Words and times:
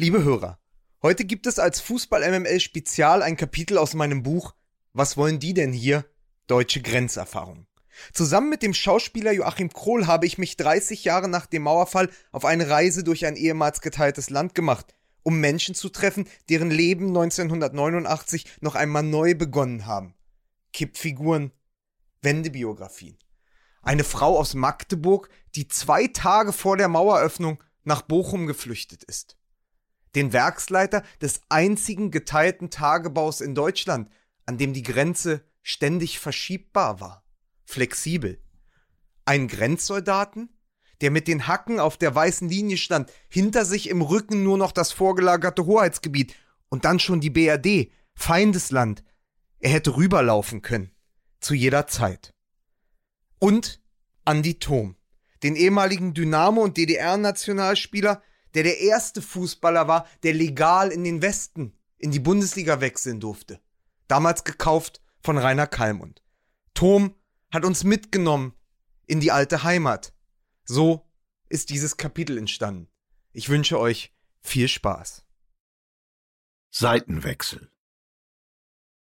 Liebe 0.00 0.22
Hörer, 0.22 0.60
heute 1.02 1.24
gibt 1.24 1.48
es 1.48 1.58
als 1.58 1.80
Fußball-MML 1.80 2.60
Spezial 2.60 3.20
ein 3.20 3.36
Kapitel 3.36 3.76
aus 3.76 3.94
meinem 3.94 4.22
Buch 4.22 4.54
Was 4.92 5.16
wollen 5.16 5.40
die 5.40 5.54
denn 5.54 5.72
hier? 5.72 6.04
Deutsche 6.46 6.80
Grenzerfahrung. 6.80 7.66
Zusammen 8.12 8.48
mit 8.48 8.62
dem 8.62 8.74
Schauspieler 8.74 9.32
Joachim 9.32 9.72
Krohl 9.72 10.06
habe 10.06 10.24
ich 10.26 10.38
mich 10.38 10.56
30 10.56 11.02
Jahre 11.02 11.26
nach 11.26 11.46
dem 11.46 11.62
Mauerfall 11.62 12.10
auf 12.30 12.44
eine 12.44 12.70
Reise 12.70 13.02
durch 13.02 13.26
ein 13.26 13.34
ehemals 13.34 13.80
geteiltes 13.80 14.30
Land 14.30 14.54
gemacht, 14.54 14.94
um 15.24 15.40
Menschen 15.40 15.74
zu 15.74 15.88
treffen, 15.88 16.28
deren 16.48 16.70
Leben 16.70 17.08
1989 17.08 18.44
noch 18.60 18.76
einmal 18.76 19.02
neu 19.02 19.34
begonnen 19.34 19.86
haben. 19.86 20.14
Kippfiguren, 20.72 21.50
Wendebiografien. 22.22 23.18
Eine 23.82 24.04
Frau 24.04 24.38
aus 24.38 24.54
Magdeburg, 24.54 25.28
die 25.56 25.66
zwei 25.66 26.06
Tage 26.06 26.52
vor 26.52 26.76
der 26.76 26.86
Maueröffnung 26.86 27.60
nach 27.82 28.02
Bochum 28.02 28.46
geflüchtet 28.46 29.02
ist. 29.02 29.37
Den 30.14 30.32
Werksleiter 30.32 31.02
des 31.20 31.42
einzigen 31.48 32.10
geteilten 32.10 32.70
Tagebaus 32.70 33.40
in 33.40 33.54
Deutschland, 33.54 34.10
an 34.46 34.58
dem 34.58 34.72
die 34.72 34.82
Grenze 34.82 35.44
ständig 35.62 36.18
verschiebbar 36.18 37.00
war 37.00 37.28
flexibel. 37.68 38.42
Einen 39.26 39.46
Grenzsoldaten, 39.46 40.48
der 41.02 41.10
mit 41.10 41.28
den 41.28 41.46
Hacken 41.46 41.80
auf 41.80 41.98
der 41.98 42.14
weißen 42.14 42.48
Linie 42.48 42.78
stand, 42.78 43.12
hinter 43.28 43.66
sich 43.66 43.90
im 43.90 44.00
Rücken 44.00 44.42
nur 44.42 44.56
noch 44.56 44.72
das 44.72 44.90
vorgelagerte 44.90 45.66
Hoheitsgebiet 45.66 46.34
und 46.70 46.86
dann 46.86 46.98
schon 46.98 47.20
die 47.20 47.28
BRD, 47.28 47.92
Feindesland. 48.14 49.04
Er 49.60 49.70
hätte 49.70 49.96
rüberlaufen 49.96 50.62
können. 50.62 50.90
Zu 51.40 51.52
jeder 51.52 51.86
Zeit. 51.86 52.34
Und 53.38 53.82
Andi 54.24 54.58
Thom, 54.58 54.96
den 55.42 55.56
ehemaligen 55.56 56.14
Dynamo- 56.14 56.64
und 56.64 56.78
DDR-Nationalspieler, 56.78 58.22
der 58.54 58.62
der 58.62 58.80
erste 58.80 59.22
Fußballer 59.22 59.88
war, 59.88 60.06
der 60.22 60.34
legal 60.34 60.90
in 60.90 61.04
den 61.04 61.22
Westen, 61.22 61.76
in 61.98 62.10
die 62.10 62.20
Bundesliga 62.20 62.80
wechseln 62.80 63.20
durfte. 63.20 63.60
Damals 64.06 64.44
gekauft 64.44 65.02
von 65.20 65.38
Rainer 65.38 65.66
Kallmund. 65.66 66.22
Thom 66.74 67.14
hat 67.50 67.64
uns 67.64 67.84
mitgenommen 67.84 68.54
in 69.06 69.20
die 69.20 69.32
alte 69.32 69.62
Heimat. 69.64 70.12
So 70.64 71.06
ist 71.48 71.70
dieses 71.70 71.96
Kapitel 71.96 72.38
entstanden. 72.38 72.88
Ich 73.32 73.48
wünsche 73.48 73.78
euch 73.78 74.14
viel 74.40 74.68
Spaß. 74.68 75.24
Seitenwechsel 76.70 77.70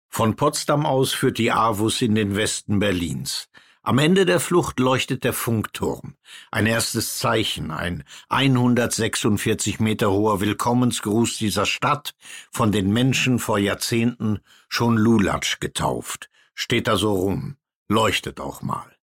Von 0.08 0.36
Potsdam 0.36 0.86
aus 0.86 1.12
führt 1.12 1.38
die 1.38 1.50
Avus 1.50 2.00
in 2.00 2.14
den 2.14 2.36
Westen 2.36 2.78
Berlins. 2.78 3.48
Am 3.88 3.96
Ende 3.96 4.26
der 4.26 4.38
Flucht 4.38 4.80
leuchtet 4.80 5.24
der 5.24 5.32
Funkturm. 5.32 6.14
Ein 6.50 6.66
erstes 6.66 7.16
Zeichen, 7.16 7.70
ein 7.70 8.04
146 8.28 9.80
Meter 9.80 10.10
hoher 10.10 10.42
Willkommensgruß 10.42 11.38
dieser 11.38 11.64
Stadt, 11.64 12.14
von 12.50 12.70
den 12.70 12.92
Menschen 12.92 13.38
vor 13.38 13.58
Jahrzehnten 13.58 14.40
schon 14.68 14.98
Lulatsch 14.98 15.58
getauft, 15.60 16.28
steht 16.54 16.86
da 16.86 16.98
so 16.98 17.14
rum 17.14 17.56
leuchtet 17.88 18.40
auch 18.40 18.60
mal. 18.60 18.94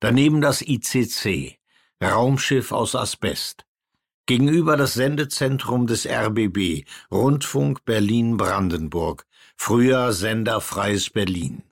Daneben 0.00 0.40
das 0.40 0.62
ICC, 0.62 1.58
Raumschiff 2.02 2.72
aus 2.72 2.94
Asbest. 2.94 3.66
Gegenüber 4.24 4.78
das 4.78 4.94
Sendezentrum 4.94 5.86
des 5.86 6.06
RBB, 6.06 6.86
Rundfunk 7.10 7.84
Berlin-Brandenburg, 7.84 9.26
früher 9.58 10.14
Sender 10.14 10.62
Freies 10.62 11.10
Berlin. 11.10 11.65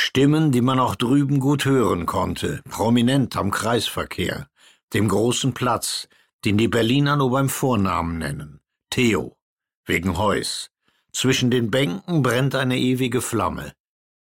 Stimmen, 0.00 0.52
die 0.52 0.60
man 0.60 0.78
auch 0.78 0.94
drüben 0.94 1.40
gut 1.40 1.64
hören 1.64 2.06
konnte, 2.06 2.62
prominent 2.70 3.36
am 3.36 3.50
Kreisverkehr, 3.50 4.48
dem 4.94 5.08
großen 5.08 5.54
Platz, 5.54 6.08
den 6.44 6.56
die 6.56 6.68
Berliner 6.68 7.16
nur 7.16 7.32
beim 7.32 7.48
Vornamen 7.48 8.16
nennen, 8.18 8.60
Theo, 8.90 9.36
wegen 9.84 10.16
Heus. 10.16 10.70
Zwischen 11.12 11.50
den 11.50 11.72
Bänken 11.72 12.22
brennt 12.22 12.54
eine 12.54 12.78
ewige 12.78 13.20
Flamme. 13.20 13.72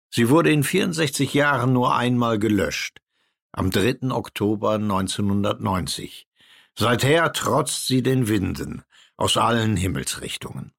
Sie 0.10 0.28
wurde 0.30 0.52
in 0.52 0.66
64 0.66 1.34
Jahren 1.34 1.72
nur 1.72 1.96
einmal 1.96 2.38
gelöscht, 2.38 3.00
am 3.54 3.72
3. 3.72 4.12
Oktober 4.12 4.74
1990. 4.74 6.28
Seither 6.78 7.32
trotzt 7.32 7.88
sie 7.88 8.04
den 8.04 8.28
Winden 8.28 8.84
aus 9.16 9.38
allen 9.38 9.78
Himmelsrichtungen. 9.78 10.74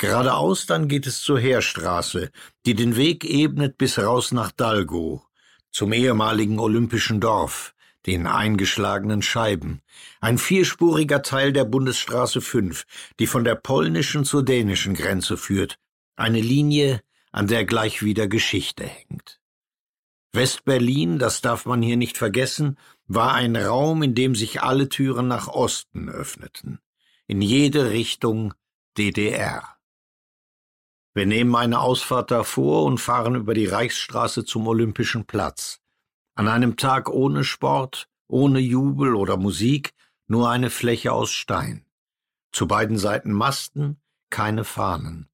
Geradeaus 0.00 0.64
dann 0.64 0.88
geht 0.88 1.06
es 1.06 1.20
zur 1.20 1.38
Heerstraße, 1.38 2.30
die 2.64 2.72
den 2.74 2.96
Weg 2.96 3.22
ebnet 3.22 3.76
bis 3.76 3.98
raus 3.98 4.32
nach 4.32 4.50
Dalgo, 4.50 5.22
zum 5.70 5.92
ehemaligen 5.92 6.58
olympischen 6.58 7.20
Dorf, 7.20 7.74
den 8.06 8.26
eingeschlagenen 8.26 9.20
Scheiben, 9.20 9.82
ein 10.22 10.38
vierspuriger 10.38 11.20
Teil 11.20 11.52
der 11.52 11.66
Bundesstraße 11.66 12.40
5, 12.40 12.86
die 13.18 13.26
von 13.26 13.44
der 13.44 13.56
polnischen 13.56 14.24
zur 14.24 14.42
dänischen 14.42 14.94
Grenze 14.94 15.36
führt, 15.36 15.78
eine 16.16 16.40
Linie, 16.40 17.02
an 17.30 17.46
der 17.46 17.66
gleich 17.66 18.02
wieder 18.02 18.26
Geschichte 18.26 18.84
hängt. 18.84 19.38
Westberlin, 20.32 21.18
das 21.18 21.42
darf 21.42 21.66
man 21.66 21.82
hier 21.82 21.98
nicht 21.98 22.16
vergessen, 22.16 22.78
war 23.06 23.34
ein 23.34 23.54
Raum, 23.54 24.02
in 24.02 24.14
dem 24.14 24.34
sich 24.34 24.62
alle 24.62 24.88
Türen 24.88 25.28
nach 25.28 25.48
Osten 25.48 26.08
öffneten, 26.08 26.80
in 27.26 27.42
jede 27.42 27.90
Richtung 27.90 28.54
DDR. 28.96 29.76
Wir 31.12 31.26
nehmen 31.26 31.56
eine 31.56 31.80
Ausfahrt 31.80 32.30
davor 32.30 32.84
und 32.84 32.98
fahren 32.98 33.34
über 33.34 33.54
die 33.54 33.66
Reichsstraße 33.66 34.44
zum 34.44 34.68
Olympischen 34.68 35.26
Platz. 35.26 35.80
An 36.34 36.46
einem 36.46 36.76
Tag 36.76 37.08
ohne 37.08 37.42
Sport, 37.42 38.08
ohne 38.28 38.60
Jubel 38.60 39.16
oder 39.16 39.36
Musik, 39.36 39.92
nur 40.28 40.48
eine 40.50 40.70
Fläche 40.70 41.12
aus 41.12 41.32
Stein. 41.32 41.84
Zu 42.52 42.68
beiden 42.68 42.96
Seiten 42.96 43.32
Masten, 43.32 44.00
keine 44.30 44.64
Fahnen. 44.64 45.28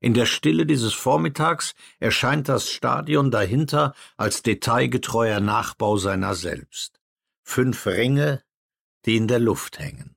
In 0.00 0.14
der 0.14 0.26
Stille 0.26 0.66
dieses 0.66 0.92
Vormittags 0.92 1.74
erscheint 1.98 2.48
das 2.48 2.68
Stadion 2.68 3.30
dahinter 3.30 3.94
als 4.16 4.42
detailgetreuer 4.42 5.40
Nachbau 5.40 5.96
seiner 5.96 6.34
selbst. 6.34 7.00
Fünf 7.42 7.86
Ringe, 7.86 8.42
die 9.06 9.16
in 9.16 9.28
der 9.28 9.38
Luft 9.38 9.78
hängen. 9.78 10.16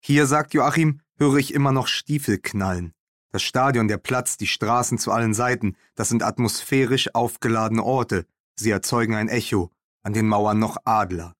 Hier, 0.00 0.26
sagt 0.26 0.54
Joachim, 0.54 1.00
höre 1.16 1.36
ich 1.36 1.54
immer 1.54 1.70
noch 1.70 1.86
Stiefel 1.86 2.38
knallen. 2.38 2.94
Das 3.32 3.42
Stadion, 3.42 3.88
der 3.88 3.98
Platz, 3.98 4.36
die 4.36 4.46
Straßen 4.46 4.98
zu 4.98 5.10
allen 5.10 5.34
Seiten, 5.34 5.76
das 5.94 6.08
sind 6.08 6.22
atmosphärisch 6.22 7.14
aufgeladene 7.14 7.82
Orte. 7.82 8.26
Sie 8.54 8.70
erzeugen 8.70 9.14
ein 9.14 9.28
Echo, 9.28 9.70
an 10.02 10.12
den 10.12 10.28
Mauern 10.28 10.58
noch 10.58 10.76
Adler. 10.84 11.34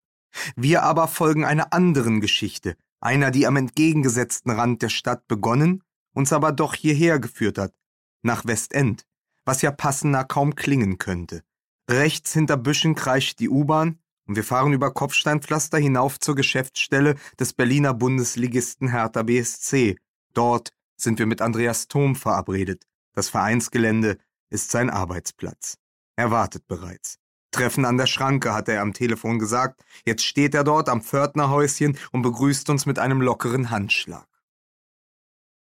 Wir 0.57 0.83
aber 0.83 1.07
folgen 1.09 1.45
einer 1.45 1.73
anderen 1.73 2.21
Geschichte, 2.21 2.77
einer, 3.01 3.31
die 3.31 3.47
am 3.47 3.57
entgegengesetzten 3.57 4.51
Rand 4.51 4.83
der 4.83 4.89
Stadt 4.89 5.29
begonnen 5.29 5.83
uns 6.13 6.33
aber 6.33 6.53
doch 6.53 6.75
hierher 6.75 7.19
geführt 7.19 7.59
hat, 7.59 7.75
nach 8.23 8.47
Westend, 8.47 9.07
was 9.45 9.63
ja 9.63 9.71
passender 9.71 10.25
kaum 10.25 10.55
klingen 10.55 10.99
könnte. 10.99 11.43
Rechts 11.91 12.33
hinter 12.33 12.57
Büschen 12.57 12.95
kreischt 12.95 13.41
die 13.41 13.49
U-Bahn 13.49 13.99
und 14.27 14.37
wir 14.37 14.45
fahren 14.45 14.73
über 14.73 14.93
Kopfsteinpflaster 14.93 15.79
hinauf 15.79 16.21
zur 16.21 16.37
Geschäftsstelle 16.37 17.17
des 17.39 17.53
Berliner 17.53 17.95
Bundesligisten 17.95 18.89
Hertha 18.89 19.23
BSC. 19.23 19.97
Dort 20.33 20.71
sind 21.03 21.19
wir 21.19 21.27
mit 21.27 21.43
Andreas 21.43 21.89
Thom 21.89 22.15
verabredet. 22.15 22.85
Das 23.15 23.29
Vereinsgelände 23.29 24.19
ist 24.51 24.71
sein 24.71 24.91
Arbeitsplatz. 24.91 25.79
Er 26.17 26.31
wartet 26.31 26.67
bereits. 26.67 27.19
Treffen 27.51 27.85
an 27.85 27.99
der 27.99 28.07
Schranke, 28.07 28.55
hat 28.55 28.69
er 28.69 28.81
am 28.81 28.95
Telefon 28.95 29.39
gesagt. 29.39 29.85
Jetzt 30.07 30.25
steht 30.25 30.55
er 30.55 30.65
dort 30.65 30.89
am 30.89 31.03
Pförtnerhäuschen 31.03 31.99
und 32.13 32.23
begrüßt 32.23 32.71
uns 32.71 32.87
mit 32.87 32.99
einem 32.99 33.21
lockeren 33.21 33.71
Handschlag. 33.71 34.27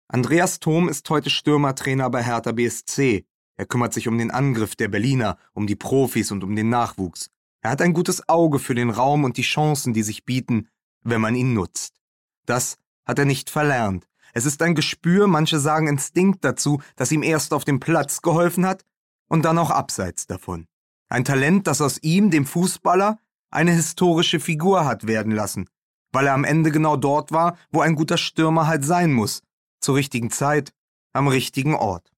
Andreas 0.09 0.61
Thom 0.61 0.89
ist 0.89 1.09
heute 1.11 1.31
Stürmertrainer 1.31 2.09
bei 2.09 2.23
Hertha 2.23 2.53
BSC. 2.53 3.27
Er 3.57 3.67
kümmert 3.67 3.93
sich 3.93 4.09
um 4.09 4.17
den 4.17 4.31
Angriff 4.31 4.77
der 4.77 4.89
Berliner, 4.89 5.37
um 5.53 5.67
die 5.67 5.77
Profis 5.77 6.31
und 6.31 6.45
um 6.45 6.55
den 6.55 6.69
Nachwuchs. 6.69 7.31
Er 7.61 7.71
hat 7.71 7.83
ein 7.83 7.93
gutes 7.93 8.29
Auge 8.29 8.59
für 8.59 8.75
den 8.75 8.91
Raum 8.91 9.25
und 9.25 9.37
die 9.37 9.43
Chancen, 9.43 9.93
die 9.93 10.03
sich 10.03 10.25
bieten, 10.25 10.69
wenn 11.03 11.21
man 11.21 11.35
ihn 11.35 11.53
nutzt. 11.53 12.01
Das 12.47 12.77
hat 13.05 13.19
er 13.19 13.25
nicht 13.25 13.51
verlernt. 13.51 14.07
Es 14.37 14.45
ist 14.45 14.61
ein 14.61 14.75
Gespür, 14.75 15.29
manche 15.29 15.59
sagen 15.59 15.89
Instinkt 15.89 16.45
dazu, 16.45 16.83
das 16.95 17.11
ihm 17.11 17.23
erst 17.23 17.55
auf 17.55 17.65
dem 17.65 17.81
Platz 17.81 18.21
geholfen 18.21 18.67
hat 18.67 18.85
und 19.31 19.47
dann 19.47 19.57
auch 19.57 19.71
abseits 19.71 20.27
davon. 20.27 20.67
Ein 21.09 21.25
Talent, 21.25 21.67
das 21.67 21.81
aus 21.81 22.03
ihm, 22.03 22.31
dem 22.31 22.45
Fußballer, 22.45 23.19
eine 23.51 23.73
historische 23.73 24.39
Figur 24.39 24.85
hat 24.85 25.07
werden 25.07 25.33
lassen, 25.33 25.71
weil 26.13 26.27
er 26.27 26.35
am 26.35 26.45
Ende 26.45 26.71
genau 26.71 26.99
dort 26.99 27.33
war, 27.33 27.57
wo 27.71 27.81
ein 27.81 27.95
guter 27.95 28.19
Stürmer 28.19 28.67
halt 28.67 28.85
sein 28.85 29.11
muss, 29.15 29.43
zur 29.81 29.95
richtigen 29.95 30.31
Zeit, 30.31 30.75
am 31.15 31.29
richtigen 31.29 31.75
Ort. 31.75 32.13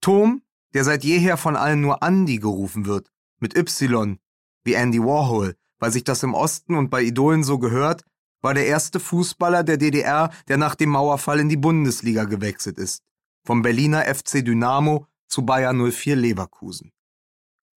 Tom, 0.00 0.42
der 0.74 0.84
seit 0.84 1.02
jeher 1.02 1.36
von 1.36 1.56
allen 1.56 1.80
nur 1.80 2.04
Andy 2.04 2.38
gerufen 2.38 2.86
wird, 2.86 3.10
mit 3.40 3.56
Y, 3.56 4.20
wie 4.62 4.74
Andy 4.74 5.00
Warhol, 5.00 5.56
weil 5.80 5.90
sich 5.90 6.04
das 6.04 6.22
im 6.22 6.34
Osten 6.34 6.76
und 6.76 6.88
bei 6.88 7.02
Idolen 7.02 7.42
so 7.42 7.58
gehört, 7.58 8.04
war 8.42 8.54
der 8.54 8.66
erste 8.66 9.00
Fußballer 9.00 9.62
der 9.62 9.78
DDR, 9.78 10.30
der 10.48 10.58
nach 10.58 10.74
dem 10.74 10.90
Mauerfall 10.90 11.40
in 11.40 11.48
die 11.48 11.56
Bundesliga 11.56 12.24
gewechselt 12.24 12.78
ist. 12.78 13.02
Vom 13.46 13.62
Berliner 13.62 14.02
FC 14.14 14.44
Dynamo 14.44 15.06
zu 15.28 15.42
Bayer 15.46 15.72
04 15.72 16.16
Leverkusen. 16.16 16.92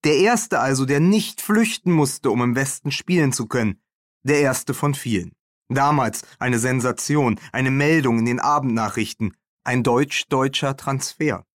Der 0.03 0.17
erste 0.17 0.59
also, 0.59 0.85
der 0.85 0.99
nicht 0.99 1.41
flüchten 1.41 1.91
musste, 1.91 2.29
um 2.29 2.41
im 2.41 2.55
Westen 2.55 2.91
spielen 2.91 3.31
zu 3.31 3.47
können. 3.47 3.81
Der 4.23 4.41
erste 4.41 4.73
von 4.73 4.93
vielen. 4.93 5.31
Damals 5.69 6.21
eine 6.37 6.59
Sensation, 6.59 7.39
eine 7.51 7.71
Meldung 7.71 8.19
in 8.19 8.25
den 8.25 8.39
Abendnachrichten, 8.39 9.35
ein 9.63 9.81
deutsch-deutscher 9.81 10.77
Transfer. 10.77 11.45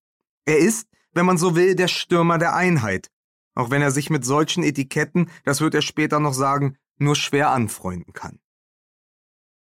Er 0.47 0.59
ist, 0.59 0.89
wenn 1.13 1.27
man 1.27 1.39
so 1.39 1.55
will, 1.55 1.77
der 1.77 1.87
Stürmer 1.87 2.39
der 2.39 2.55
Einheit, 2.55 3.11
auch 3.55 3.71
wenn 3.71 3.83
er 3.83 3.93
sich 3.93 4.11
mit 4.11 4.25
solchen 4.25 4.65
Etiketten, 4.65 5.31
das 5.45 5.61
wird 5.61 5.75
er 5.75 5.83
später 5.83 6.19
noch 6.19 6.35
sagen, 6.35 6.77
nur 6.99 7.15
schwer 7.15 7.51
anfreunden 7.51 8.13
kann. 8.13 8.41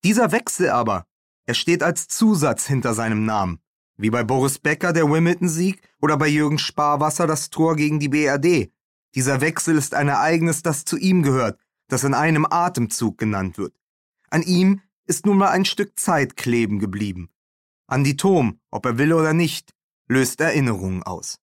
Dieser 0.03 0.31
Wechsel 0.31 0.69
aber, 0.69 1.05
er 1.45 1.53
steht 1.53 1.83
als 1.83 2.07
Zusatz 2.07 2.65
hinter 2.65 2.93
seinem 2.93 3.25
Namen, 3.25 3.59
wie 3.97 4.09
bei 4.09 4.23
Boris 4.23 4.57
Becker 4.57 4.93
der 4.93 5.09
Wimbledon-Sieg 5.09 5.81
oder 6.01 6.17
bei 6.17 6.27
Jürgen 6.27 6.57
Sparwasser 6.57 7.27
das 7.27 7.49
Tor 7.49 7.75
gegen 7.75 7.99
die 7.99 8.09
BRD. 8.09 8.71
Dieser 9.13 9.41
Wechsel 9.41 9.77
ist 9.77 9.93
ein 9.93 10.07
Ereignis, 10.07 10.63
das 10.63 10.85
zu 10.85 10.97
ihm 10.97 11.21
gehört, 11.21 11.59
das 11.87 12.03
in 12.03 12.13
einem 12.13 12.47
Atemzug 12.49 13.17
genannt 13.17 13.57
wird. 13.57 13.75
An 14.29 14.41
ihm 14.41 14.81
ist 15.05 15.25
nun 15.25 15.37
mal 15.37 15.49
ein 15.49 15.65
Stück 15.65 15.99
Zeit 15.99 16.37
kleben 16.37 16.79
geblieben. 16.79 17.29
An 17.87 18.03
die 18.03 18.15
Tom, 18.15 18.59
ob 18.71 18.85
er 18.85 18.97
will 18.97 19.11
oder 19.11 19.33
nicht, 19.33 19.75
löst 20.07 20.39
Erinnerungen 20.39 21.03
aus. 21.03 21.40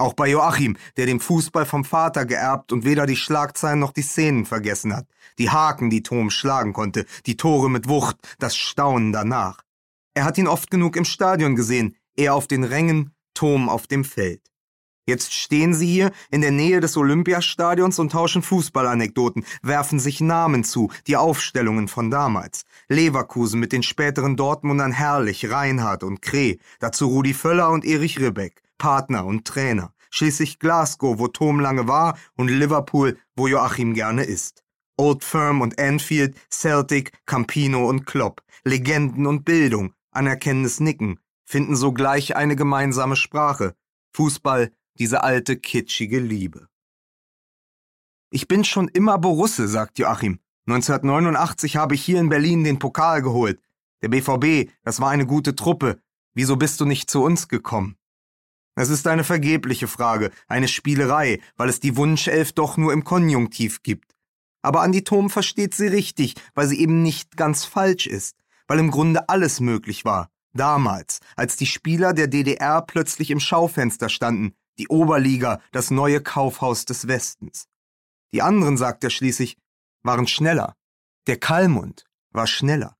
Auch 0.00 0.14
bei 0.14 0.28
Joachim, 0.28 0.78
der 0.96 1.04
den 1.04 1.20
Fußball 1.20 1.66
vom 1.66 1.84
Vater 1.84 2.24
geerbt 2.24 2.72
und 2.72 2.86
weder 2.86 3.04
die 3.04 3.16
Schlagzeilen 3.16 3.78
noch 3.78 3.92
die 3.92 4.00
Szenen 4.00 4.46
vergessen 4.46 4.96
hat. 4.96 5.06
Die 5.36 5.50
Haken, 5.50 5.90
die 5.90 6.02
Tom 6.02 6.30
schlagen 6.30 6.72
konnte, 6.72 7.04
die 7.26 7.36
Tore 7.36 7.68
mit 7.68 7.86
Wucht, 7.86 8.16
das 8.38 8.56
Staunen 8.56 9.12
danach. 9.12 9.60
Er 10.14 10.24
hat 10.24 10.38
ihn 10.38 10.48
oft 10.48 10.70
genug 10.70 10.96
im 10.96 11.04
Stadion 11.04 11.54
gesehen, 11.54 11.96
er 12.16 12.34
auf 12.34 12.46
den 12.46 12.64
Rängen, 12.64 13.14
Tom 13.34 13.68
auf 13.68 13.88
dem 13.88 14.04
Feld. 14.04 14.40
Jetzt 15.06 15.34
stehen 15.34 15.74
sie 15.74 15.88
hier 15.88 16.12
in 16.30 16.40
der 16.40 16.50
Nähe 16.50 16.80
des 16.80 16.96
Olympiastadions 16.96 17.98
und 17.98 18.12
tauschen 18.12 18.40
Fußballanekdoten, 18.40 19.44
werfen 19.60 20.00
sich 20.00 20.22
Namen 20.22 20.64
zu, 20.64 20.90
die 21.08 21.18
Aufstellungen 21.18 21.88
von 21.88 22.10
damals. 22.10 22.62
Leverkusen 22.88 23.60
mit 23.60 23.72
den 23.72 23.82
späteren 23.82 24.36
Dortmundern 24.36 24.92
Herrlich, 24.92 25.50
Reinhardt 25.50 26.04
und 26.04 26.22
Kreh, 26.22 26.56
dazu 26.78 27.08
Rudi 27.08 27.34
Völler 27.34 27.68
und 27.68 27.84
Erich 27.84 28.18
Ribbeck, 28.18 28.62
Partner 28.80 29.24
und 29.24 29.46
Trainer. 29.46 29.94
Schließlich 30.10 30.58
Glasgow, 30.58 31.20
wo 31.20 31.28
Tom 31.28 31.60
lange 31.60 31.86
war, 31.86 32.18
und 32.36 32.48
Liverpool, 32.48 33.16
wo 33.36 33.46
Joachim 33.46 33.94
gerne 33.94 34.24
ist. 34.24 34.64
Old 34.96 35.22
Firm 35.22 35.60
und 35.60 35.78
Anfield, 35.78 36.36
Celtic, 36.50 37.12
Campino 37.26 37.88
und 37.88 38.06
Klopp, 38.06 38.42
Legenden 38.64 39.26
und 39.26 39.44
Bildung, 39.44 39.94
anerkennendes 40.10 40.80
Nicken, 40.80 41.20
finden 41.44 41.76
sogleich 41.76 42.34
eine 42.34 42.56
gemeinsame 42.56 43.14
Sprache. 43.14 43.76
Fußball, 44.14 44.72
diese 44.98 45.22
alte 45.22 45.56
kitschige 45.56 46.18
Liebe. 46.18 46.68
Ich 48.30 48.48
bin 48.48 48.64
schon 48.64 48.88
immer 48.88 49.18
Borusse, 49.18 49.68
sagt 49.68 49.98
Joachim. 49.98 50.40
1989 50.66 51.76
habe 51.76 51.94
ich 51.94 52.04
hier 52.04 52.20
in 52.20 52.28
Berlin 52.28 52.64
den 52.64 52.78
Pokal 52.78 53.22
geholt. 53.22 53.60
Der 54.02 54.08
BVB, 54.08 54.70
das 54.82 55.00
war 55.00 55.10
eine 55.10 55.26
gute 55.26 55.54
Truppe. 55.54 56.00
Wieso 56.34 56.56
bist 56.56 56.80
du 56.80 56.84
nicht 56.84 57.10
zu 57.10 57.22
uns 57.22 57.48
gekommen? 57.48 57.96
Es 58.74 58.88
ist 58.88 59.06
eine 59.06 59.24
vergebliche 59.24 59.88
Frage, 59.88 60.30
eine 60.48 60.68
Spielerei, 60.68 61.40
weil 61.56 61.68
es 61.68 61.80
die 61.80 61.96
Wunschelf 61.96 62.52
doch 62.52 62.76
nur 62.76 62.92
im 62.92 63.04
Konjunktiv 63.04 63.82
gibt. 63.82 64.14
Aber 64.62 64.82
Andi 64.82 65.04
Thom 65.04 65.30
versteht 65.30 65.74
sie 65.74 65.88
richtig, 65.88 66.34
weil 66.54 66.66
sie 66.68 66.80
eben 66.80 67.02
nicht 67.02 67.36
ganz 67.36 67.64
falsch 67.64 68.06
ist, 68.06 68.36
weil 68.68 68.78
im 68.78 68.90
Grunde 68.90 69.28
alles 69.28 69.60
möglich 69.60 70.04
war. 70.04 70.30
Damals, 70.52 71.20
als 71.36 71.56
die 71.56 71.66
Spieler 71.66 72.12
der 72.12 72.26
DDR 72.26 72.82
plötzlich 72.82 73.30
im 73.30 73.40
Schaufenster 73.40 74.08
standen, 74.08 74.54
die 74.78 74.88
Oberliga, 74.88 75.60
das 75.72 75.90
neue 75.90 76.20
Kaufhaus 76.20 76.84
des 76.84 77.06
Westens. 77.06 77.68
Die 78.32 78.42
anderen, 78.42 78.76
sagt 78.76 79.04
er 79.04 79.10
schließlich, 79.10 79.56
waren 80.02 80.26
schneller. 80.26 80.74
Der 81.26 81.38
Kalmund 81.38 82.04
war 82.32 82.46
schneller. 82.46 82.96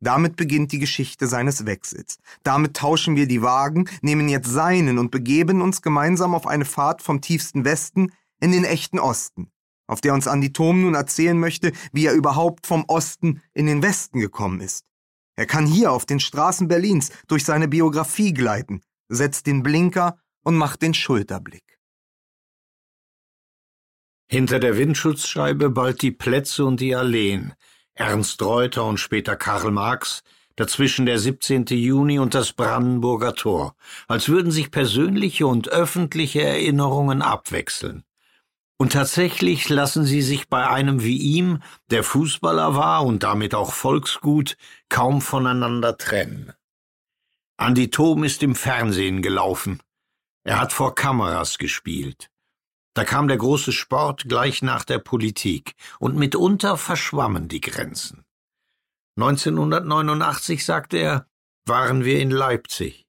Damit 0.00 0.36
beginnt 0.36 0.72
die 0.72 0.78
Geschichte 0.78 1.26
seines 1.26 1.64
Wechsels. 1.64 2.18
Damit 2.42 2.76
tauschen 2.76 3.16
wir 3.16 3.26
die 3.26 3.42
Wagen, 3.42 3.88
nehmen 4.02 4.28
jetzt 4.28 4.48
seinen 4.48 4.98
und 4.98 5.10
begeben 5.10 5.62
uns 5.62 5.80
gemeinsam 5.80 6.34
auf 6.34 6.46
eine 6.46 6.66
Fahrt 6.66 7.00
vom 7.02 7.20
tiefsten 7.20 7.64
Westen 7.64 8.12
in 8.40 8.52
den 8.52 8.64
echten 8.64 8.98
Osten, 8.98 9.50
auf 9.86 10.02
der 10.02 10.12
uns 10.12 10.28
Andi 10.28 10.52
Thom 10.52 10.82
nun 10.82 10.94
erzählen 10.94 11.38
möchte, 11.38 11.72
wie 11.92 12.06
er 12.06 12.12
überhaupt 12.12 12.66
vom 12.66 12.84
Osten 12.88 13.42
in 13.54 13.66
den 13.66 13.82
Westen 13.82 14.20
gekommen 14.20 14.60
ist. 14.60 14.84
Er 15.34 15.46
kann 15.46 15.66
hier 15.66 15.92
auf 15.92 16.06
den 16.06 16.20
Straßen 16.20 16.68
Berlins 16.68 17.10
durch 17.28 17.44
seine 17.44 17.68
Biografie 17.68 18.32
gleiten, 18.32 18.82
setzt 19.08 19.46
den 19.46 19.62
Blinker 19.62 20.18
und 20.42 20.56
macht 20.56 20.82
den 20.82 20.94
Schulterblick. 20.94 21.78
Hinter 24.28 24.58
der 24.58 24.76
Windschutzscheibe 24.76 25.70
bald 25.70 26.02
die 26.02 26.10
Plätze 26.10 26.64
und 26.64 26.80
die 26.80 26.96
Alleen, 26.96 27.54
Ernst 27.96 28.42
Reuter 28.42 28.84
und 28.84 28.98
später 28.98 29.36
Karl 29.36 29.70
Marx, 29.70 30.22
dazwischen 30.54 31.06
der 31.06 31.18
17. 31.18 31.64
Juni 31.68 32.18
und 32.18 32.34
das 32.34 32.52
Brandenburger 32.52 33.34
Tor, 33.34 33.74
als 34.06 34.28
würden 34.28 34.50
sich 34.50 34.70
persönliche 34.70 35.46
und 35.46 35.70
öffentliche 35.70 36.42
Erinnerungen 36.42 37.22
abwechseln. 37.22 38.04
Und 38.78 38.92
tatsächlich 38.92 39.70
lassen 39.70 40.04
sie 40.04 40.20
sich 40.20 40.50
bei 40.50 40.68
einem 40.68 41.02
wie 41.02 41.16
ihm, 41.16 41.62
der 41.90 42.04
Fußballer 42.04 42.74
war 42.74 43.04
und 43.06 43.22
damit 43.22 43.54
auch 43.54 43.72
Volksgut, 43.72 44.58
kaum 44.90 45.22
voneinander 45.22 45.96
trennen. 45.96 46.52
Andi 47.56 47.88
Thom 47.88 48.24
ist 48.24 48.42
im 48.42 48.54
Fernsehen 48.54 49.22
gelaufen. 49.22 49.82
Er 50.44 50.60
hat 50.60 50.74
vor 50.74 50.94
Kameras 50.94 51.56
gespielt. 51.56 52.30
Da 52.96 53.04
kam 53.04 53.28
der 53.28 53.36
große 53.36 53.72
Sport 53.72 54.24
gleich 54.26 54.62
nach 54.62 54.82
der 54.82 54.98
Politik, 54.98 55.74
und 55.98 56.16
mitunter 56.16 56.78
verschwammen 56.78 57.46
die 57.46 57.60
Grenzen. 57.60 58.24
1989, 59.18 60.64
sagte 60.64 60.96
er, 60.96 61.26
waren 61.66 62.06
wir 62.06 62.18
in 62.20 62.30
Leipzig. 62.30 63.04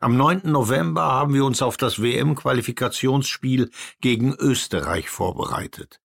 Am 0.00 0.16
9. 0.16 0.40
November 0.44 1.02
haben 1.02 1.34
wir 1.34 1.44
uns 1.44 1.60
auf 1.60 1.76
das 1.76 2.00
WM-Qualifikationsspiel 2.00 3.70
gegen 4.00 4.34
Österreich 4.34 5.10
vorbereitet. 5.10 6.00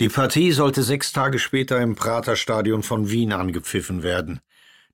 Die 0.00 0.08
Partie 0.08 0.52
sollte 0.52 0.82
sechs 0.82 1.12
Tage 1.12 1.38
später 1.38 1.78
im 1.82 1.94
Praterstadion 1.94 2.82
von 2.82 3.10
Wien 3.10 3.34
angepfiffen 3.34 4.02
werden. 4.02 4.40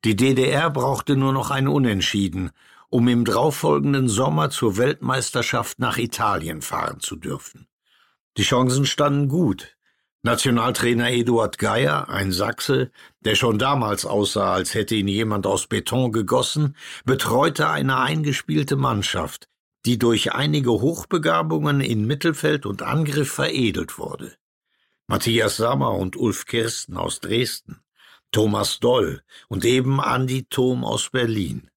Die 0.05 0.17
DDR 0.17 0.69
brauchte 0.69 1.15
nur 1.15 1.33
noch 1.33 1.53
ein 1.53 1.69
Unentschieden, 1.69 2.51
um 2.89 3.09
im 3.09 3.25
darauffolgenden 3.25 4.09
Sommer 4.09 4.51
zur 4.51 4.77
Weltmeisterschaft 4.77 5.79
nach 5.79 5.99
Italien 5.99 6.63
fahren 6.63 7.01
zu 7.01 7.17
dürfen. 7.17 7.69
Die 8.37 8.43
Chancen 8.43 8.87
standen 8.87 9.29
gut. 9.29 9.77
Nationaltrainer 10.23 11.11
Eduard 11.11 11.59
Geier, 11.59 12.09
ein 12.09 12.33
Sachse, 12.33 12.91
der 13.21 13.37
schon 13.37 13.59
damals 13.59 14.05
aussah, 14.05 14.55
als 14.55 14.75
hätte 14.75 14.97
ihn 14.97 15.09
jemand 15.09 15.47
aus 15.47 15.69
Beton 15.69 16.11
gegossen, 16.11 16.77
betreute 17.05 17.69
eine 17.69 17.99
eingespielte 17.99 18.77
Mannschaft, 18.77 19.49
die 19.85 19.99
durch 19.99 20.33
einige 20.33 20.73
Hochbegabungen 20.73 21.81
in 21.81 22.07
Mittelfeld 22.07 22.67
und 22.67 22.83
Angriff 22.83 23.31
veredelt 23.33 23.99
wurde. 23.99 24.37
Matthias 25.07 25.59
Sammer 25.59 25.93
und 25.93 26.17
Ulf 26.17 26.47
Kirsten 26.47 26.97
aus 26.97 27.21
Dresden, 27.21 27.81
Thomas 28.33 28.81
Doll 28.81 29.23
und 29.47 29.65
eben 29.65 30.01
Andi 30.01 30.47
Thom 30.51 30.85
aus 30.85 31.11
Berlin. 31.11 31.71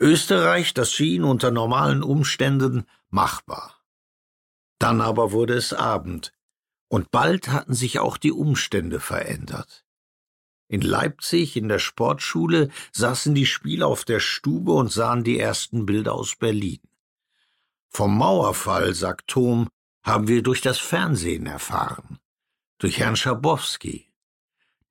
Österreich, 0.00 0.72
das 0.72 0.92
schien 0.92 1.24
unter 1.24 1.50
normalen 1.50 2.02
Umständen 2.02 2.86
machbar. 3.10 3.76
Dann 4.78 5.02
aber 5.02 5.32
wurde 5.32 5.54
es 5.54 5.74
Abend, 5.74 6.32
und 6.88 7.10
bald 7.10 7.48
hatten 7.48 7.74
sich 7.74 7.98
auch 7.98 8.16
die 8.16 8.32
Umstände 8.32 8.98
verändert. 8.98 9.84
In 10.68 10.80
Leipzig 10.80 11.56
in 11.56 11.68
der 11.68 11.78
Sportschule 11.78 12.70
saßen 12.92 13.34
die 13.34 13.44
Spieler 13.44 13.88
auf 13.88 14.04
der 14.04 14.20
Stube 14.20 14.72
und 14.72 14.90
sahen 14.90 15.22
die 15.22 15.38
ersten 15.38 15.84
Bilder 15.84 16.14
aus 16.14 16.34
Berlin. 16.34 16.80
Vom 17.88 18.16
Mauerfall, 18.16 18.94
sagt 18.94 19.28
Thom, 19.28 19.68
haben 20.02 20.28
wir 20.28 20.42
durch 20.42 20.62
das 20.62 20.78
Fernsehen 20.78 21.44
erfahren, 21.44 22.20
durch 22.78 22.98
Herrn 22.98 23.16
Schabowski. 23.16 24.10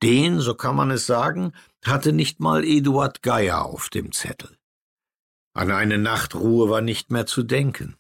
Den, 0.04 0.40
so 0.40 0.54
kann 0.54 0.76
man 0.76 0.92
es 0.92 1.08
sagen, 1.08 1.54
hatte 1.84 2.14
nicht 2.14 2.40
mal 2.40 2.64
Eduard 2.64 3.24
Geier 3.24 3.66
auf 3.66 3.90
dem 3.90 4.12
Zettel. 4.12 4.59
An 5.54 5.72
eine 5.72 5.98
Nachtruhe 5.98 6.70
war 6.70 6.82
nicht 6.82 7.12
mehr 7.12 7.26
zu 7.26 7.44
denken. 7.44 7.96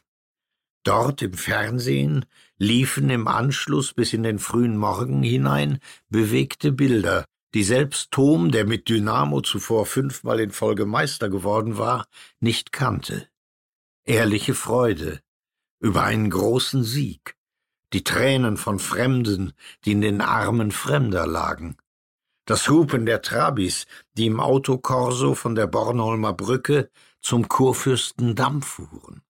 Dort 0.83 1.21
im 1.21 1.33
Fernsehen 1.33 2.25
liefen 2.57 3.09
im 3.09 3.27
Anschluss 3.27 3.93
bis 3.93 4.13
in 4.13 4.23
den 4.23 4.39
frühen 4.39 4.77
Morgen 4.77 5.23
hinein 5.23 5.79
bewegte 6.09 6.71
Bilder, 6.71 7.25
die 7.53 7.63
selbst 7.63 8.11
Tom, 8.11 8.51
der 8.51 8.65
mit 8.65 8.89
Dynamo 8.89 9.41
zuvor 9.41 9.85
fünfmal 9.85 10.39
in 10.39 10.51
Folge 10.51 10.85
Meister 10.85 11.29
geworden 11.29 11.77
war, 11.77 12.07
nicht 12.39 12.71
kannte. 12.71 13.27
Ehrliche 14.05 14.53
Freude 14.53 15.19
über 15.79 16.03
einen 16.03 16.29
großen 16.29 16.83
Sieg, 16.83 17.35
die 17.93 18.03
Tränen 18.03 18.57
von 18.57 18.79
Fremden, 18.79 19.53
die 19.85 19.93
in 19.93 20.01
den 20.01 20.21
Armen 20.21 20.71
Fremder 20.71 21.25
lagen, 21.25 21.77
das 22.45 22.67
Hupen 22.67 23.05
der 23.05 23.21
Trabis, 23.21 23.85
die 24.17 24.25
im 24.25 24.39
Autokorso 24.39 25.35
von 25.35 25.55
der 25.55 25.67
Bornholmer 25.67 26.33
Brücke 26.33 26.89
zum 27.21 27.47
Kurfürstendamm 27.47 28.61
fuhren. 28.61 29.21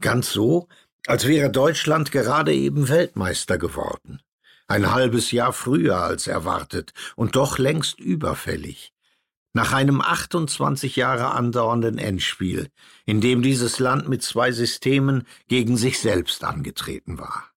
Ganz 0.00 0.30
so, 0.30 0.68
als 1.06 1.26
wäre 1.26 1.50
Deutschland 1.50 2.12
gerade 2.12 2.54
eben 2.54 2.88
Weltmeister 2.88 3.58
geworden. 3.58 4.20
ein 4.66 4.92
halbes 4.92 5.30
Jahr 5.30 5.52
früher 5.52 5.98
als 5.98 6.26
erwartet 6.26 6.94
und 7.16 7.36
doch 7.36 7.58
längst 7.58 8.00
überfällig. 8.00 8.92
Nach 9.52 9.72
einem 9.72 10.00
28 10.00 10.96
Jahre 10.96 11.32
andauernden 11.32 11.98
Endspiel, 11.98 12.70
in 13.04 13.20
dem 13.20 13.42
dieses 13.42 13.78
Land 13.78 14.08
mit 14.08 14.22
zwei 14.22 14.52
Systemen 14.52 15.26
gegen 15.48 15.76
sich 15.76 16.00
selbst 16.00 16.42
angetreten 16.44 17.18
war. 17.18 17.50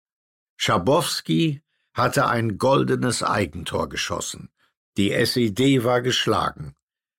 Schabowski 0.58 1.62
hatte 1.94 2.27
ein 2.27 2.58
goldenes 2.58 3.24
Eigentor 3.24 3.89
geschossen. 3.89 4.50
Die 4.98 5.12
SED 5.12 5.84
war 5.84 6.01
geschlagen. 6.01 6.75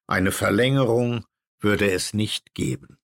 Eine 0.06 0.32
Verlängerung 0.32 1.24
würde 1.60 1.90
es 1.90 2.14
nicht 2.14 2.54
geben. 2.54 2.98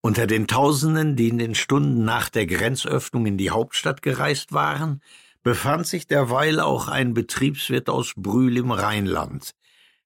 Unter 0.00 0.26
den 0.26 0.46
Tausenden, 0.46 1.16
die 1.16 1.28
in 1.28 1.38
den 1.38 1.54
Stunden 1.54 2.04
nach 2.04 2.28
der 2.28 2.46
Grenzöffnung 2.46 3.26
in 3.26 3.38
die 3.38 3.50
Hauptstadt 3.50 4.02
gereist 4.02 4.52
waren, 4.52 5.02
befand 5.42 5.86
sich 5.86 6.06
derweil 6.06 6.60
auch 6.60 6.88
ein 6.88 7.14
Betriebswirt 7.14 7.88
aus 7.88 8.14
Brühl 8.16 8.56
im 8.56 8.70
Rheinland, 8.70 9.54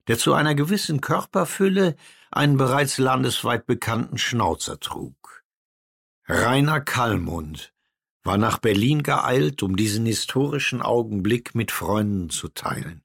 der 0.07 0.19
zu 0.19 0.33
einer 0.35 0.55
gewissen 0.55 1.01
Körperfülle 1.01 1.97
einen 2.31 2.57
bereits 2.57 2.99
landesweit 2.99 3.67
bekannten 3.67 4.19
Schnauzer 4.19 4.81
trug. 4.81 5.45
Rainer 6.27 6.81
Kallmund 6.81 7.73
war 8.23 8.39
nach 8.39 8.59
Berlin 8.59 9.03
geeilt, 9.03 9.63
um 9.63 9.77
diesen 9.77 10.07
historischen 10.07 10.83
Augenblick 10.83 11.55
mit 11.55 11.73
Freunden 11.73 12.31
zu 12.31 12.49
teilen. 12.49 13.03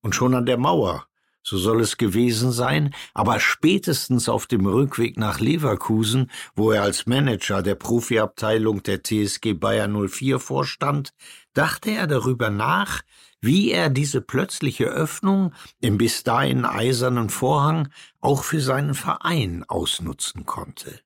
Und 0.00 0.14
schon 0.14 0.34
an 0.34 0.46
der 0.46 0.58
Mauer, 0.58 1.06
so 1.42 1.56
soll 1.56 1.80
es 1.80 1.96
gewesen 1.96 2.52
sein, 2.52 2.94
aber 3.14 3.40
spätestens 3.40 4.28
auf 4.28 4.46
dem 4.46 4.66
Rückweg 4.66 5.16
nach 5.16 5.40
Leverkusen, 5.40 6.30
wo 6.54 6.72
er 6.72 6.82
als 6.82 7.06
Manager 7.06 7.62
der 7.62 7.74
Profiabteilung 7.74 8.82
der 8.82 9.02
TSG 9.02 9.54
Bayern 9.54 10.08
04 10.08 10.38
vorstand, 10.38 11.12
dachte 11.54 11.90
er 11.90 12.06
darüber 12.06 12.50
nach, 12.50 13.02
wie 13.40 13.70
er 13.70 13.88
diese 13.88 14.20
plötzliche 14.20 14.84
Öffnung 14.84 15.54
im 15.80 15.96
bis 15.96 16.22
dahin 16.22 16.64
eisernen 16.64 17.30
Vorhang 17.30 17.88
auch 18.20 18.44
für 18.44 18.60
seinen 18.60 18.94
Verein 18.94 19.64
ausnutzen 19.66 20.44
konnte. 20.44 21.00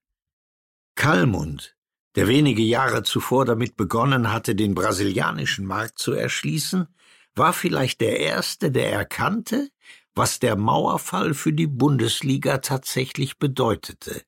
Kallmund, 0.96 1.76
der 2.16 2.28
wenige 2.28 2.62
Jahre 2.62 3.02
zuvor 3.02 3.44
damit 3.44 3.76
begonnen 3.76 4.32
hatte, 4.32 4.54
den 4.54 4.74
brasilianischen 4.74 5.66
Markt 5.66 5.98
zu 5.98 6.12
erschließen, 6.12 6.88
war 7.34 7.52
vielleicht 7.52 8.00
der 8.00 8.20
Erste, 8.20 8.70
der 8.70 8.92
erkannte, 8.92 9.68
was 10.14 10.38
der 10.38 10.56
Mauerfall 10.56 11.34
für 11.34 11.52
die 11.52 11.66
Bundesliga 11.66 12.58
tatsächlich 12.58 13.38
bedeutete. 13.38 14.22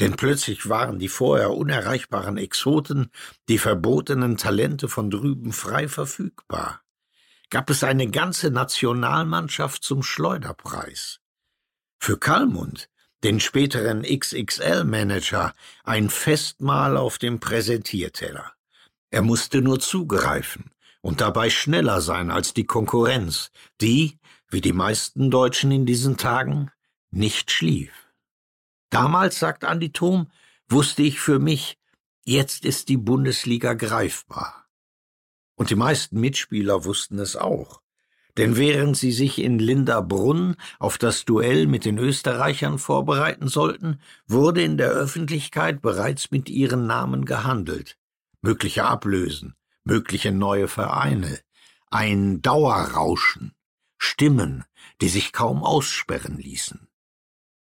Denn 0.00 0.16
plötzlich 0.16 0.68
waren 0.68 0.98
die 0.98 1.08
vorher 1.08 1.52
unerreichbaren 1.52 2.36
Exoten, 2.36 3.10
die 3.48 3.58
verbotenen 3.58 4.36
Talente 4.36 4.88
von 4.88 5.10
drüben 5.10 5.52
frei 5.52 5.86
verfügbar. 5.88 6.82
Gab 7.50 7.70
es 7.70 7.84
eine 7.84 8.10
ganze 8.10 8.50
Nationalmannschaft 8.50 9.84
zum 9.84 10.02
Schleuderpreis. 10.02 11.20
Für 12.00 12.18
Kalmund, 12.18 12.88
den 13.22 13.38
späteren 13.38 14.02
XXL-Manager, 14.02 15.54
ein 15.84 16.10
Festmahl 16.10 16.96
auf 16.96 17.18
dem 17.18 17.38
Präsentierteller. 17.38 18.52
Er 19.10 19.22
musste 19.22 19.60
nur 19.60 19.78
zugreifen 19.78 20.72
und 21.02 21.20
dabei 21.20 21.50
schneller 21.50 22.00
sein 22.00 22.30
als 22.30 22.54
die 22.54 22.64
Konkurrenz, 22.64 23.50
die, 23.80 24.18
wie 24.52 24.60
die 24.60 24.74
meisten 24.74 25.30
Deutschen 25.30 25.72
in 25.72 25.86
diesen 25.86 26.18
Tagen, 26.18 26.70
nicht 27.10 27.50
schlief. 27.50 28.12
Damals, 28.90 29.38
sagt 29.38 29.64
Andi 29.64 29.92
Thom, 29.92 30.30
wusste 30.68 31.02
ich 31.02 31.20
für 31.20 31.38
mich, 31.38 31.78
jetzt 32.24 32.66
ist 32.66 32.90
die 32.90 32.98
Bundesliga 32.98 33.72
greifbar. 33.72 34.66
Und 35.54 35.70
die 35.70 35.74
meisten 35.74 36.20
Mitspieler 36.20 36.84
wussten 36.84 37.18
es 37.18 37.34
auch. 37.34 37.80
Denn 38.36 38.56
während 38.56 38.96
sie 38.96 39.12
sich 39.12 39.38
in 39.38 39.58
Linderbrunn 39.58 40.56
auf 40.78 40.98
das 40.98 41.24
Duell 41.24 41.66
mit 41.66 41.84
den 41.86 41.98
Österreichern 41.98 42.78
vorbereiten 42.78 43.48
sollten, 43.48 44.00
wurde 44.26 44.62
in 44.62 44.76
der 44.76 44.90
Öffentlichkeit 44.90 45.80
bereits 45.80 46.30
mit 46.30 46.50
ihren 46.50 46.86
Namen 46.86 47.24
gehandelt. 47.24 47.98
Mögliche 48.42 48.84
Ablösen, 48.84 49.54
mögliche 49.84 50.32
neue 50.32 50.68
Vereine, 50.68 51.40
ein 51.90 52.40
Dauerrauschen, 52.42 53.54
Stimmen, 54.04 54.64
die 55.00 55.08
sich 55.08 55.32
kaum 55.32 55.62
aussperren 55.62 56.36
ließen. 56.36 56.88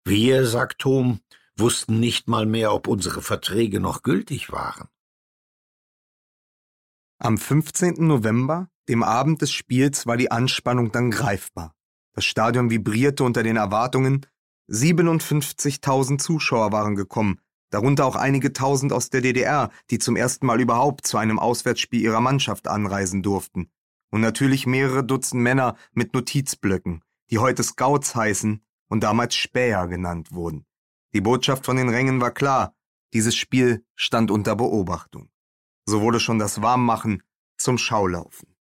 Wir, 0.02 0.46
sagt 0.46 0.80
Tom, 0.80 1.20
wussten 1.56 2.00
nicht 2.00 2.26
mal 2.26 2.46
mehr, 2.46 2.72
ob 2.72 2.88
unsere 2.88 3.20
Verträge 3.20 3.80
noch 3.80 4.02
gültig 4.02 4.50
waren. 4.50 4.88
Am 7.18 7.36
15. 7.36 8.06
November 8.06 8.70
dem 8.88 9.02
Abend 9.02 9.42
des 9.42 9.52
Spiels 9.52 10.06
war 10.06 10.16
die 10.16 10.30
Anspannung 10.30 10.90
dann 10.90 11.10
greifbar. 11.10 11.74
Das 12.14 12.24
Stadion 12.24 12.70
vibrierte 12.70 13.24
unter 13.24 13.42
den 13.42 13.56
Erwartungen. 13.56 14.26
57.000 14.70 16.18
Zuschauer 16.18 16.72
waren 16.72 16.96
gekommen, 16.96 17.40
darunter 17.68 18.06
auch 18.06 18.16
einige 18.16 18.54
Tausend 18.54 18.94
aus 18.94 19.10
der 19.10 19.20
DDR, 19.20 19.70
die 19.90 19.98
zum 19.98 20.16
ersten 20.16 20.46
Mal 20.46 20.62
überhaupt 20.62 21.06
zu 21.06 21.18
einem 21.18 21.38
Auswärtsspiel 21.38 22.00
ihrer 22.00 22.22
Mannschaft 22.22 22.68
anreisen 22.68 23.22
durften. 23.22 23.70
Und 24.12 24.20
natürlich 24.20 24.66
mehrere 24.66 25.02
Dutzend 25.02 25.42
Männer 25.42 25.76
mit 25.92 26.14
Notizblöcken, 26.14 27.02
die 27.30 27.38
heute 27.38 27.62
Scouts 27.64 28.14
heißen 28.14 28.62
und 28.88 29.02
damals 29.02 29.34
Späher 29.34 29.88
genannt 29.88 30.32
wurden. 30.32 30.66
Die 31.14 31.22
Botschaft 31.22 31.64
von 31.64 31.76
den 31.76 31.88
Rängen 31.88 32.20
war 32.20 32.30
klar, 32.30 32.74
dieses 33.14 33.34
Spiel 33.34 33.84
stand 33.94 34.30
unter 34.30 34.54
Beobachtung. 34.54 35.30
So 35.86 36.02
wurde 36.02 36.20
schon 36.20 36.38
das 36.38 36.62
Warmmachen 36.62 37.22
zum 37.56 37.78
Schaulaufen. 37.78 38.54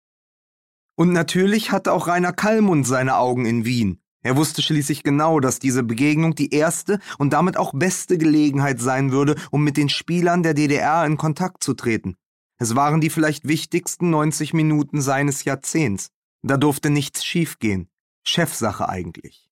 Und 0.97 1.13
natürlich 1.13 1.73
hatte 1.73 1.93
auch 1.93 2.09
Rainer 2.09 2.33
Kallmund 2.33 2.87
seine 2.87 3.17
Augen 3.17 3.47
in 3.47 3.65
Wien. 3.65 4.03
Er 4.23 4.37
wusste 4.37 4.63
schließlich 4.63 5.03
genau, 5.03 5.41
dass 5.41 5.61
diese 5.61 5.83
Begegnung 5.83 6.35
die 6.35 6.53
erste 6.53 6.99
und 7.19 7.33
damit 7.33 7.57
auch 7.57 7.73
beste 7.73 8.19
Gelegenheit 8.19 8.81
sein 8.81 9.13
würde, 9.13 9.37
um 9.51 9.65
mit 9.65 9.77
den 9.77 9.89
Spielern 9.89 10.43
der 10.43 10.55
DDR 10.55 11.07
in 11.07 11.17
Kontakt 11.17 11.63
zu 11.65 11.75
treten. 11.75 12.17
Es 12.59 12.75
waren 12.75 13.01
die 13.01 13.11
vielleicht 13.11 13.47
wichtigsten 13.47 14.11
90 14.11 14.53
Minuten 14.53 15.01
seines 15.01 15.45
Jahrzehnts. 15.45 16.11
Da 16.43 16.57
durfte 16.57 16.91
nichts 16.91 17.25
schiefgehen. 17.25 17.89
Chefsache 18.25 18.89
eigentlich. 18.89 19.49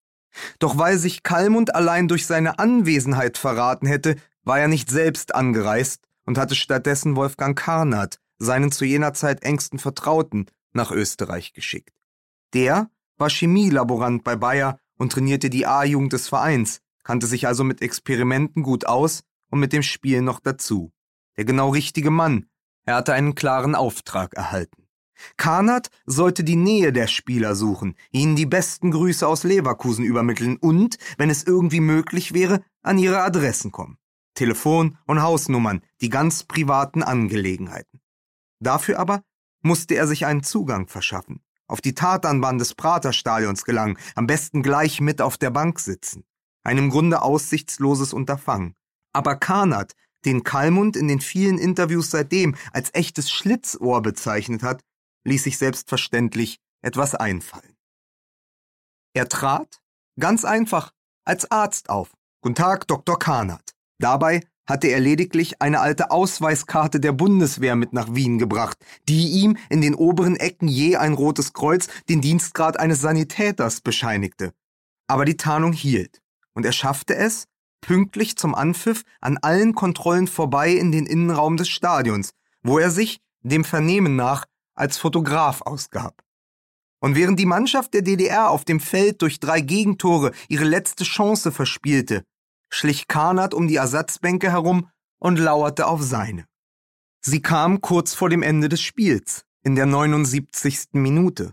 Doch 0.59 0.77
weil 0.77 0.99
sich 0.99 1.23
Kallmund 1.23 1.75
allein 1.75 2.09
durch 2.09 2.27
seine 2.27 2.59
Anwesenheit 2.59 3.39
verraten 3.39 3.87
hätte, 3.87 4.17
war 4.43 4.59
er 4.59 4.69
nicht 4.69 4.91
selbst 4.91 5.35
angereist 5.35 6.03
und 6.25 6.39
hatte 6.39 6.55
stattdessen 6.55 7.17
Wolfgang 7.17 7.59
Karnath, 7.59 8.19
seinen 8.39 8.71
zu 8.71 8.85
jener 8.85 9.15
Zeit 9.15 9.43
engsten 9.43 9.79
Vertrauten, 9.79 10.47
nach 10.73 10.91
Österreich 10.91 11.53
geschickt. 11.55 11.95
Der 12.53 12.91
war 13.17 13.31
Chemielaborant 13.31 14.25
bei 14.25 14.37
Bayer 14.37 14.79
und 14.99 15.13
trainierte 15.13 15.49
die 15.49 15.67
A-Jugend 15.67 16.13
des 16.13 16.29
Vereins, 16.29 16.81
kannte 17.03 17.27
sich 17.27 17.47
also 17.47 17.65
mit 17.65 17.81
Experimenten 17.83 18.63
gut 18.63 18.87
aus 18.87 19.23
und 19.51 19.61
mit 19.61 19.73
dem 19.73 19.83
Spiel 19.83 20.23
noch 20.23 20.41
dazu. 20.41 20.93
Der 21.37 21.45
genau 21.45 21.71
richtige 21.71 22.11
Mann. 22.11 22.47
Er 22.87 22.95
hatte 22.95 23.13
einen 23.13 23.35
klaren 23.35 23.75
Auftrag 23.75 24.35
erhalten. 24.35 24.87
Karnat 25.37 25.91
sollte 26.05 26.45
die 26.45 26.57
Nähe 26.57 26.93
der 26.93 27.07
Spieler 27.07 27.55
suchen, 27.55 27.97
ihnen 28.11 28.37
die 28.37 28.47
besten 28.47 28.91
Grüße 28.91 29.27
aus 29.27 29.45
Leverkusen 29.45 30.05
übermitteln 30.05 30.57
und, 30.57 30.97
wenn 31.19 31.31
es 31.31 31.45
irgendwie 31.45 31.81
möglich 31.81 32.33
wäre, 32.33 32.63
an 32.83 32.99
ihre 32.99 33.23
Adressen 33.23 33.73
kommen. 33.73 33.99
Telefon 34.35 34.99
und 35.07 35.23
Hausnummern, 35.23 35.83
die 36.01 36.11
ganz 36.11 36.45
privaten 36.45 37.03
Angelegenheiten. 37.03 38.01
Dafür 38.61 38.99
aber 38.99 39.23
musste 39.63 39.95
er 39.95 40.07
sich 40.07 40.27
einen 40.27 40.43
Zugang 40.43 40.87
verschaffen, 40.87 41.41
auf 41.67 41.81
die 41.81 41.95
Tatanbahn 41.95 42.59
des 42.59 42.75
Praterstadions 42.75 43.65
gelangen, 43.65 43.99
am 44.15 44.27
besten 44.27 44.63
gleich 44.63 45.01
mit 45.01 45.21
auf 45.21 45.39
der 45.39 45.51
Bank 45.51 45.81
sitzen. 45.81 46.25
Ein 46.63 46.79
im 46.79 46.91
Grunde 46.91 47.23
aussichtsloses 47.23 48.13
Unterfangen. 48.13 48.75
Aber 49.13 49.37
Karnat, 49.37 49.95
den 50.27 50.45
Kalmund 50.45 50.97
in 50.97 51.09
den 51.09 51.21
vielen 51.21 51.59
Interviews 51.59 52.11
seitdem 52.11 52.57
als 52.73 52.93
echtes 52.93 53.31
Schlitzohr 53.31 54.03
bezeichnet 54.03 54.63
hat, 54.63 54.83
ließ 55.25 55.45
sich 55.45 55.57
selbstverständlich 55.57 56.59
etwas 56.83 57.15
einfallen. 57.15 57.77
Er 59.15 59.29
trat, 59.29 59.81
ganz 60.21 60.45
einfach, 60.45 60.93
als 61.25 61.51
Arzt 61.51 61.89
auf. 61.89 62.13
Guten 62.43 62.55
Tag, 62.55 62.87
Dr. 62.87 63.19
Karnat. 63.19 63.73
Dabei 63.99 64.43
hatte 64.67 64.89
er 64.89 65.01
lediglich 65.01 65.63
eine 65.63 65.81
alte 65.81 66.11
Ausweiskarte 66.11 67.01
der 67.01 67.13
Bundeswehr 67.13 67.77
mit 67.77 67.93
nach 67.93 68.15
Wien 68.15 68.39
gebracht, 68.39 68.79
die 69.09 69.29
ihm 69.29 69.57
in 69.71 69.81
den 69.81 69.95
oberen 69.95 70.37
Ecken 70.37 70.69
je 70.69 70.97
ein 70.97 71.15
rotes 71.15 71.53
Kreuz 71.53 71.89
den 72.09 72.21
Dienstgrad 72.21 72.79
eines 72.79 73.01
Sanitäters 73.01 73.81
bescheinigte. 73.81 74.53
Aber 75.07 75.25
die 75.25 75.37
Tarnung 75.37 75.73
hielt, 75.73 76.21
und 76.55 76.67
er 76.67 76.73
schaffte 76.73 77.15
es, 77.15 77.47
pünktlich 77.81 78.37
zum 78.37 78.55
Anpfiff 78.55 79.03
an 79.21 79.39
allen 79.39 79.75
Kontrollen 79.75 80.27
vorbei 80.27 80.73
in 80.73 80.93
den 80.93 81.07
Innenraum 81.07 81.57
des 81.57 81.69
Stadions, 81.69 82.31
wo 82.63 82.79
er 82.79 82.91
sich, 82.91 83.21
dem 83.41 83.65
Vernehmen 83.65 84.17
nach, 84.17 84.47
als 84.75 84.99
Fotograf 84.99 85.63
ausgab. 85.63 86.23
Und 87.01 87.15
während 87.15 87.39
die 87.39 87.47
Mannschaft 87.47 87.95
der 87.95 88.03
DDR 88.03 88.51
auf 88.51 88.65
dem 88.65 88.81
Feld 88.81 89.23
durch 89.23 89.39
drei 89.39 89.61
Gegentore 89.61 90.33
ihre 90.49 90.65
letzte 90.65 91.05
Chance 91.05 91.53
verspielte, 91.53 92.25
schlich 92.71 93.07
Karnat 93.07 93.55
um 93.55 93.69
die 93.69 93.77
Ersatzbänke 93.77 94.51
herum 94.51 94.89
und 95.19 95.39
lauerte 95.39 95.87
auf 95.87 96.03
seine. 96.03 96.47
Sie 97.21 97.43
kam 97.43 97.81
kurz 97.81 98.15
vor 98.15 98.29
dem 98.29 98.43
Ende 98.43 98.69
des 98.69 98.81
Spiels, 98.81 99.45
in 99.63 99.75
der 99.75 99.87
79. 99.87 100.91
Minute. 100.93 101.53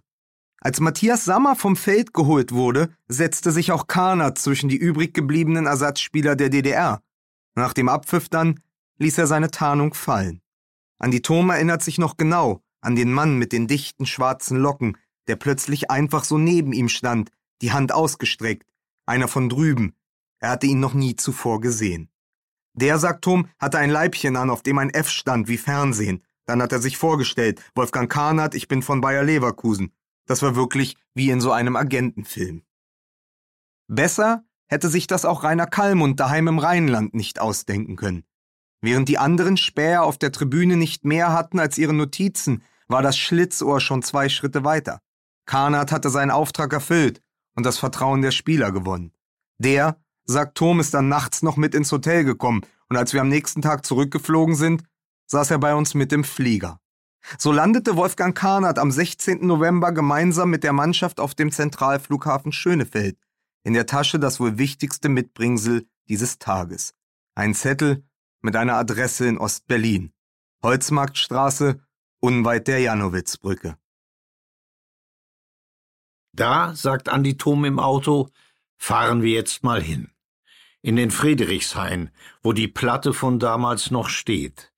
Als 0.65 0.79
Matthias 0.79 1.25
Sammer 1.25 1.58
vom 1.58 1.75
Feld 1.75 2.13
geholt 2.13 2.53
wurde, 2.53 2.96
setzte 3.10 3.51
sich 3.51 3.74
auch 3.74 3.88
Karner 3.88 4.34
zwischen 4.34 4.70
die 4.70 4.77
übrig 4.77 5.13
gebliebenen 5.13 5.65
Ersatzspieler 5.65 6.38
der 6.38 6.48
DDR. 6.48 7.01
Nach 7.53 7.74
dem 7.74 7.89
Abpfiff 7.89 8.29
dann 8.29 8.62
ließ 8.98 9.17
er 9.17 9.27
seine 9.27 9.51
Tarnung 9.51 9.93
fallen. 9.93 10.41
Andi 11.00 11.22
Thom 11.22 11.50
erinnert 11.50 11.84
sich 11.84 11.98
noch 11.98 12.15
genau 12.15 12.62
an 12.79 12.96
den 12.96 13.12
Mann 13.12 13.38
mit 13.38 13.51
den 13.51 13.67
dichten 13.67 14.05
schwarzen 14.05 14.58
Locken, 14.58 14.98
der 15.27 15.36
plötzlich 15.36 15.91
einfach 15.91 16.24
so 16.24 16.38
neben 16.38 16.72
ihm 16.72 16.88
stand, 16.88 17.29
die 17.62 17.74
Hand 17.74 17.91
ausgestreckt, 17.91 18.65
einer 19.05 19.27
von 19.27 19.50
drüben. 19.50 19.93
Er 20.39 20.51
hatte 20.51 20.67
ihn 20.67 20.79
noch 20.79 20.93
nie 20.93 21.17
zuvor 21.17 21.60
gesehen. 21.60 22.10
Der, 22.74 23.00
sagt 23.00 23.25
Tom, 23.25 23.50
hatte 23.60 23.79
ein 23.79 23.89
Leibchen 23.89 24.38
an, 24.38 24.50
auf 24.50 24.63
dem 24.63 24.77
ein 24.77 24.91
F 24.91 25.10
stand 25.10 25.50
wie 25.50 25.58
Fernsehen. 25.58 26.24
Dann 26.46 26.62
hat 26.62 26.72
er 26.72 26.79
sich 26.79 26.98
vorgestellt, 26.98 27.62
Wolfgang 27.75 28.10
Kahnert, 28.10 28.55
ich 28.55 28.70
bin 28.70 28.82
von 28.82 29.01
Bayer 29.01 29.24
Leverkusen. 29.24 29.91
Das 30.25 30.42
war 30.42 30.56
wirklich 30.56 30.96
wie 31.13 31.30
in 31.30 31.42
so 31.42 31.51
einem 31.51 31.75
Agentenfilm. 31.75 32.63
Besser 33.88 34.44
hätte 34.68 34.89
sich 34.89 35.08
das 35.08 35.25
auch 35.25 35.44
Rainer 35.44 35.68
Kallmund 35.68 36.20
daheim 36.20 36.48
im 36.48 36.60
Rheinland 36.60 37.13
nicht 37.13 37.39
ausdenken 37.39 37.96
können. 37.96 38.24
Während 38.82 39.08
die 39.08 39.18
anderen 39.18 39.58
Späher 39.58 40.03
auf 40.03 40.18
der 40.18 40.32
Tribüne 40.32 40.77
nicht 40.77 41.06
mehr 41.06 41.32
hatten 41.32 41.60
als 41.60 41.77
ihre 41.77 41.94
Notizen, 41.94 42.63
war 42.88 43.01
das 43.01 43.18
Schlitzohr 43.18 43.80
schon 43.80 44.01
zwei 44.01 44.30
Schritte 44.30 44.63
weiter. 44.63 45.00
Karnat 45.46 45.92
hatte 45.92 46.10
seinen 46.10 46.32
Auftrag 46.32 46.74
erfüllt 46.74 47.22
und 47.56 47.65
das 47.65 47.77
Vertrauen 47.77 48.22
der 48.22 48.32
Spieler 48.32 48.72
gewonnen. 48.72 49.13
Der, 49.58 49.98
sagt 50.25 50.56
Tom, 50.56 50.80
ist 50.80 50.94
dann 50.94 51.08
nachts 51.08 51.44
noch 51.44 51.58
mit 51.58 51.75
ins 51.75 51.92
Hotel 51.92 52.24
gekommen 52.24 52.62
und 52.89 52.98
als 52.98 53.13
wir 53.13 53.22
am 53.22 53.30
nächsten 53.30 53.62
Tag 53.62 53.86
zurückgeflogen 53.86 54.56
sind, 54.56 54.84
saß 55.27 55.51
er 55.51 55.60
bei 55.60 55.75
uns 55.75 55.94
mit 55.94 56.12
im 56.12 56.24
Flieger. 56.24 56.80
So 57.38 57.51
landete 57.51 57.96
Wolfgang 57.96 58.38
Karnert 58.38 58.80
am 58.80 58.92
16. 58.92 59.46
November 59.46 59.92
gemeinsam 59.92 60.50
mit 60.50 60.63
der 60.63 60.74
Mannschaft 60.74 61.20
auf 61.20 61.36
dem 61.36 61.51
Zentralflughafen 61.51 62.51
Schönefeld. 62.51 63.18
In 63.63 63.74
der 63.74 63.86
Tasche 63.86 64.20
das 64.20 64.39
wohl 64.39 64.58
wichtigste 64.58 65.10
Mitbringsel 65.10 65.88
dieses 66.10 66.38
Tages. 66.38 66.94
Ein 67.36 67.53
Zettel 67.53 68.03
mit 68.42 68.56
einer 68.56 68.75
Adresse 68.75 69.27
in 69.27 69.38
Ostberlin. 69.38 70.12
Holzmarktstraße, 70.63 71.82
unweit 72.20 72.68
der 72.68 72.80
Janowitzbrücke. 72.80 73.77
Da, 76.34 76.75
sagt 76.75 77.10
Andi 77.10 77.38
Thom 77.38 77.63
im 77.63 77.80
Auto, 77.80 78.30
fahren 78.77 79.22
wir 79.22 79.32
jetzt 79.32 79.63
mal 79.63 79.82
hin. 79.82 80.10
In 80.82 80.96
den 80.96 81.12
Friedrichshain, 81.12 82.12
wo 82.42 82.51
die 82.53 82.68
Platte 82.68 83.13
von 83.13 83.39
damals 83.39 83.92
noch 83.92 84.10
steht. 84.10 84.73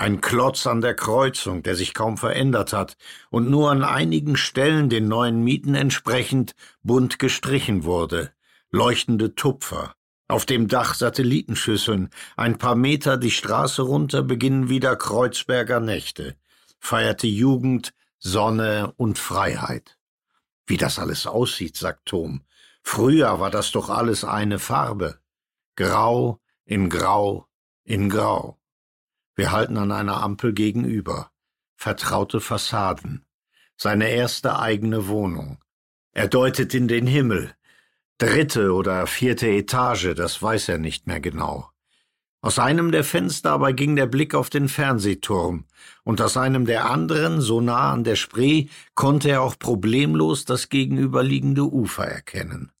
Ein 0.00 0.22
Klotz 0.22 0.66
an 0.66 0.80
der 0.80 0.94
Kreuzung, 0.94 1.62
der 1.62 1.76
sich 1.76 1.92
kaum 1.92 2.16
verändert 2.16 2.72
hat 2.72 2.96
und 3.28 3.50
nur 3.50 3.70
an 3.70 3.84
einigen 3.84 4.34
Stellen 4.34 4.88
den 4.88 5.08
neuen 5.08 5.44
Mieten 5.44 5.74
entsprechend 5.74 6.54
bunt 6.82 7.18
gestrichen 7.18 7.84
wurde. 7.84 8.32
Leuchtende 8.70 9.34
Tupfer. 9.34 9.94
Auf 10.26 10.46
dem 10.46 10.68
Dach 10.68 10.94
Satellitenschüsseln. 10.94 12.08
Ein 12.38 12.56
paar 12.56 12.76
Meter 12.76 13.18
die 13.18 13.30
Straße 13.30 13.82
runter 13.82 14.22
beginnen 14.22 14.70
wieder 14.70 14.96
Kreuzberger 14.96 15.80
Nächte. 15.80 16.34
Feierte 16.78 17.26
Jugend, 17.26 17.92
Sonne 18.18 18.94
und 18.96 19.18
Freiheit. 19.18 19.98
Wie 20.66 20.78
das 20.78 20.98
alles 20.98 21.26
aussieht, 21.26 21.76
sagt 21.76 22.06
Tom. 22.06 22.46
Früher 22.82 23.38
war 23.38 23.50
das 23.50 23.70
doch 23.70 23.90
alles 23.90 24.24
eine 24.24 24.60
Farbe. 24.60 25.20
Grau 25.76 26.40
in 26.64 26.88
Grau 26.88 27.48
in 27.84 28.08
Grau. 28.08 28.59
Wir 29.36 29.52
halten 29.52 29.76
an 29.78 29.92
einer 29.92 30.22
Ampel 30.22 30.52
gegenüber. 30.52 31.30
Vertraute 31.76 32.40
Fassaden. 32.40 33.24
Seine 33.76 34.10
erste 34.10 34.58
eigene 34.58 35.08
Wohnung. 35.08 35.58
Er 36.12 36.28
deutet 36.28 36.74
in 36.74 36.88
den 36.88 37.06
Himmel. 37.06 37.54
Dritte 38.18 38.72
oder 38.74 39.06
vierte 39.06 39.48
Etage, 39.48 40.14
das 40.14 40.42
weiß 40.42 40.68
er 40.68 40.78
nicht 40.78 41.06
mehr 41.06 41.20
genau. 41.20 41.70
Aus 42.42 42.58
einem 42.58 42.92
der 42.92 43.04
Fenster 43.04 43.52
aber 43.52 43.72
ging 43.72 43.96
der 43.96 44.06
Blick 44.06 44.34
auf 44.34 44.50
den 44.50 44.68
Fernsehturm, 44.68 45.64
und 46.04 46.20
aus 46.20 46.36
einem 46.36 46.66
der 46.66 46.90
anderen, 46.90 47.40
so 47.40 47.60
nah 47.60 47.92
an 47.92 48.04
der 48.04 48.16
Spree, 48.16 48.66
konnte 48.94 49.30
er 49.30 49.42
auch 49.42 49.58
problemlos 49.58 50.44
das 50.44 50.68
gegenüberliegende 50.68 51.64
Ufer 51.64 52.04
erkennen. 52.04 52.72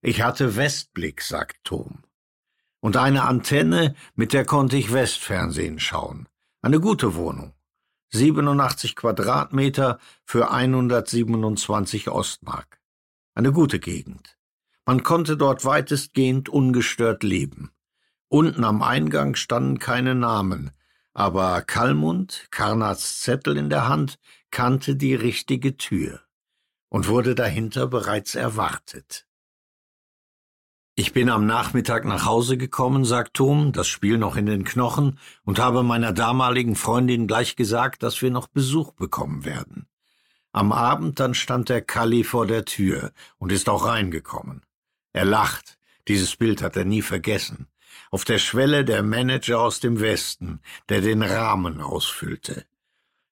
Ich 0.00 0.22
hatte 0.22 0.56
Westblick, 0.56 1.20
sagt 1.20 1.56
Tom 1.64 2.02
und 2.80 2.96
eine 2.96 3.24
Antenne, 3.24 3.94
mit 4.14 4.32
der 4.32 4.44
konnte 4.44 4.76
ich 4.76 4.92
Westfernsehen 4.92 5.78
schauen. 5.78 6.28
Eine 6.62 6.80
gute 6.80 7.14
Wohnung. 7.14 7.54
87 8.10 8.96
Quadratmeter 8.96 9.98
für 10.24 10.50
127 10.50 12.08
Ostmark. 12.08 12.80
Eine 13.34 13.52
gute 13.52 13.78
Gegend. 13.78 14.38
Man 14.86 15.02
konnte 15.02 15.36
dort 15.36 15.64
weitestgehend 15.64 16.48
ungestört 16.48 17.22
leben. 17.22 17.70
Unten 18.28 18.64
am 18.64 18.82
Eingang 18.82 19.34
standen 19.34 19.78
keine 19.78 20.14
Namen, 20.14 20.70
aber 21.12 21.62
Kalmund, 21.62 22.48
Karnats 22.50 23.20
Zettel 23.20 23.56
in 23.56 23.70
der 23.70 23.88
Hand, 23.88 24.18
kannte 24.50 24.96
die 24.96 25.14
richtige 25.14 25.76
Tür 25.76 26.20
und 26.88 27.08
wurde 27.08 27.34
dahinter 27.34 27.86
bereits 27.86 28.34
erwartet. 28.34 29.27
Ich 31.00 31.12
bin 31.12 31.30
am 31.30 31.46
Nachmittag 31.46 32.04
nach 32.04 32.24
Hause 32.24 32.56
gekommen, 32.56 33.04
sagt 33.04 33.34
Tom, 33.34 33.70
das 33.70 33.86
Spiel 33.86 34.18
noch 34.18 34.34
in 34.34 34.46
den 34.46 34.64
Knochen, 34.64 35.20
und 35.44 35.60
habe 35.60 35.84
meiner 35.84 36.12
damaligen 36.12 36.74
Freundin 36.74 37.28
gleich 37.28 37.54
gesagt, 37.54 38.02
dass 38.02 38.20
wir 38.20 38.32
noch 38.32 38.48
Besuch 38.48 38.94
bekommen 38.94 39.44
werden. 39.44 39.86
Am 40.50 40.72
Abend 40.72 41.20
dann 41.20 41.34
stand 41.34 41.68
der 41.68 41.82
Kalli 41.82 42.24
vor 42.24 42.48
der 42.48 42.64
Tür 42.64 43.12
und 43.38 43.52
ist 43.52 43.68
auch 43.68 43.86
reingekommen. 43.86 44.66
Er 45.12 45.24
lacht, 45.24 45.78
dieses 46.08 46.34
Bild 46.34 46.62
hat 46.62 46.76
er 46.76 46.84
nie 46.84 47.02
vergessen. 47.02 47.68
Auf 48.10 48.24
der 48.24 48.38
Schwelle 48.38 48.84
der 48.84 49.04
Manager 49.04 49.60
aus 49.60 49.78
dem 49.78 50.00
Westen, 50.00 50.58
der 50.88 51.00
den 51.00 51.22
Rahmen 51.22 51.80
ausfüllte. 51.80 52.64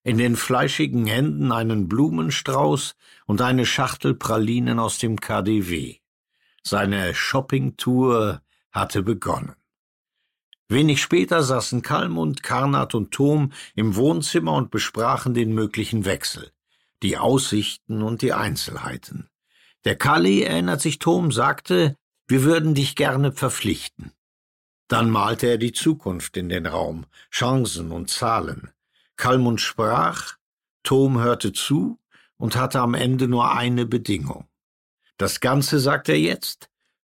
In 0.04 0.18
den 0.18 0.36
fleischigen 0.36 1.06
Händen 1.06 1.50
einen 1.50 1.88
Blumenstrauß 1.88 2.94
und 3.26 3.42
eine 3.42 3.66
Schachtel 3.66 4.14
Pralinen 4.14 4.78
aus 4.78 4.98
dem 4.98 5.18
KDW. 5.20 5.98
Seine 6.68 7.14
Shoppingtour 7.14 8.42
hatte 8.72 9.04
begonnen. 9.04 9.54
Wenig 10.66 11.00
später 11.00 11.44
saßen 11.44 11.80
Kalmund, 11.80 12.42
Karnat 12.42 12.96
und 12.96 13.12
Tom 13.12 13.52
im 13.76 13.94
Wohnzimmer 13.94 14.54
und 14.54 14.72
besprachen 14.72 15.32
den 15.32 15.54
möglichen 15.54 16.04
Wechsel, 16.04 16.50
die 17.04 17.18
Aussichten 17.18 18.02
und 18.02 18.20
die 18.20 18.32
Einzelheiten. 18.32 19.28
Der 19.84 19.94
Kalli, 19.94 20.42
erinnert 20.42 20.80
sich 20.80 20.98
Tom, 20.98 21.30
sagte, 21.30 21.94
wir 22.26 22.42
würden 22.42 22.74
dich 22.74 22.96
gerne 22.96 23.30
verpflichten. 23.30 24.10
Dann 24.88 25.08
malte 25.08 25.46
er 25.46 25.58
die 25.58 25.72
Zukunft 25.72 26.36
in 26.36 26.48
den 26.48 26.66
Raum, 26.66 27.06
Chancen 27.30 27.92
und 27.92 28.10
Zahlen. 28.10 28.72
Kalmund 29.14 29.60
sprach, 29.60 30.34
Tom 30.82 31.20
hörte 31.20 31.52
zu 31.52 32.00
und 32.36 32.56
hatte 32.56 32.80
am 32.80 32.94
Ende 32.94 33.28
nur 33.28 33.54
eine 33.54 33.86
Bedingung. 33.86 34.48
Das 35.18 35.40
Ganze, 35.40 35.80
sagt 35.80 36.08
er 36.08 36.18
jetzt, 36.18 36.68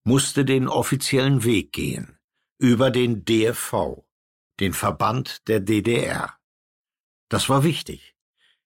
musste 0.05 0.45
den 0.45 0.69
offiziellen 0.69 1.45
Weg 1.45 1.73
gehen, 1.73 2.19
über 2.59 2.91
den 2.91 3.25
DFV, 3.25 4.05
den 4.59 4.73
Verband 4.73 5.47
der 5.49 5.61
DDR. 5.61 6.37
Das 7.29 7.49
war 7.49 7.63
wichtig. 7.63 8.17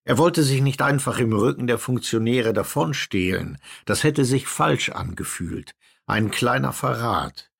Er 0.03 0.17
wollte 0.17 0.41
sich 0.41 0.61
nicht 0.61 0.81
einfach 0.81 1.19
im 1.19 1.33
Rücken 1.33 1.67
der 1.67 1.77
Funktionäre 1.77 2.53
davonstehlen, 2.53 3.59
das 3.85 4.03
hätte 4.03 4.25
sich 4.25 4.47
falsch 4.47 4.89
angefühlt, 4.89 5.75
ein 6.05 6.31
kleiner 6.31 6.73
Verrat. 6.73 7.51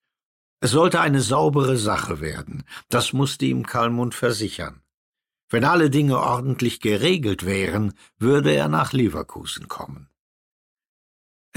Es 0.59 0.71
sollte 0.71 1.01
eine 1.01 1.21
saubere 1.21 1.77
Sache 1.77 2.21
werden, 2.21 2.63
das 2.89 3.13
musste 3.13 3.45
ihm 3.45 3.65
Kalmund 3.65 4.15
versichern. 4.15 4.81
Wenn 5.49 5.63
alle 5.63 5.89
Dinge 5.89 6.19
ordentlich 6.19 6.79
geregelt 6.79 7.45
wären, 7.45 7.93
würde 8.17 8.51
er 8.53 8.67
nach 8.67 8.93
Leverkusen 8.93 9.67
kommen. 9.67 10.09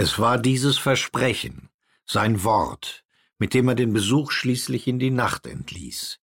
Es 0.03 0.19
war 0.19 0.39
dieses 0.39 0.79
Versprechen, 0.79 1.69
sein 2.07 2.43
Wort, 2.43 3.05
mit 3.39 3.53
dem 3.53 3.69
er 3.69 3.75
den 3.75 3.93
Besuch 3.93 4.31
schließlich 4.31 4.89
in 4.89 4.99
die 4.99 5.11
Nacht 5.11 5.47
entließ. 5.47 6.21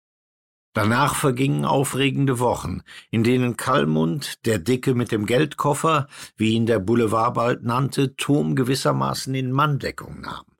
Danach 0.75 1.15
vergingen 1.15 1.65
aufregende 1.65 2.39
Wochen, 2.39 2.83
in 3.11 3.25
denen 3.25 3.57
Kallmund, 3.57 4.45
der 4.45 4.59
Dicke 4.59 4.93
mit 4.93 5.11
dem 5.11 5.25
Geldkoffer, 5.25 6.07
wie 6.37 6.51
ihn 6.53 6.67
der 6.67 6.81
Boulevard 6.81 7.33
bald 7.33 7.63
nannte, 7.63 8.15
Tom 8.15 8.57
gewissermaßen 8.57 9.35
in 9.35 9.51
Manndeckung 9.51 10.21
nahm. 10.21 10.52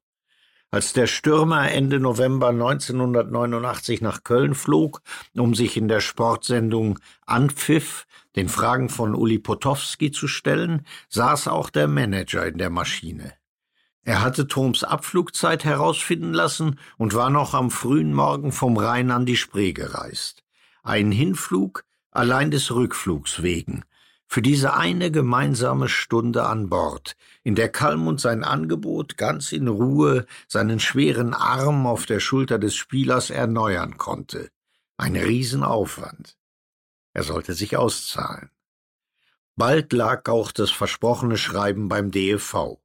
Als 0.73 0.95
der 0.95 1.07
Stürmer 1.07 1.71
Ende 1.71 2.01
November 2.01 2.49
1989 2.49 4.01
nach 4.01 4.25
Köln 4.25 4.55
flog, 4.55 5.03
um 5.37 5.55
sich 5.55 5.77
in 5.77 5.87
der 5.87 6.01
Sportsendung 6.01 6.99
Anpfiff 7.27 8.07
den 8.37 8.49
Fragen 8.49 8.89
von 8.89 9.15
Uli 9.15 9.39
Potowski 9.39 10.13
zu 10.13 10.29
stellen, 10.29 10.87
saß 11.11 11.49
auch 11.49 11.69
der 11.69 11.89
Manager 11.89 12.47
in 12.47 12.57
der 12.57 12.71
Maschine. 12.71 13.35
Er 14.03 14.23
hatte 14.23 14.47
Toms 14.47 14.83
Abflugzeit 14.83 15.67
herausfinden 15.67 16.33
lassen 16.33 16.79
und 16.97 17.13
war 17.13 17.29
noch 17.29 17.53
am 17.53 17.71
frühen 17.71 18.15
Morgen 18.15 18.51
vom 18.51 18.79
Rhein 18.79 19.11
an 19.11 19.27
die 19.27 19.37
Spree 19.37 19.75
gereist. 19.75 20.43
Ein 20.83 21.13
Hinflug 21.13 21.85
Allein 22.15 22.51
des 22.51 22.75
Rückflugs 22.75 23.43
wegen, 23.43 23.85
für 24.33 24.41
diese 24.41 24.73
eine 24.73 25.11
gemeinsame 25.11 25.91
Stunde 25.91 26.47
an 26.47 26.71
Bord, 26.71 27.17
in 27.43 27.55
der 27.55 27.69
Kalmund 27.69 28.19
sein 28.19 28.45
Angebot 28.45 29.19
ganz 29.19 29.53
in 29.53 29.69
Ruhe, 29.69 30.25
seinen 30.49 30.81
schweren 30.81 31.35
Arm 31.35 31.87
auf 31.87 32.07
der 32.07 32.19
Schulter 32.19 32.59
des 32.59 32.75
Spielers 32.75 33.29
erneuern 33.29 33.99
konnte. 33.99 34.49
Ein 34.97 35.17
Riesenaufwand. 35.17 36.39
Er 37.13 37.25
sollte 37.25 37.53
sich 37.53 37.77
auszahlen. 37.77 38.49
Bald 39.55 39.93
lag 39.93 40.27
auch 40.31 40.51
das 40.51 40.71
versprochene 40.71 41.37
Schreiben 41.37 41.91
beim 41.91 42.11
DEV, 42.11 42.79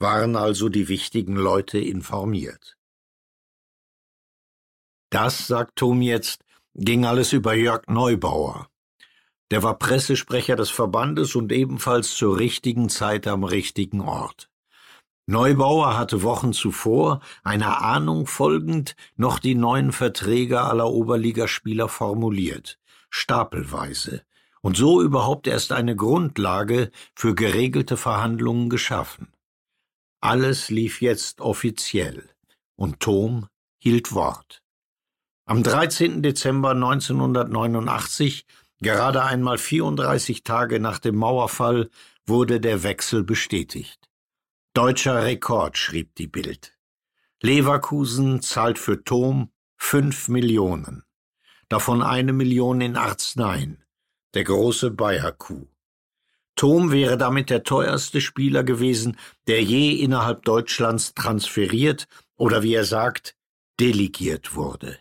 waren 0.00 0.34
also 0.34 0.68
die 0.68 0.88
wichtigen 0.88 1.36
Leute 1.36 1.78
informiert. 1.78 2.76
Das, 5.10 5.46
sagt 5.46 5.76
Tom 5.76 6.02
jetzt, 6.02 6.44
ging 6.74 7.04
alles 7.04 7.32
über 7.32 7.54
Jörg 7.54 7.86
Neubauer. 7.86 8.69
Der 9.50 9.62
war 9.62 9.78
Pressesprecher 9.78 10.56
des 10.56 10.70
Verbandes 10.70 11.34
und 11.34 11.50
ebenfalls 11.50 12.14
zur 12.14 12.38
richtigen 12.38 12.88
Zeit 12.88 13.26
am 13.26 13.42
richtigen 13.42 14.00
Ort. 14.00 14.48
Neubauer 15.26 15.96
hatte 15.96 16.22
Wochen 16.22 16.52
zuvor, 16.52 17.20
einer 17.44 17.82
Ahnung 17.82 18.26
folgend, 18.26 18.96
noch 19.16 19.38
die 19.38 19.54
neuen 19.54 19.92
Verträge 19.92 20.60
aller 20.60 20.90
Oberligaspieler 20.90 21.88
formuliert, 21.88 22.78
stapelweise, 23.10 24.22
und 24.60 24.76
so 24.76 25.00
überhaupt 25.00 25.46
erst 25.46 25.72
eine 25.72 25.96
Grundlage 25.96 26.90
für 27.14 27.34
geregelte 27.34 27.96
Verhandlungen 27.96 28.70
geschaffen. 28.70 29.32
Alles 30.20 30.68
lief 30.68 31.00
jetzt 31.00 31.40
offiziell, 31.40 32.28
und 32.76 33.00
Tom 33.00 33.46
hielt 33.78 34.12
Wort. 34.12 34.62
Am 35.46 35.62
13. 35.62 36.22
Dezember 36.22 36.70
1989, 36.70 38.46
gerade 38.80 39.24
einmal 39.24 39.58
34 39.58 40.42
Tage 40.42 40.80
nach 40.80 40.98
dem 40.98 41.16
Mauerfall, 41.16 41.90
wurde 42.26 42.60
der 42.60 42.82
Wechsel 42.82 43.24
bestätigt. 43.24 44.08
Deutscher 44.74 45.24
Rekord, 45.24 45.76
schrieb 45.76 46.14
die 46.14 46.28
Bild. 46.28 46.78
Leverkusen 47.42 48.42
zahlt 48.42 48.78
für 48.78 49.02
Tom 49.02 49.50
fünf 49.76 50.28
Millionen, 50.28 51.04
davon 51.68 52.02
eine 52.02 52.32
Million 52.32 52.80
in 52.80 52.96
Arzneien, 52.96 53.82
der 54.34 54.44
große 54.44 54.90
Bayer-Coup. 54.90 55.66
Thom 56.54 56.92
wäre 56.92 57.16
damit 57.16 57.48
der 57.48 57.62
teuerste 57.62 58.20
Spieler 58.20 58.62
gewesen, 58.62 59.16
der 59.46 59.62
je 59.62 59.92
innerhalb 59.92 60.44
Deutschlands 60.44 61.14
transferiert 61.14 62.06
oder 62.36 62.62
wie 62.62 62.74
er 62.74 62.84
sagt, 62.84 63.34
delegiert 63.80 64.54
wurde. 64.54 64.98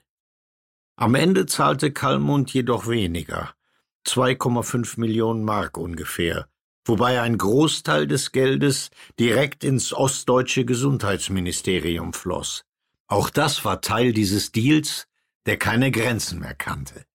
Am 0.96 1.16
Ende 1.16 1.46
zahlte 1.46 1.92
Kalmund 1.92 2.54
jedoch 2.54 2.88
weniger, 2.88 3.54
2,5 4.10 5.00
Millionen 5.00 5.44
Mark 5.44 5.78
ungefähr, 5.78 6.48
wobei 6.86 7.22
ein 7.22 7.38
Großteil 7.38 8.08
des 8.08 8.32
Geldes 8.32 8.90
direkt 9.20 9.64
ins 9.64 9.94
ostdeutsche 9.94 10.66
Gesundheitsministerium 10.66 12.14
floss. 12.14 12.64
Auch 13.08 13.30
das 13.30 13.64
war 13.66 13.82
Teil 13.82 14.12
dieses 14.12 14.52
Deals, 14.52 15.06
der 15.46 15.58
keine 15.58 15.92
Grenzen 15.92 16.40
mehr 16.40 16.56
kannte. 16.56 17.06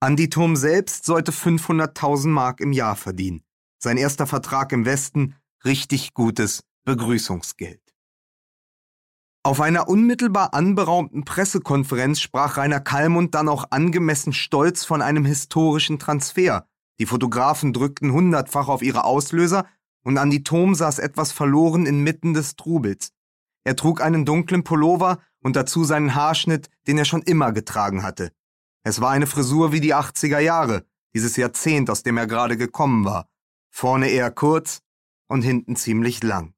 Andi 0.00 0.30
Thom 0.30 0.56
selbst 0.56 1.04
sollte 1.04 1.30
500.000 1.30 2.28
Mark 2.28 2.60
im 2.60 2.72
Jahr 2.72 2.96
verdienen. 2.96 3.44
Sein 3.78 3.98
erster 3.98 4.26
Vertrag 4.26 4.72
im 4.72 4.84
Westen, 4.84 5.36
richtig 5.64 6.14
gutes 6.14 6.62
Begrüßungsgeld. 6.84 7.81
Auf 9.44 9.60
einer 9.60 9.88
unmittelbar 9.88 10.54
anberaumten 10.54 11.24
Pressekonferenz 11.24 12.20
sprach 12.20 12.58
Rainer 12.58 12.78
Kallmund 12.78 13.34
dann 13.34 13.48
auch 13.48 13.64
angemessen 13.70 14.32
stolz 14.32 14.84
von 14.84 15.02
einem 15.02 15.24
historischen 15.24 15.98
Transfer. 15.98 16.68
Die 17.00 17.06
Fotografen 17.06 17.72
drückten 17.72 18.12
hundertfach 18.12 18.68
auf 18.68 18.82
ihre 18.82 19.02
Auslöser 19.02 19.66
und 20.04 20.16
Andi 20.16 20.44
Thom 20.44 20.76
saß 20.76 21.00
etwas 21.00 21.32
verloren 21.32 21.86
inmitten 21.86 22.34
des 22.34 22.54
Trubels. 22.54 23.10
Er 23.64 23.74
trug 23.74 24.00
einen 24.00 24.24
dunklen 24.24 24.62
Pullover 24.62 25.18
und 25.40 25.56
dazu 25.56 25.82
seinen 25.82 26.14
Haarschnitt, 26.14 26.70
den 26.86 26.98
er 26.98 27.04
schon 27.04 27.22
immer 27.22 27.50
getragen 27.50 28.04
hatte. 28.04 28.30
Es 28.84 29.00
war 29.00 29.10
eine 29.10 29.26
Frisur 29.26 29.72
wie 29.72 29.80
die 29.80 29.94
80er 29.94 30.38
Jahre, 30.38 30.84
dieses 31.14 31.36
Jahrzehnt, 31.36 31.90
aus 31.90 32.04
dem 32.04 32.16
er 32.16 32.28
gerade 32.28 32.56
gekommen 32.56 33.04
war. 33.04 33.28
Vorne 33.70 34.08
eher 34.08 34.30
kurz 34.30 34.82
und 35.26 35.42
hinten 35.42 35.74
ziemlich 35.74 36.22
lang. 36.22 36.54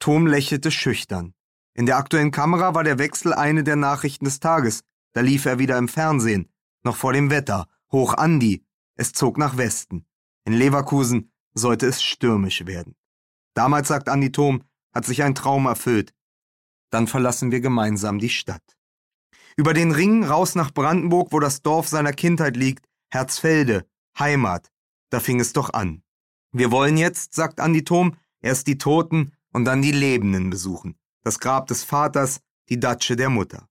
Tom 0.00 0.26
lächelte 0.26 0.72
schüchtern. 0.72 1.35
In 1.76 1.84
der 1.84 1.98
aktuellen 1.98 2.30
Kamera 2.30 2.74
war 2.74 2.84
der 2.84 2.98
Wechsel 2.98 3.34
eine 3.34 3.62
der 3.62 3.76
Nachrichten 3.76 4.24
des 4.24 4.40
Tages. 4.40 4.82
Da 5.12 5.20
lief 5.20 5.44
er 5.44 5.58
wieder 5.58 5.76
im 5.76 5.88
Fernsehen. 5.88 6.48
Noch 6.82 6.96
vor 6.96 7.12
dem 7.12 7.28
Wetter. 7.28 7.68
Hoch 7.92 8.14
Andi. 8.14 8.64
Es 8.94 9.12
zog 9.12 9.36
nach 9.36 9.58
Westen. 9.58 10.06
In 10.46 10.54
Leverkusen 10.54 11.30
sollte 11.52 11.86
es 11.86 12.02
stürmisch 12.02 12.64
werden. 12.64 12.96
Damals, 13.52 13.88
sagt 13.88 14.08
Andi 14.08 14.32
Thom, 14.32 14.62
hat 14.94 15.04
sich 15.04 15.22
ein 15.22 15.34
Traum 15.34 15.66
erfüllt. 15.66 16.14
Dann 16.88 17.06
verlassen 17.06 17.50
wir 17.50 17.60
gemeinsam 17.60 18.20
die 18.20 18.30
Stadt. 18.30 18.78
Über 19.54 19.74
den 19.74 19.92
Ring 19.92 20.24
raus 20.24 20.54
nach 20.54 20.72
Brandenburg, 20.72 21.30
wo 21.30 21.40
das 21.40 21.60
Dorf 21.60 21.88
seiner 21.88 22.14
Kindheit 22.14 22.56
liegt, 22.56 22.86
Herzfelde, 23.10 23.86
Heimat. 24.18 24.72
Da 25.10 25.20
fing 25.20 25.40
es 25.40 25.52
doch 25.52 25.74
an. 25.74 26.02
Wir 26.52 26.70
wollen 26.70 26.96
jetzt, 26.96 27.34
sagt 27.34 27.60
Andi 27.60 27.84
Thom, 27.84 28.16
erst 28.40 28.66
die 28.66 28.78
Toten 28.78 29.34
und 29.52 29.66
dann 29.66 29.82
die 29.82 29.92
Lebenden 29.92 30.48
besuchen. 30.48 30.98
Das 31.26 31.40
Grab 31.40 31.66
des 31.66 31.82
Vaters, 31.82 32.38
die 32.68 32.78
Datsche 32.78 33.16
der 33.16 33.30
Mutter. 33.30 33.68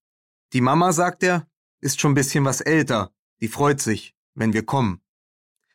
Die 0.52 0.60
Mama, 0.60 0.92
sagt 0.92 1.24
er, 1.24 1.48
ist 1.80 2.02
schon 2.02 2.12
ein 2.12 2.16
bisschen 2.16 2.44
was 2.44 2.60
älter. 2.60 3.14
Die 3.40 3.48
freut 3.48 3.80
sich, 3.80 4.14
wenn 4.34 4.52
wir 4.52 4.66
kommen. 4.66 5.00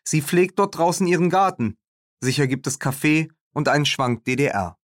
Sie 0.04 0.20
pflegt 0.20 0.58
dort 0.58 0.76
draußen 0.76 1.06
ihren 1.06 1.30
Garten. 1.30 1.78
Sicher 2.20 2.46
gibt 2.46 2.66
es 2.66 2.80
Kaffee 2.80 3.28
und 3.54 3.68
einen 3.68 3.86
Schwank 3.86 4.26
DDR. 4.26 4.76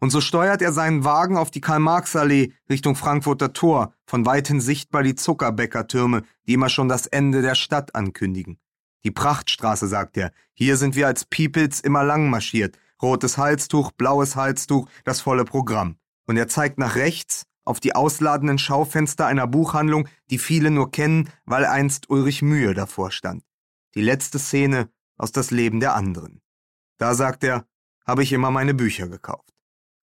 Und 0.00 0.10
so 0.10 0.20
steuert 0.20 0.62
er 0.62 0.72
seinen 0.72 1.04
Wagen 1.04 1.36
auf 1.36 1.52
die 1.52 1.60
Karl-Marx-Allee 1.60 2.52
Richtung 2.68 2.96
Frankfurter 2.96 3.52
Tor, 3.52 3.94
von 4.04 4.26
weithin 4.26 4.60
sichtbar 4.60 5.04
die 5.04 5.14
Zuckerbäckertürme, 5.14 6.24
die 6.48 6.54
immer 6.54 6.70
schon 6.70 6.88
das 6.88 7.06
Ende 7.06 7.40
der 7.40 7.54
Stadt 7.54 7.94
ankündigen. 7.94 8.58
Die 9.04 9.12
Prachtstraße, 9.12 9.86
sagt 9.86 10.16
er. 10.16 10.32
Hier 10.54 10.76
sind 10.76 10.96
wir 10.96 11.06
als 11.06 11.24
Peoples 11.24 11.78
immer 11.78 12.02
lang 12.02 12.30
marschiert. 12.30 12.78
Rotes 13.04 13.36
Halstuch, 13.36 13.92
blaues 13.92 14.34
Halstuch, 14.34 14.88
das 15.04 15.20
volle 15.20 15.44
Programm. 15.44 15.96
Und 16.26 16.38
er 16.38 16.48
zeigt 16.48 16.78
nach 16.78 16.96
rechts 16.96 17.44
auf 17.62 17.78
die 17.78 17.94
ausladenden 17.94 18.56
Schaufenster 18.56 19.26
einer 19.26 19.46
Buchhandlung, 19.46 20.08
die 20.30 20.38
viele 20.38 20.70
nur 20.70 20.90
kennen, 20.90 21.28
weil 21.44 21.66
einst 21.66 22.08
Ulrich 22.08 22.40
Mühe 22.40 22.72
davor 22.72 23.10
stand. 23.10 23.44
Die 23.94 24.00
letzte 24.00 24.38
Szene 24.38 24.88
aus 25.18 25.32
das 25.32 25.50
Leben 25.50 25.80
der 25.80 25.94
anderen. 25.94 26.40
Da 26.96 27.14
sagt 27.14 27.44
er, 27.44 27.66
habe 28.06 28.22
ich 28.22 28.32
immer 28.32 28.50
meine 28.50 28.72
Bücher 28.72 29.06
gekauft. 29.06 29.52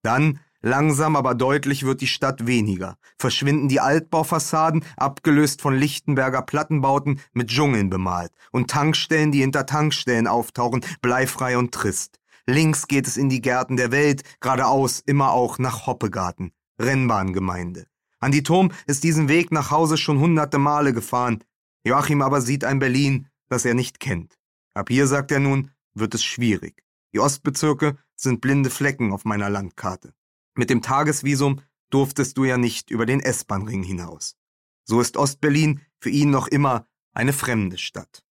Dann, 0.03 0.39
langsam 0.61 1.15
aber 1.15 1.33
deutlich, 1.33 1.83
wird 1.83 2.01
die 2.01 2.07
Stadt 2.07 2.45
weniger, 2.45 2.97
verschwinden 3.17 3.67
die 3.67 3.79
Altbaufassaden, 3.79 4.85
abgelöst 4.95 5.63
von 5.63 5.75
Lichtenberger 5.75 6.43
Plattenbauten, 6.43 7.19
mit 7.33 7.49
Dschungeln 7.49 7.89
bemalt, 7.89 8.31
und 8.51 8.69
Tankstellen, 8.69 9.31
die 9.31 9.41
hinter 9.41 9.65
Tankstellen 9.65 10.27
auftauchen, 10.27 10.85
bleifrei 11.01 11.57
und 11.57 11.71
trist. 11.73 12.20
Links 12.45 12.87
geht 12.87 13.07
es 13.07 13.17
in 13.17 13.29
die 13.29 13.41
Gärten 13.41 13.77
der 13.77 13.91
Welt, 13.91 14.23
geradeaus 14.39 14.99
immer 14.99 15.31
auch 15.31 15.59
nach 15.59 15.85
Hoppegarten, 15.85 16.51
Rennbahngemeinde. 16.79 17.87
Andi 18.19 18.43
Turm 18.43 18.71
ist 18.85 19.03
diesen 19.03 19.29
Weg 19.29 19.51
nach 19.51 19.71
Hause 19.71 19.97
schon 19.97 20.19
hunderte 20.19 20.57
Male 20.59 20.93
gefahren. 20.93 21.43
Joachim 21.83 22.21
aber 22.21 22.41
sieht 22.41 22.63
ein 22.63 22.79
Berlin, 22.79 23.27
das 23.49 23.65
er 23.65 23.73
nicht 23.73 23.99
kennt. 23.99 24.37
Ab 24.73 24.89
hier, 24.89 25.07
sagt 25.07 25.31
er 25.31 25.39
nun, 25.39 25.71
wird 25.93 26.13
es 26.13 26.23
schwierig. 26.23 26.83
Die 27.13 27.19
Ostbezirke 27.19 27.97
sind 28.15 28.41
blinde 28.41 28.69
Flecken 28.69 29.11
auf 29.11 29.25
meiner 29.25 29.49
Landkarte. 29.49 30.13
Mit 30.55 30.69
dem 30.69 30.81
Tagesvisum 30.81 31.61
durftest 31.89 32.37
du 32.37 32.45
ja 32.45 32.57
nicht 32.57 32.91
über 32.91 33.05
den 33.05 33.19
S-Bahn-Ring 33.19 33.83
hinaus. 33.83 34.35
So 34.83 35.01
ist 35.01 35.17
Ostberlin 35.17 35.81
für 35.99 36.09
ihn 36.09 36.29
noch 36.29 36.47
immer 36.47 36.87
eine 37.13 37.33
fremde 37.33 37.77
Stadt. 37.77 38.23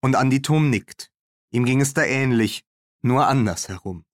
Und 0.00 0.16
Andi 0.16 0.42
Thom 0.42 0.70
nickt. 0.70 1.10
Ihm 1.50 1.64
ging 1.64 1.80
es 1.80 1.92
da 1.92 2.04
ähnlich, 2.04 2.64
nur 3.02 3.26
andersherum. 3.26 4.04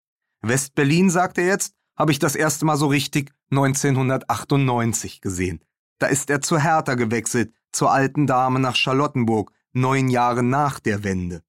Westberlin, 0.42 1.11
sagt 1.11 1.38
er 1.38 1.46
jetzt, 1.46 1.75
habe 1.96 2.12
ich 2.12 2.18
das 2.18 2.37
erste 2.37 2.64
Mal 2.64 2.77
so 2.77 2.87
richtig 2.87 3.33
1998 3.51 5.20
gesehen. 5.20 5.64
Da 5.99 6.07
ist 6.07 6.31
er 6.31 6.40
zu 6.40 6.59
Hertha 6.59 6.94
gewechselt, 6.94 7.53
zur 7.72 7.90
alten 7.90 8.27
Dame 8.27 8.61
nach 8.61 8.77
Charlottenburg, 8.77 9.53
neun 9.72 10.09
Jahre 10.09 10.42
nach 10.42 10.81
der 10.81 11.05
Wende. 11.05 11.42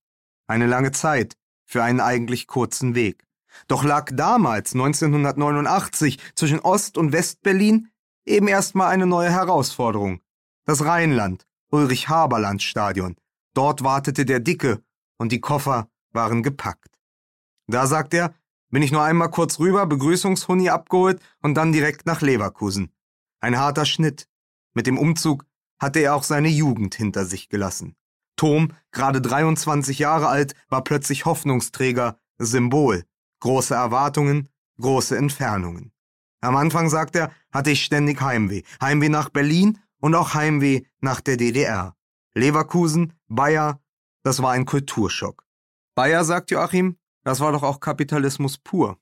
Eine 0.47 0.67
lange 0.67 0.91
Zeit, 0.91 1.35
für 1.65 1.83
einen 1.83 1.99
eigentlich 1.99 2.47
kurzen 2.47 2.95
Weg. 2.95 3.25
Doch 3.67 3.83
lag 3.83 4.09
damals, 4.13 4.73
1989, 4.73 6.19
zwischen 6.35 6.59
Ost- 6.59 6.97
und 6.97 7.11
Westberlin 7.11 7.89
eben 8.25 8.47
erstmal 8.47 8.89
eine 8.89 9.05
neue 9.05 9.31
Herausforderung. 9.31 10.21
Das 10.65 10.85
Rheinland, 10.85 11.45
Ulrich-Haberland-Stadion. 11.71 13.15
Dort 13.53 13.83
wartete 13.83 14.25
der 14.25 14.39
Dicke 14.39 14.81
und 15.17 15.31
die 15.31 15.41
Koffer 15.41 15.89
waren 16.11 16.43
gepackt. 16.43 16.96
Da, 17.67 17.85
sagt 17.87 18.13
er, 18.13 18.33
bin 18.69 18.81
ich 18.81 18.91
nur 18.91 19.03
einmal 19.03 19.29
kurz 19.29 19.59
rüber, 19.59 19.85
Begrüßungshuni 19.85 20.69
abgeholt 20.69 21.21
und 21.41 21.55
dann 21.55 21.71
direkt 21.71 22.05
nach 22.05 22.21
Leverkusen. 22.21 22.91
Ein 23.39 23.57
harter 23.57 23.85
Schnitt. 23.85 24.27
Mit 24.73 24.87
dem 24.87 24.97
Umzug 24.97 25.45
hatte 25.79 25.99
er 25.99 26.15
auch 26.15 26.23
seine 26.23 26.49
Jugend 26.49 26.95
hinter 26.95 27.25
sich 27.25 27.49
gelassen. 27.49 27.95
Tom, 28.35 28.73
gerade 28.91 29.21
23 29.21 29.99
Jahre 29.99 30.27
alt, 30.27 30.53
war 30.69 30.83
plötzlich 30.83 31.25
Hoffnungsträger, 31.25 32.19
Symbol, 32.37 33.03
große 33.39 33.73
Erwartungen, 33.73 34.49
große 34.79 35.17
Entfernungen. 35.17 35.91
Am 36.41 36.55
Anfang, 36.55 36.89
sagt 36.89 37.15
er, 37.15 37.31
hatte 37.51 37.71
ich 37.71 37.83
ständig 37.83 38.21
Heimweh. 38.21 38.61
Heimweh 38.79 39.09
nach 39.09 39.29
Berlin 39.29 39.79
und 39.99 40.13
auch 40.13 40.33
Heimweh 40.33 40.83
nach 40.99 41.21
der 41.21 41.37
DDR. 41.37 41.95
Leverkusen, 42.35 43.13
Bayer, 43.27 43.81
das 44.23 44.41
war 44.41 44.51
ein 44.51 44.65
Kulturschock. 44.65 45.43
Bayer, 45.95 46.23
sagt 46.23 46.51
Joachim, 46.51 46.97
das 47.27 47.41
war 47.41 47.51
doch 47.51 47.63
auch 47.63 47.81
Kapitalismus 47.81 48.57
pur. 48.57 49.01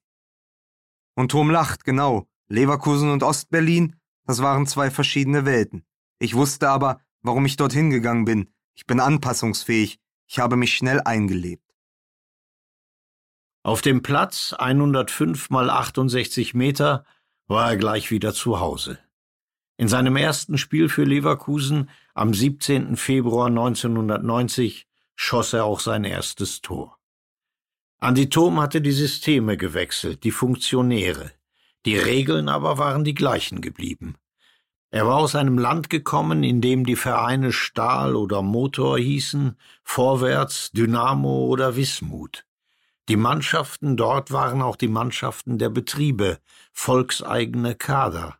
Und 1.13 1.29
Tom 1.29 1.51
lacht, 1.51 1.83
genau. 1.83 2.27
Leverkusen 2.47 3.11
und 3.11 3.21
Ostberlin, 3.21 3.97
das 4.25 4.41
waren 4.41 4.65
zwei 4.65 4.89
verschiedene 4.89 5.45
Welten. 5.45 5.85
Ich 6.17 6.33
wusste 6.33 6.69
aber, 6.69 6.99
warum 7.21 7.45
ich 7.45 7.55
dorthin 7.55 7.91
gegangen 7.91 8.25
bin. 8.25 8.51
Ich 8.73 8.87
bin 8.87 8.99
anpassungsfähig. 8.99 9.99
Ich 10.25 10.39
habe 10.39 10.55
mich 10.55 10.75
schnell 10.75 11.01
eingelebt. 11.05 11.71
Auf 13.61 13.83
dem 13.83 14.01
Platz 14.01 14.53
105 14.57 15.51
mal 15.51 15.69
68 15.69 16.55
Meter 16.55 17.05
war 17.45 17.69
er 17.69 17.77
gleich 17.77 18.09
wieder 18.09 18.33
zu 18.33 18.59
Hause. 18.59 18.97
In 19.77 19.87
seinem 19.87 20.15
ersten 20.15 20.57
Spiel 20.57 20.89
für 20.89 21.03
Leverkusen 21.03 21.91
am 22.15 22.33
17. 22.33 22.95
Februar 22.95 23.49
1990 23.49 24.87
schoss 25.15 25.53
er 25.53 25.65
auch 25.65 25.79
sein 25.79 26.05
erstes 26.05 26.61
Tor. 26.61 26.97
Andi 27.99 28.29
Thom 28.29 28.59
hatte 28.59 28.81
die 28.81 28.91
Systeme 28.91 29.57
gewechselt, 29.57 30.23
die 30.23 30.31
Funktionäre. 30.31 31.31
Die 31.85 31.97
Regeln 31.97 32.49
aber 32.49 32.77
waren 32.77 33.03
die 33.03 33.13
gleichen 33.13 33.61
geblieben. 33.61 34.15
Er 34.91 35.07
war 35.07 35.17
aus 35.17 35.35
einem 35.35 35.57
Land 35.57 35.89
gekommen, 35.89 36.43
in 36.43 36.61
dem 36.61 36.85
die 36.85 36.95
Vereine 36.95 37.51
Stahl 37.51 38.15
oder 38.15 38.41
Motor 38.41 38.97
hießen, 38.97 39.57
Vorwärts, 39.83 40.71
Dynamo 40.71 41.45
oder 41.45 41.75
Wismut. 41.75 42.45
Die 43.07 43.17
Mannschaften 43.17 43.97
dort 43.97 44.31
waren 44.31 44.61
auch 44.61 44.75
die 44.75 44.87
Mannschaften 44.87 45.57
der 45.59 45.69
Betriebe, 45.69 46.39
volkseigene 46.73 47.75
Kader. 47.75 48.39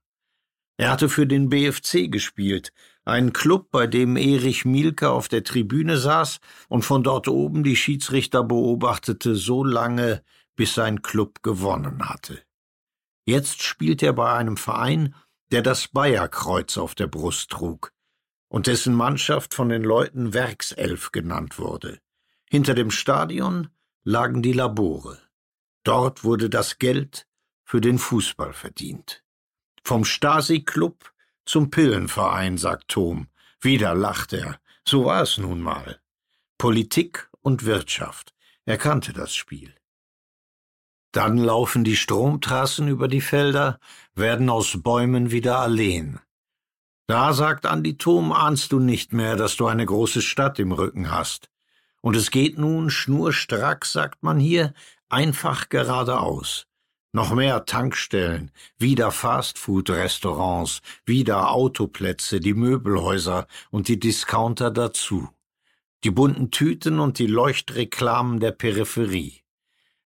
Er 0.77 0.91
hatte 0.91 1.07
für 1.07 1.27
den 1.27 1.49
BFC 1.49 2.11
gespielt, 2.11 2.73
einen 3.05 3.33
Club, 3.33 3.69
bei 3.71 3.87
dem 3.87 4.17
Erich 4.17 4.65
Mielke 4.65 5.09
auf 5.11 5.27
der 5.27 5.43
Tribüne 5.43 5.97
saß 5.97 6.39
und 6.67 6.83
von 6.83 7.03
dort 7.03 7.27
oben 7.27 7.63
die 7.63 7.75
Schiedsrichter 7.75 8.43
beobachtete 8.43 9.35
so 9.35 9.63
lange, 9.63 10.23
bis 10.55 10.73
sein 10.73 11.01
Club 11.01 11.43
gewonnen 11.43 12.09
hatte. 12.09 12.41
Jetzt 13.25 13.63
spielt 13.63 14.01
er 14.03 14.13
bei 14.13 14.33
einem 14.33 14.57
Verein, 14.57 15.15
der 15.51 15.61
das 15.61 15.87
Bayerkreuz 15.87 16.77
auf 16.77 16.95
der 16.95 17.07
Brust 17.07 17.51
trug 17.51 17.91
und 18.47 18.67
dessen 18.67 18.93
Mannschaft 18.93 19.53
von 19.53 19.69
den 19.69 19.83
Leuten 19.83 20.33
Werkself 20.33 21.11
genannt 21.11 21.59
wurde. 21.59 21.99
Hinter 22.49 22.73
dem 22.73 22.91
Stadion 22.91 23.69
lagen 24.03 24.41
die 24.41 24.53
Labore. 24.53 25.19
Dort 25.83 26.23
wurde 26.23 26.49
das 26.49 26.79
Geld 26.79 27.27
für 27.63 27.81
den 27.81 27.99
Fußball 27.99 28.53
verdient. 28.53 29.23
Vom 29.83 30.05
Stasi-Club 30.05 31.11
zum 31.45 31.69
Pillenverein, 31.69 32.57
sagt 32.57 32.89
Tom. 32.89 33.27
Wieder 33.61 33.95
lacht 33.95 34.33
er. 34.33 34.59
So 34.87 35.05
war 35.05 35.21
es 35.21 35.37
nun 35.37 35.61
mal. 35.61 35.99
Politik 36.57 37.29
und 37.41 37.65
Wirtschaft. 37.65 38.33
Er 38.65 38.77
kannte 38.77 39.13
das 39.13 39.35
Spiel. 39.35 39.73
Dann 41.11 41.37
laufen 41.37 41.83
die 41.83 41.95
Stromtrassen 41.95 42.87
über 42.87 43.07
die 43.07 43.21
Felder, 43.21 43.79
werden 44.15 44.49
aus 44.49 44.81
Bäumen 44.81 45.31
wieder 45.31 45.59
Alleen. 45.59 46.19
Da, 47.07 47.33
sagt 47.33 47.65
Andi 47.65 47.97
Thom, 47.97 48.31
ahnst 48.31 48.71
du 48.71 48.79
nicht 48.79 49.13
mehr, 49.13 49.35
dass 49.35 49.55
du 49.55 49.67
eine 49.67 49.85
große 49.85 50.21
Stadt 50.21 50.59
im 50.59 50.71
Rücken 50.71 51.11
hast. 51.11 51.49
Und 52.01 52.15
es 52.15 52.31
geht 52.31 52.57
nun 52.57 52.89
schnurstracks, 52.89 53.91
sagt 53.91 54.23
man 54.23 54.39
hier, 54.39 54.73
einfach 55.07 55.69
geradeaus. 55.69 56.67
Noch 57.15 57.33
mehr 57.33 57.63
Tankstellen, 57.63 58.51
wieder 58.77 59.09
Fastfood-Restaurants, 59.09 60.81
wieder 61.05 61.49
Autoplätze, 61.51 62.41
die 62.41 62.53
Möbelhäuser 62.53 63.47
und 63.71 63.87
die 63.87 63.97
Discounter 63.97 64.69
dazu. 64.69 65.29
Die 66.03 66.11
bunten 66.11 66.51
Tüten 66.51 66.99
und 66.99 67.17
die 67.17 67.27
Leuchtreklamen 67.27 68.41
der 68.41 68.51
Peripherie. 68.51 69.43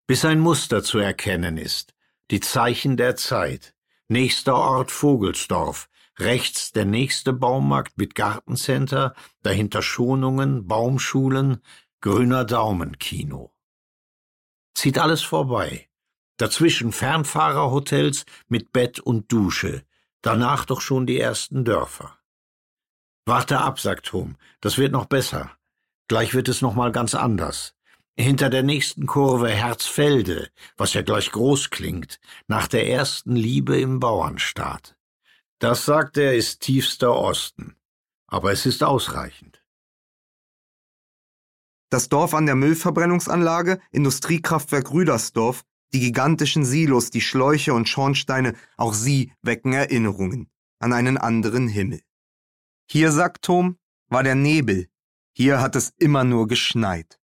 Bis 0.05 0.23
ein 0.23 0.39
Muster 0.39 0.83
zu 0.83 0.99
erkennen 0.99 1.57
ist. 1.57 1.95
Die 2.29 2.41
Zeichen 2.41 2.95
der 2.95 3.15
Zeit. 3.15 3.73
Nächster 4.07 4.53
Ort 4.53 4.91
Vogelsdorf, 4.91 5.89
rechts 6.19 6.73
der 6.73 6.85
nächste 6.85 7.33
Baumarkt 7.33 7.97
mit 7.97 8.13
Gartencenter, 8.13 9.15
dahinter 9.41 9.81
Schonungen, 9.81 10.67
Baumschulen, 10.67 11.63
Grüner 12.01 12.45
Daumenkino. 12.45 13.51
Zieht 14.75 14.99
alles 14.99 15.23
vorbei. 15.23 15.88
Dazwischen 16.39 16.93
Fernfahrerhotels 16.93 18.25
mit 18.47 18.71
Bett 18.71 19.01
und 19.01 19.29
Dusche. 19.29 19.83
Danach 20.21 20.63
doch 20.63 20.79
schon 20.79 21.05
die 21.05 21.19
ersten 21.19 21.65
Dörfer. 21.65 22.17
Warte 23.25 23.59
ab, 23.59 23.77
sagt 23.81 24.05
Tom. 24.05 24.37
Das 24.61 24.77
wird 24.77 24.93
noch 24.93 25.05
besser. 25.05 25.51
Gleich 26.07 26.33
wird 26.33 26.47
es 26.47 26.61
noch 26.61 26.75
mal 26.75 26.93
ganz 26.93 27.13
anders. 27.13 27.75
Hinter 28.17 28.49
der 28.49 28.63
nächsten 28.63 29.05
Kurve 29.05 29.49
Herzfelde, 29.49 30.49
was 30.77 30.93
ja 30.93 31.01
gleich 31.01 31.29
groß 31.29 31.71
klingt, 31.71 32.21
nach 32.47 32.69
der 32.69 32.87
ersten 32.87 33.35
Liebe 33.35 33.77
im 33.77 33.99
Bauernstaat. 33.99 34.95
Das, 35.59 35.83
sagt 35.83 36.15
er, 36.17 36.37
ist 36.37 36.61
tiefster 36.61 37.17
Osten. 37.17 37.75
Aber 38.27 38.53
es 38.53 38.65
ist 38.65 38.81
ausreichend. 38.81 39.61
Das 41.89 42.07
Dorf 42.07 42.33
an 42.33 42.45
der 42.45 42.55
Müllverbrennungsanlage, 42.55 43.81
Industriekraftwerk 43.91 44.91
Rüdersdorf, 44.91 45.65
die 45.93 45.99
gigantischen 45.99 46.65
Silos, 46.65 47.09
die 47.09 47.21
Schläuche 47.21 47.73
und 47.73 47.89
Schornsteine, 47.89 48.53
auch 48.77 48.93
sie 48.93 49.31
wecken 49.41 49.73
Erinnerungen 49.73 50.49
an 50.79 50.93
einen 50.93 51.17
anderen 51.17 51.67
Himmel. 51.67 52.01
Hier, 52.89 53.11
sagt 53.11 53.43
Tom, 53.43 53.77
war 54.07 54.23
der 54.23 54.35
Nebel. 54.35 54.87
Hier 55.33 55.61
hat 55.61 55.75
es 55.75 55.93
immer 55.97 56.23
nur 56.23 56.47
geschneit. 56.47 57.19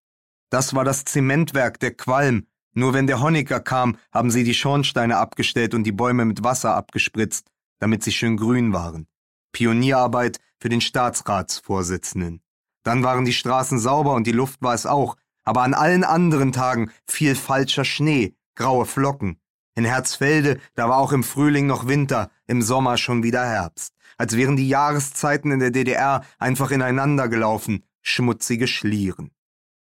Das 0.50 0.74
war 0.74 0.84
das 0.84 1.04
Zementwerk, 1.04 1.80
der 1.80 1.94
Qualm. 1.94 2.46
Nur 2.72 2.92
wenn 2.92 3.06
der 3.06 3.20
Honecker 3.20 3.60
kam, 3.60 3.96
haben 4.12 4.30
sie 4.30 4.44
die 4.44 4.54
Schornsteine 4.54 5.16
abgestellt 5.16 5.74
und 5.74 5.84
die 5.84 5.92
Bäume 5.92 6.24
mit 6.24 6.44
Wasser 6.44 6.74
abgespritzt, 6.74 7.50
damit 7.78 8.04
sie 8.04 8.12
schön 8.12 8.36
grün 8.36 8.72
waren. 8.72 9.06
Pionierarbeit 9.52 10.38
für 10.58 10.68
den 10.68 10.80
Staatsratsvorsitzenden. 10.80 12.42
Dann 12.82 13.02
waren 13.02 13.24
die 13.24 13.32
Straßen 13.32 13.78
sauber 13.78 14.14
und 14.14 14.26
die 14.26 14.32
Luft 14.32 14.62
war 14.62 14.74
es 14.74 14.86
auch, 14.86 15.16
aber 15.42 15.62
an 15.62 15.74
allen 15.74 16.04
anderen 16.04 16.52
Tagen 16.52 16.90
fiel 17.06 17.34
falscher 17.34 17.84
Schnee, 17.84 18.36
graue 18.56 18.86
Flocken. 18.86 19.38
In 19.74 19.84
Herzfelde, 19.84 20.58
da 20.74 20.88
war 20.88 20.98
auch 20.98 21.12
im 21.12 21.22
Frühling 21.22 21.66
noch 21.66 21.86
Winter, 21.86 22.30
im 22.46 22.62
Sommer 22.62 22.96
schon 22.96 23.22
wieder 23.22 23.44
Herbst. 23.44 23.94
Als 24.16 24.34
wären 24.34 24.56
die 24.56 24.68
Jahreszeiten 24.68 25.50
in 25.50 25.60
der 25.60 25.70
DDR 25.70 26.24
einfach 26.38 26.70
ineinander 26.70 27.28
gelaufen, 27.28 27.84
schmutzige 28.00 28.66
Schlieren. 28.66 29.30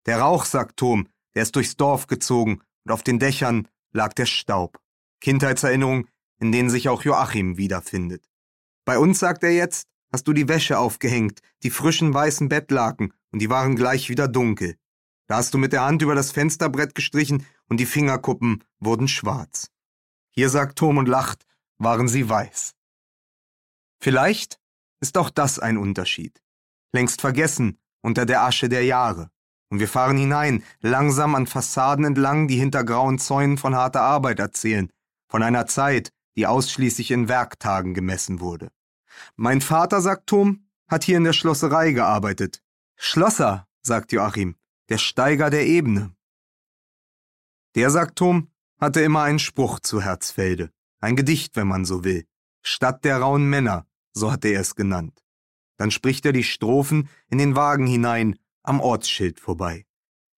Der 0.06 0.18
Rauch, 0.18 0.44
sagt 0.44 0.78
Tom, 0.78 1.08
der 1.34 1.44
ist 1.44 1.54
durchs 1.54 1.76
Dorf 1.76 2.08
gezogen 2.08 2.60
und 2.84 2.92
auf 2.92 3.02
den 3.02 3.18
Dächern 3.18 3.68
lag 3.92 4.12
der 4.14 4.26
Staub. 4.26 4.80
Kindheitserinnerungen, 5.20 6.08
in 6.38 6.52
denen 6.52 6.70
sich 6.70 6.88
auch 6.88 7.02
Joachim 7.02 7.56
wiederfindet. 7.56 8.28
Bei 8.84 8.98
uns, 8.98 9.18
sagt 9.18 9.42
er 9.44 9.52
jetzt, 9.52 9.88
hast 10.12 10.26
du 10.28 10.32
die 10.32 10.48
Wäsche 10.48 10.78
aufgehängt, 10.78 11.40
die 11.62 11.70
frischen 11.70 12.12
weißen 12.12 12.48
Bettlaken, 12.48 13.12
und 13.32 13.40
die 13.40 13.50
waren 13.50 13.76
gleich 13.76 14.08
wieder 14.08 14.28
dunkel. 14.28 14.76
Da 15.26 15.36
hast 15.36 15.52
du 15.52 15.58
mit 15.58 15.72
der 15.72 15.84
Hand 15.84 16.02
über 16.02 16.14
das 16.14 16.30
Fensterbrett 16.30 16.94
gestrichen 16.94 17.44
und 17.68 17.78
die 17.78 17.86
Fingerkuppen 17.86 18.64
wurden 18.78 19.08
schwarz. 19.08 19.70
Hier 20.30 20.50
sagt 20.50 20.78
Tom 20.78 20.98
und 20.98 21.08
lacht, 21.08 21.44
waren 21.78 22.08
sie 22.08 22.28
weiß. 22.28 22.74
Vielleicht 24.00 24.60
ist 25.00 25.18
auch 25.18 25.30
das 25.30 25.58
ein 25.58 25.78
Unterschied. 25.78 26.42
Längst 26.92 27.20
vergessen 27.20 27.78
unter 28.02 28.26
der 28.26 28.42
Asche 28.42 28.68
der 28.68 28.84
Jahre. 28.84 29.30
Und 29.68 29.80
wir 29.80 29.88
fahren 29.88 30.16
hinein, 30.16 30.62
langsam 30.80 31.34
an 31.34 31.46
Fassaden 31.46 32.04
entlang, 32.04 32.46
die 32.46 32.56
hinter 32.56 32.84
grauen 32.84 33.18
Zäunen 33.18 33.58
von 33.58 33.74
harter 33.74 34.02
Arbeit 34.02 34.38
erzählen, 34.38 34.92
von 35.28 35.42
einer 35.42 35.66
Zeit, 35.66 36.12
die 36.36 36.46
ausschließlich 36.46 37.10
in 37.10 37.28
Werktagen 37.28 37.94
gemessen 37.94 38.40
wurde. 38.40 38.70
Mein 39.34 39.60
Vater, 39.60 40.00
sagt 40.00 40.28
Tom, 40.28 40.68
hat 40.88 41.04
hier 41.04 41.16
in 41.16 41.24
der 41.24 41.32
Schlosserei 41.32 41.92
gearbeitet. 41.92 42.62
Schlosser, 42.96 43.66
sagt 43.82 44.12
Joachim, 44.12 44.56
der 44.88 44.98
Steiger 44.98 45.50
der 45.50 45.66
Ebene. 45.66 46.14
Der, 47.76 47.90
sagt 47.90 48.16
Tom, 48.16 48.48
hatte 48.80 49.02
immer 49.02 49.22
einen 49.22 49.38
Spruch 49.38 49.80
zu 49.80 50.00
Herzfelde, 50.00 50.70
ein 51.00 51.14
Gedicht, 51.14 51.56
wenn 51.56 51.68
man 51.68 51.84
so 51.84 52.04
will. 52.04 52.26
Stadt 52.62 53.04
der 53.04 53.18
rauen 53.18 53.50
Männer, 53.50 53.86
so 54.14 54.32
hat 54.32 54.46
er 54.46 54.58
es 54.58 54.74
genannt. 54.74 55.22
Dann 55.76 55.90
spricht 55.90 56.24
er 56.24 56.32
die 56.32 56.42
Strophen 56.42 57.10
in 57.28 57.36
den 57.36 57.54
Wagen 57.54 57.86
hinein, 57.86 58.38
am 58.62 58.80
Ortsschild 58.80 59.40
vorbei. 59.40 59.84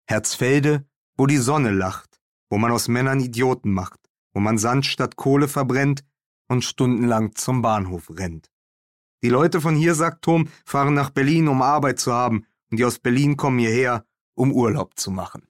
Herzfelde, 0.07 0.87
wo 1.15 1.27
die 1.27 1.37
Sonne 1.37 1.69
lacht, 1.69 2.19
wo 2.49 2.57
man 2.57 2.71
aus 2.71 2.87
Männern 2.87 3.19
Idioten 3.19 3.71
macht, 3.71 3.99
wo 4.33 4.39
man 4.39 4.57
Sand 4.57 4.87
statt 4.87 5.15
Kohle 5.15 5.47
verbrennt 5.47 6.03
und 6.47 6.63
stundenlang 6.63 7.35
zum 7.35 7.61
Bahnhof 7.61 8.09
rennt. 8.09 8.49
Die 9.21 9.29
Leute 9.29 9.61
von 9.61 9.75
hier, 9.75 9.93
sagt 9.93 10.23
Tom, 10.23 10.49
fahren 10.65 10.95
nach 10.95 11.11
Berlin, 11.11 11.47
um 11.47 11.61
Arbeit 11.61 11.99
zu 11.99 12.13
haben, 12.13 12.47
und 12.71 12.79
die 12.79 12.85
aus 12.85 12.97
Berlin 12.97 13.37
kommen 13.37 13.59
hierher, 13.59 14.05
um 14.33 14.51
Urlaub 14.51 14.97
zu 14.97 15.11
machen. 15.11 15.46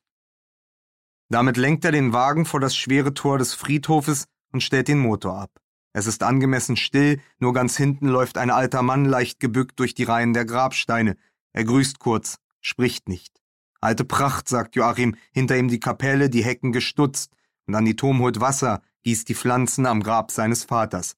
Damit 1.29 1.57
lenkt 1.57 1.83
er 1.85 1.91
den 1.91 2.13
Wagen 2.13 2.45
vor 2.45 2.59
das 2.59 2.75
schwere 2.75 3.13
Tor 3.13 3.37
des 3.37 3.53
Friedhofes 3.53 4.27
und 4.51 4.61
stellt 4.61 4.87
den 4.87 4.99
Motor 4.99 5.37
ab. 5.37 5.51
Es 5.93 6.07
ist 6.07 6.23
angemessen 6.23 6.77
still, 6.77 7.19
nur 7.39 7.53
ganz 7.53 7.75
hinten 7.75 8.07
läuft 8.07 8.37
ein 8.37 8.51
alter 8.51 8.81
Mann 8.81 9.05
leicht 9.05 9.39
gebückt 9.39 9.79
durch 9.79 9.95
die 9.95 10.03
Reihen 10.03 10.33
der 10.33 10.45
Grabsteine. 10.45 11.17
Er 11.53 11.63
grüßt 11.63 11.99
kurz, 11.99 12.37
spricht 12.61 13.09
nicht. 13.09 13.41
Alte 13.81 14.05
Pracht, 14.05 14.47
sagt 14.47 14.75
Joachim, 14.75 15.15
hinter 15.31 15.57
ihm 15.57 15.67
die 15.67 15.79
Kapelle, 15.79 16.29
die 16.29 16.43
Hecken 16.43 16.71
gestutzt, 16.71 17.33
und 17.65 17.75
an 17.75 17.85
die 17.85 17.95
Tom 17.95 18.19
holt 18.19 18.39
Wasser, 18.39 18.81
gießt 19.03 19.27
die 19.27 19.35
Pflanzen 19.35 19.85
am 19.85 20.01
Grab 20.01 20.31
seines 20.31 20.63
Vaters. 20.63 21.15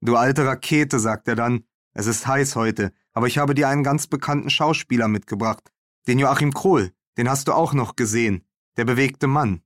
Du 0.00 0.16
alte 0.16 0.46
Rakete, 0.46 0.98
sagt 0.98 1.28
er 1.28 1.36
dann, 1.36 1.64
es 1.92 2.06
ist 2.06 2.26
heiß 2.26 2.56
heute, 2.56 2.92
aber 3.12 3.26
ich 3.26 3.38
habe 3.38 3.54
dir 3.54 3.68
einen 3.68 3.82
ganz 3.82 4.06
bekannten 4.06 4.50
Schauspieler 4.50 5.08
mitgebracht, 5.08 5.70
den 6.06 6.18
Joachim 6.18 6.52
Krohl, 6.52 6.92
den 7.16 7.28
hast 7.28 7.48
du 7.48 7.52
auch 7.52 7.72
noch 7.72 7.96
gesehen, 7.96 8.44
der 8.76 8.84
bewegte 8.84 9.26
Mann. 9.26 9.62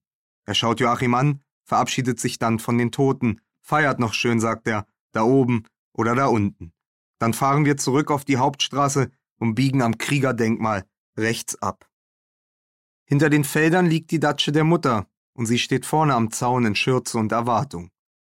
Er 0.47 0.55
schaut 0.55 0.81
Joachim 0.81 1.15
an, 1.15 1.43
verabschiedet 1.65 2.21
sich 2.21 2.39
dann 2.39 2.59
von 2.59 2.79
den 2.79 2.93
Toten, 2.93 3.41
feiert 3.61 3.99
noch 3.99 4.15
schön, 4.15 4.41
sagt 4.41 4.67
er, 4.67 4.87
da 5.13 5.23
oben 5.23 5.65
oder 5.93 6.15
da 6.15 6.27
unten. 6.27 6.73
Dann 7.19 7.33
fahren 7.33 7.65
wir 7.65 7.77
zurück 7.77 8.11
auf 8.11 8.25
die 8.25 8.37
Hauptstraße 8.37 9.11
und 9.39 9.55
biegen 9.55 9.83
am 9.83 9.99
Kriegerdenkmal 9.99 10.85
rechts 11.17 11.61
ab. 11.63 11.89
Hinter 13.07 13.31
den 13.31 13.45
Feldern 13.45 13.87
liegt 13.87 14.11
die 14.11 14.21
Datsche 14.21 14.53
der 14.53 14.65
Mutter, 14.65 15.07
und 15.35 15.47
sie 15.47 15.59
steht 15.59 15.87
vorne 15.87 16.15
am 16.15 16.31
Zaun 16.31 16.65
in 16.65 16.75
Schürze 16.75 17.19
und 17.19 17.33
Erwartung. 17.33 17.91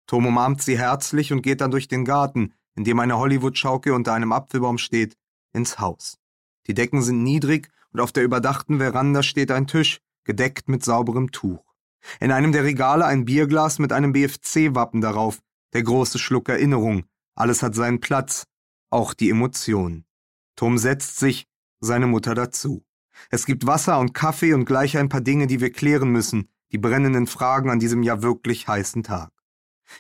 Tom 0.06 0.26
umarmt 0.26 0.62
sie 0.62 0.78
herzlich 0.78 1.32
und 1.32 1.42
geht 1.42 1.60
dann 1.60 1.70
durch 1.70 1.88
den 1.88 2.04
Garten, 2.04 2.54
in 2.74 2.84
dem 2.84 2.98
eine 2.98 3.18
Hollywood-Schaukel 3.18 3.92
unter 3.92 4.14
einem 4.14 4.32
Apfelbaum 4.32 4.78
steht, 4.78 5.16
ins 5.52 5.78
Haus. 5.78 6.18
Die 6.66 6.74
Decken 6.74 7.02
sind 7.02 7.22
niedrig 7.22 7.68
und 7.92 8.00
auf 8.00 8.12
der 8.12 8.24
überdachten 8.24 8.78
Veranda 8.78 9.22
steht 9.22 9.50
ein 9.50 9.66
Tisch, 9.66 10.00
gedeckt 10.28 10.68
mit 10.68 10.84
sauberem 10.84 11.32
Tuch. 11.32 11.64
In 12.20 12.32
einem 12.32 12.52
der 12.52 12.62
Regale 12.62 13.06
ein 13.06 13.24
Bierglas 13.24 13.78
mit 13.78 13.94
einem 13.94 14.12
BFC-Wappen 14.12 15.00
darauf, 15.00 15.40
der 15.72 15.82
große 15.82 16.18
Schluck 16.18 16.50
Erinnerung. 16.50 17.06
Alles 17.34 17.62
hat 17.62 17.74
seinen 17.74 17.98
Platz, 18.00 18.44
auch 18.90 19.14
die 19.14 19.30
Emotionen. 19.30 20.04
Tom 20.54 20.76
setzt 20.76 21.18
sich, 21.18 21.46
seine 21.80 22.06
Mutter 22.06 22.34
dazu. 22.34 22.84
Es 23.30 23.46
gibt 23.46 23.66
Wasser 23.66 23.98
und 23.98 24.12
Kaffee 24.12 24.52
und 24.52 24.66
gleich 24.66 24.98
ein 24.98 25.08
paar 25.08 25.22
Dinge, 25.22 25.46
die 25.46 25.60
wir 25.60 25.72
klären 25.72 26.10
müssen, 26.10 26.50
die 26.72 26.78
brennenden 26.78 27.26
Fragen 27.26 27.70
an 27.70 27.80
diesem 27.80 28.02
ja 28.02 28.22
wirklich 28.22 28.68
heißen 28.68 29.02
Tag. 29.04 29.30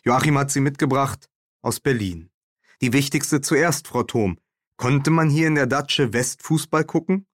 Joachim 0.04 0.36
hat 0.36 0.50
sie 0.50 0.60
mitgebracht 0.60 1.30
aus 1.62 1.80
Berlin. 1.80 2.28
Die 2.82 2.92
wichtigste 2.92 3.40
zuerst, 3.40 3.88
Frau 3.88 4.02
Thom. 4.02 4.38
Konnte 4.76 5.10
man 5.10 5.30
hier 5.30 5.46
in 5.46 5.54
der 5.54 5.66
Datsche 5.66 6.12
Westfußball 6.12 6.84
gucken? 6.84 7.26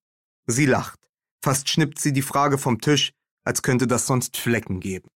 Sie 0.47 0.67
lacht. 0.67 1.04
Fast 1.45 1.69
schnippt 1.69 1.99
sie 2.01 2.15
die 2.15 2.23
Frage 2.23 2.57
vom 2.57 2.81
Tisch, 2.81 3.13
als 3.45 3.61
könnte 3.61 3.87
das 3.87 4.07
sonst 4.07 4.39
Flecken 4.39 4.81
geben. 4.81 5.11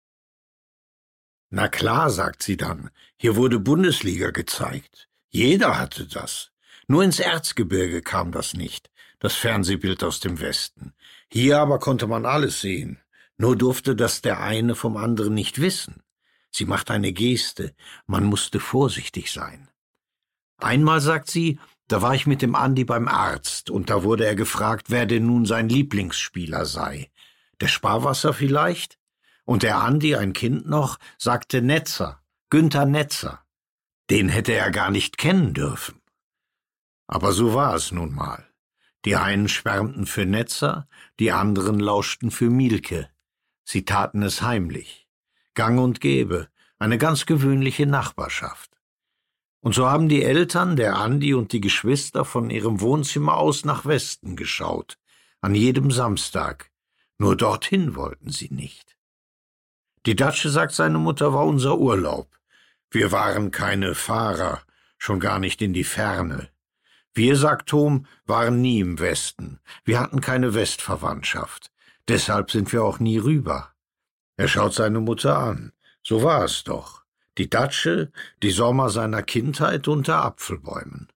Na 1.49 1.69
klar, 1.69 2.09
sagt 2.09 2.43
sie 2.43 2.57
dann, 2.57 2.89
hier 3.15 3.37
wurde 3.37 3.61
Bundesliga 3.61 4.31
gezeigt. 4.31 5.07
Jeder 5.29 5.79
hatte 5.79 6.05
das. 6.05 6.51
Nur 6.89 7.05
ins 7.05 7.21
Erzgebirge 7.21 8.01
kam 8.01 8.33
das 8.33 8.55
nicht, 8.55 8.91
das 9.19 9.35
Fernsehbild 9.35 10.03
aus 10.03 10.19
dem 10.19 10.41
Westen. 10.41 10.93
Hier 11.31 11.59
aber 11.59 11.79
konnte 11.79 12.07
man 12.07 12.25
alles 12.25 12.59
sehen. 12.59 12.99
Nur 13.37 13.55
durfte 13.55 13.95
das 13.95 14.21
der 14.21 14.41
eine 14.41 14.75
vom 14.75 14.97
anderen 14.97 15.33
nicht 15.33 15.61
wissen. 15.61 16.03
Sie 16.51 16.65
macht 16.65 16.91
eine 16.91 17.13
Geste, 17.13 17.73
man 18.05 18.25
musste 18.25 18.59
vorsichtig 18.59 19.31
sein. 19.31 19.69
Einmal 20.57 20.99
sagt 20.99 21.31
sie, 21.31 21.57
da 21.87 22.01
war 22.01 22.15
ich 22.15 22.27
mit 22.27 22.41
dem 22.41 22.55
Andi 22.55 22.83
beim 22.83 23.07
Arzt, 23.07 23.69
und 23.69 23.89
da 23.89 24.03
wurde 24.03 24.25
er 24.25 24.35
gefragt, 24.35 24.89
wer 24.89 25.05
denn 25.05 25.25
nun 25.25 25.45
sein 25.45 25.69
Lieblingsspieler 25.69 26.65
sei. 26.65 27.11
Der 27.61 27.67
Sparwasser 27.67 28.33
vielleicht? 28.33 28.99
Und 29.45 29.63
der 29.63 29.77
Andi, 29.77 30.15
ein 30.15 30.33
Kind 30.33 30.67
noch, 30.67 30.99
sagte 31.17 31.61
Netzer, 31.61 32.21
Günther 32.49 32.85
Netzer. 32.85 33.41
Den 34.09 34.29
hätte 34.29 34.53
er 34.53 34.71
gar 34.71 34.91
nicht 34.91 35.17
kennen 35.17 35.53
dürfen. 35.53 36.01
Aber 37.07 37.31
so 37.31 37.53
war 37.53 37.73
es 37.73 37.91
nun 37.91 38.13
mal. 38.13 38.45
Die 39.05 39.15
einen 39.15 39.47
schwärmten 39.47 40.05
für 40.05 40.25
Netzer, 40.25 40.87
die 41.19 41.31
anderen 41.31 41.79
lauschten 41.79 42.31
für 42.31 42.49
Mielke. 42.49 43.09
Sie 43.63 43.85
taten 43.85 44.21
es 44.23 44.41
heimlich. 44.41 45.07
Gang 45.53 45.79
und 45.79 46.01
Gäbe, 46.01 46.49
eine 46.79 46.97
ganz 46.97 47.25
gewöhnliche 47.25 47.85
Nachbarschaft. 47.85 48.76
Und 49.61 49.73
so 49.73 49.87
haben 49.87 50.07
die 50.07 50.23
Eltern, 50.23 50.75
der 50.75 50.95
Andi 50.95 51.33
und 51.33 51.51
die 51.51 51.61
Geschwister 51.61 52.25
von 52.25 52.49
ihrem 52.49 52.79
Wohnzimmer 52.81 53.37
aus 53.37 53.65
nach 53.65 53.85
Westen 53.85 54.35
geschaut, 54.35 54.97
an 55.41 55.55
jedem 55.55 55.91
Samstag. 55.91 56.71
Nur 57.17 57.35
dorthin 57.35 57.95
wollten 57.95 58.31
sie 58.31 58.49
nicht. 58.53 58.97
Die 60.05 60.15
Datsche, 60.15 60.49
sagt 60.49 60.73
seine 60.73 60.99
Mutter, 60.99 61.33
war 61.33 61.45
unser 61.45 61.77
Urlaub. 61.77 62.29
Wir 62.91 63.11
waren 63.11 63.51
keine 63.51 63.95
Fahrer, 63.95 64.61
schon 64.97 65.19
gar 65.19 65.39
nicht 65.39 65.61
in 65.61 65.73
die 65.73 65.83
Ferne. 65.83 66.49
Wir, 67.13 67.35
sagt 67.35 67.69
Tom, 67.69 68.05
waren 68.25 68.61
nie 68.61 68.79
im 68.79 68.99
Westen. 68.99 69.59
Wir 69.83 69.99
hatten 69.99 70.21
keine 70.21 70.53
Westverwandtschaft. 70.53 71.71
Deshalb 72.07 72.51
sind 72.51 72.71
wir 72.71 72.83
auch 72.83 72.99
nie 72.99 73.17
rüber. 73.17 73.73
Er 74.37 74.47
schaut 74.47 74.73
seine 74.73 74.99
Mutter 74.99 75.37
an. 75.37 75.73
So 76.03 76.23
war 76.23 76.45
es 76.45 76.63
doch. 76.63 77.03
Die 77.37 77.49
Datsche, 77.49 78.11
die 78.41 78.49
Sommer 78.49 78.89
seiner 78.89 79.21
Kindheit 79.21 79.87
unter 79.87 80.23
Apfelbäumen. 80.23 81.07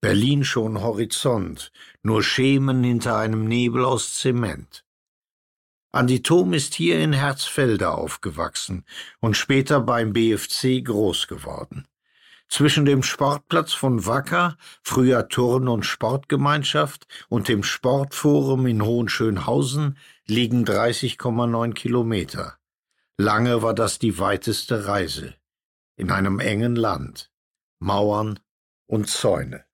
Berlin 0.00 0.44
schon 0.44 0.80
Horizont, 0.80 1.72
nur 2.02 2.22
Schemen 2.22 2.84
hinter 2.84 3.16
einem 3.16 3.46
Nebel 3.46 3.84
aus 3.84 4.14
Zement. 4.14 4.84
Andi 5.90 6.22
Thom 6.22 6.52
ist 6.52 6.74
hier 6.74 7.00
in 7.00 7.14
Herzfelde 7.14 7.90
aufgewachsen 7.90 8.84
und 9.20 9.38
später 9.38 9.80
beim 9.80 10.12
BFC 10.12 10.84
groß 10.84 11.28
geworden. 11.28 11.88
Zwischen 12.50 12.84
dem 12.84 13.02
Sportplatz 13.02 13.72
von 13.72 14.04
Wacker, 14.04 14.56
früher 14.82 15.28
Turn- 15.28 15.68
und 15.68 15.84
Sportgemeinschaft, 15.84 17.06
und 17.28 17.48
dem 17.48 17.62
Sportforum 17.62 18.66
in 18.66 18.84
Hohenschönhausen 18.84 19.96
liegen 20.26 20.64
30,9 20.64 21.72
Kilometer. 21.72 22.57
Lange 23.20 23.62
war 23.62 23.74
das 23.74 23.98
die 23.98 24.20
weiteste 24.20 24.86
Reise. 24.86 25.34
In 25.96 26.12
einem 26.12 26.38
engen 26.38 26.76
Land. 26.76 27.32
Mauern 27.80 28.38
und 28.86 29.08
Zäune. 29.08 29.64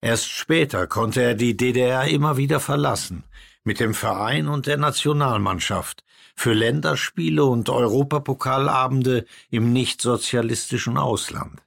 Erst 0.00 0.28
später 0.30 0.88
konnte 0.88 1.22
er 1.22 1.36
die 1.36 1.56
DDR 1.56 2.08
immer 2.08 2.36
wieder 2.36 2.58
verlassen, 2.58 3.22
mit 3.62 3.78
dem 3.78 3.94
Verein 3.94 4.48
und 4.48 4.66
der 4.66 4.78
Nationalmannschaft, 4.78 6.02
für 6.34 6.54
Länderspiele 6.54 7.44
und 7.44 7.68
Europapokalabende 7.68 9.24
im 9.50 9.72
nichtsozialistischen 9.72 10.98
Ausland. 10.98 11.62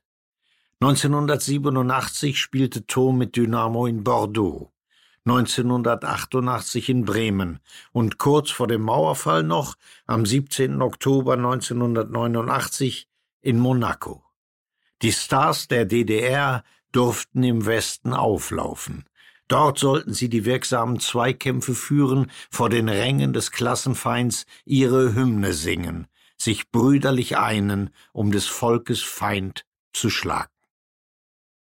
1987 0.81 2.37
spielte 2.41 2.85
Thom 2.85 3.19
mit 3.19 3.37
Dynamo 3.37 3.85
in 3.85 4.03
Bordeaux. 4.03 4.72
1988 5.25 6.89
in 6.89 7.05
Bremen 7.05 7.59
und 7.93 8.17
kurz 8.17 8.51
vor 8.51 8.67
dem 8.67 8.81
Mauerfall 8.81 9.43
noch 9.43 9.75
am 10.05 10.25
17. 10.25 10.81
Oktober 10.81 11.33
1989 11.33 13.07
in 13.41 13.57
Monaco. 13.57 14.23
Die 15.01 15.13
Stars 15.13 15.67
der 15.67 15.85
DDR 15.85 16.63
durften 16.91 17.43
im 17.43 17.65
Westen 17.65 18.13
auflaufen. 18.13 19.05
Dort 19.47 19.79
sollten 19.79 20.13
sie 20.13 20.29
die 20.29 20.45
wirksamen 20.45 20.99
Zweikämpfe 20.99 21.73
führen, 21.73 22.31
vor 22.49 22.69
den 22.69 22.89
Rängen 22.89 23.33
des 23.33 23.51
Klassenfeinds 23.51 24.45
ihre 24.65 25.15
Hymne 25.15 25.53
singen, 25.53 26.07
sich 26.37 26.71
brüderlich 26.71 27.37
einen, 27.37 27.89
um 28.11 28.31
des 28.31 28.45
Volkes 28.45 29.01
Feind 29.01 29.65
zu 29.93 30.09
schlagen 30.09 30.52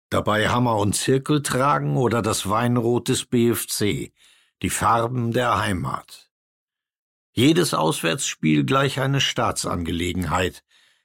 dabei 0.09 0.49
Hammer 0.49 0.77
und 0.77 0.95
Zirkel 0.95 1.41
tragen 1.41 1.97
oder 1.97 2.21
das 2.21 2.49
Weinrot 2.49 3.09
des 3.09 3.25
BFC, 3.25 4.11
die 4.61 4.69
Farben 4.69 5.31
der 5.31 5.59
Heimat. 5.59 6.29
Jedes 7.31 7.73
Auswärtsspiel 7.73 8.65
gleich 8.65 8.99
eine 8.99 9.21
Staatsangelegenheit, 9.21 10.63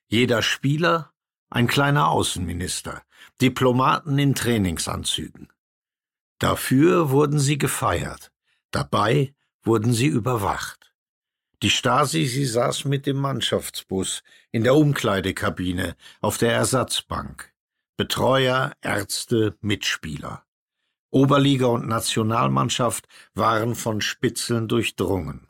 jeder 0.08 0.42
Spieler 0.42 1.12
ein 1.50 1.68
kleiner 1.68 2.08
Außenminister, 2.08 3.02
Diplomaten 3.40 4.18
in 4.18 4.34
Trainingsanzügen. 4.34 5.52
Dafür 6.38 7.10
wurden 7.10 7.38
sie 7.38 7.58
gefeiert, 7.58 8.32
dabei 8.70 9.34
wurden 9.62 9.92
sie 9.92 10.08
überwacht. 10.08 10.94
Die 11.62 11.70
Stasi, 11.70 12.26
sie 12.26 12.44
saß 12.44 12.84
mit 12.84 13.06
dem 13.06 13.16
Mannschaftsbus 13.16 14.22
in 14.50 14.64
der 14.64 14.74
Umkleidekabine 14.74 15.96
auf 16.20 16.36
der 16.36 16.52
Ersatzbank. 16.52 17.53
Betreuer, 17.96 18.72
Ärzte, 18.82 19.56
Mitspieler. 19.60 20.42
Oberliga 21.10 21.66
und 21.66 21.86
Nationalmannschaft 21.86 23.06
waren 23.34 23.76
von 23.76 24.00
Spitzeln 24.00 24.66
durchdrungen. 24.66 25.46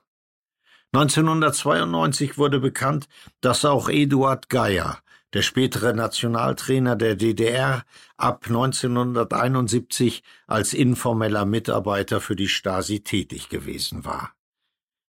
1992 0.92 2.36
wurde 2.36 2.60
bekannt, 2.60 3.08
dass 3.40 3.64
auch 3.64 3.88
Eduard 3.88 4.50
Geier, 4.50 4.98
der 5.32 5.40
spätere 5.40 5.94
Nationaltrainer 5.94 6.96
der 6.96 7.16
DDR, 7.16 7.84
ab 8.18 8.44
1971 8.46 10.22
als 10.46 10.74
informeller 10.74 11.46
Mitarbeiter 11.46 12.20
für 12.20 12.36
die 12.36 12.48
Stasi 12.48 13.00
tätig 13.00 13.48
gewesen 13.48 14.04
war. 14.04 14.34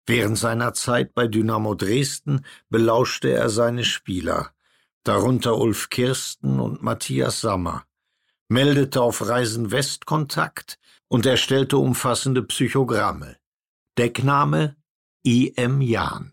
Während 0.04 0.36
seiner 0.36 0.74
Zeit 0.74 1.14
bei 1.14 1.28
Dynamo 1.28 1.76
Dresden 1.76 2.44
belauschte 2.68 3.30
er 3.30 3.48
seine 3.50 3.84
Spieler, 3.84 4.52
darunter 5.04 5.56
Ulf 5.58 5.90
Kirsten 5.90 6.60
und 6.60 6.82
Matthias 6.82 7.40
Sammer, 7.40 7.84
meldete 8.48 9.00
auf 9.00 9.26
Reisen 9.26 9.70
West 9.70 10.06
Kontakt 10.06 10.78
und 11.08 11.26
erstellte 11.26 11.78
umfassende 11.78 12.42
Psychogramme. 12.42 13.36
Deckname 13.98 14.76
I.M. 15.26 15.80
Jahn. 15.80 16.32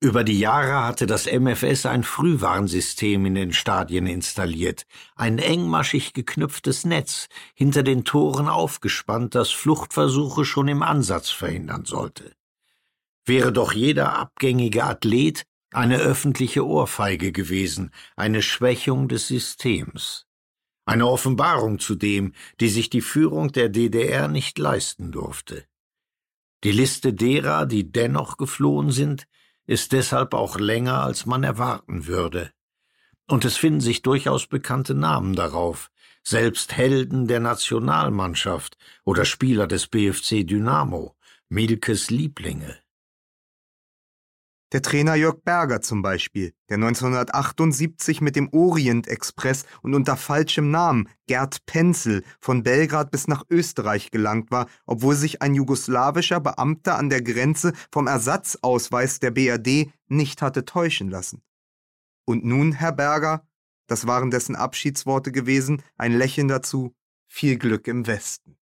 Über 0.00 0.24
die 0.24 0.38
Jahre 0.38 0.84
hatte 0.84 1.06
das 1.06 1.26
MFS 1.26 1.86
ein 1.86 2.04
Frühwarnsystem 2.04 3.24
in 3.24 3.34
den 3.34 3.52
Stadien 3.54 4.06
installiert, 4.06 4.86
ein 5.14 5.38
engmaschig 5.38 6.12
geknüpftes 6.12 6.84
Netz, 6.84 7.28
hinter 7.54 7.82
den 7.82 8.04
Toren 8.04 8.48
aufgespannt, 8.48 9.34
das 9.34 9.50
Fluchtversuche 9.50 10.44
schon 10.44 10.68
im 10.68 10.82
Ansatz 10.82 11.30
verhindern 11.30 11.86
sollte. 11.86 12.36
Wäre 13.24 13.52
doch 13.52 13.72
jeder 13.72 14.18
abgängige 14.18 14.84
Athlet 14.84 15.44
eine 15.76 15.98
öffentliche 15.98 16.66
Ohrfeige 16.66 17.32
gewesen, 17.32 17.90
eine 18.16 18.40
Schwächung 18.40 19.08
des 19.08 19.28
Systems. 19.28 20.26
Eine 20.86 21.06
Offenbarung 21.06 21.78
zudem, 21.78 22.32
die 22.60 22.70
sich 22.70 22.88
die 22.88 23.02
Führung 23.02 23.52
der 23.52 23.68
DDR 23.68 24.28
nicht 24.28 24.58
leisten 24.58 25.12
durfte. 25.12 25.66
Die 26.64 26.72
Liste 26.72 27.12
derer, 27.12 27.66
die 27.66 27.92
dennoch 27.92 28.38
geflohen 28.38 28.90
sind, 28.90 29.26
ist 29.66 29.92
deshalb 29.92 30.32
auch 30.32 30.58
länger, 30.58 31.02
als 31.02 31.26
man 31.26 31.44
erwarten 31.44 32.06
würde. 32.06 32.52
Und 33.28 33.44
es 33.44 33.58
finden 33.58 33.80
sich 33.82 34.00
durchaus 34.00 34.46
bekannte 34.46 34.94
Namen 34.94 35.34
darauf, 35.34 35.90
selbst 36.22 36.74
Helden 36.74 37.26
der 37.28 37.40
Nationalmannschaft 37.40 38.78
oder 39.04 39.26
Spieler 39.26 39.66
des 39.66 39.88
BFC 39.88 40.46
Dynamo, 40.46 41.16
Milkes 41.50 42.08
Lieblinge. 42.10 42.78
Der 44.72 44.82
Trainer 44.82 45.14
Jörg 45.14 45.42
Berger 45.44 45.80
zum 45.80 46.02
Beispiel, 46.02 46.52
der 46.68 46.74
1978 46.76 48.20
mit 48.20 48.34
dem 48.34 48.48
Orient 48.52 49.06
Express 49.06 49.64
und 49.80 49.94
unter 49.94 50.16
falschem 50.16 50.72
Namen 50.72 51.08
Gerd 51.28 51.64
Penzel 51.66 52.24
von 52.40 52.64
Belgrad 52.64 53.12
bis 53.12 53.28
nach 53.28 53.44
Österreich 53.48 54.10
gelangt 54.10 54.50
war, 54.50 54.66
obwohl 54.84 55.14
sich 55.14 55.40
ein 55.40 55.54
jugoslawischer 55.54 56.40
Beamter 56.40 56.98
an 56.98 57.10
der 57.10 57.22
Grenze 57.22 57.74
vom 57.92 58.08
Ersatzausweis 58.08 59.20
der 59.20 59.30
BRD 59.30 59.92
nicht 60.08 60.42
hatte 60.42 60.64
täuschen 60.64 61.10
lassen. 61.10 61.42
Und 62.24 62.44
nun, 62.44 62.72
Herr 62.72 62.92
Berger, 62.92 63.46
das 63.86 64.08
waren 64.08 64.32
dessen 64.32 64.56
Abschiedsworte 64.56 65.30
gewesen, 65.30 65.80
ein 65.96 66.12
Lächeln 66.12 66.48
dazu, 66.48 66.92
viel 67.28 67.56
Glück 67.56 67.86
im 67.86 68.08
Westen. 68.08 68.58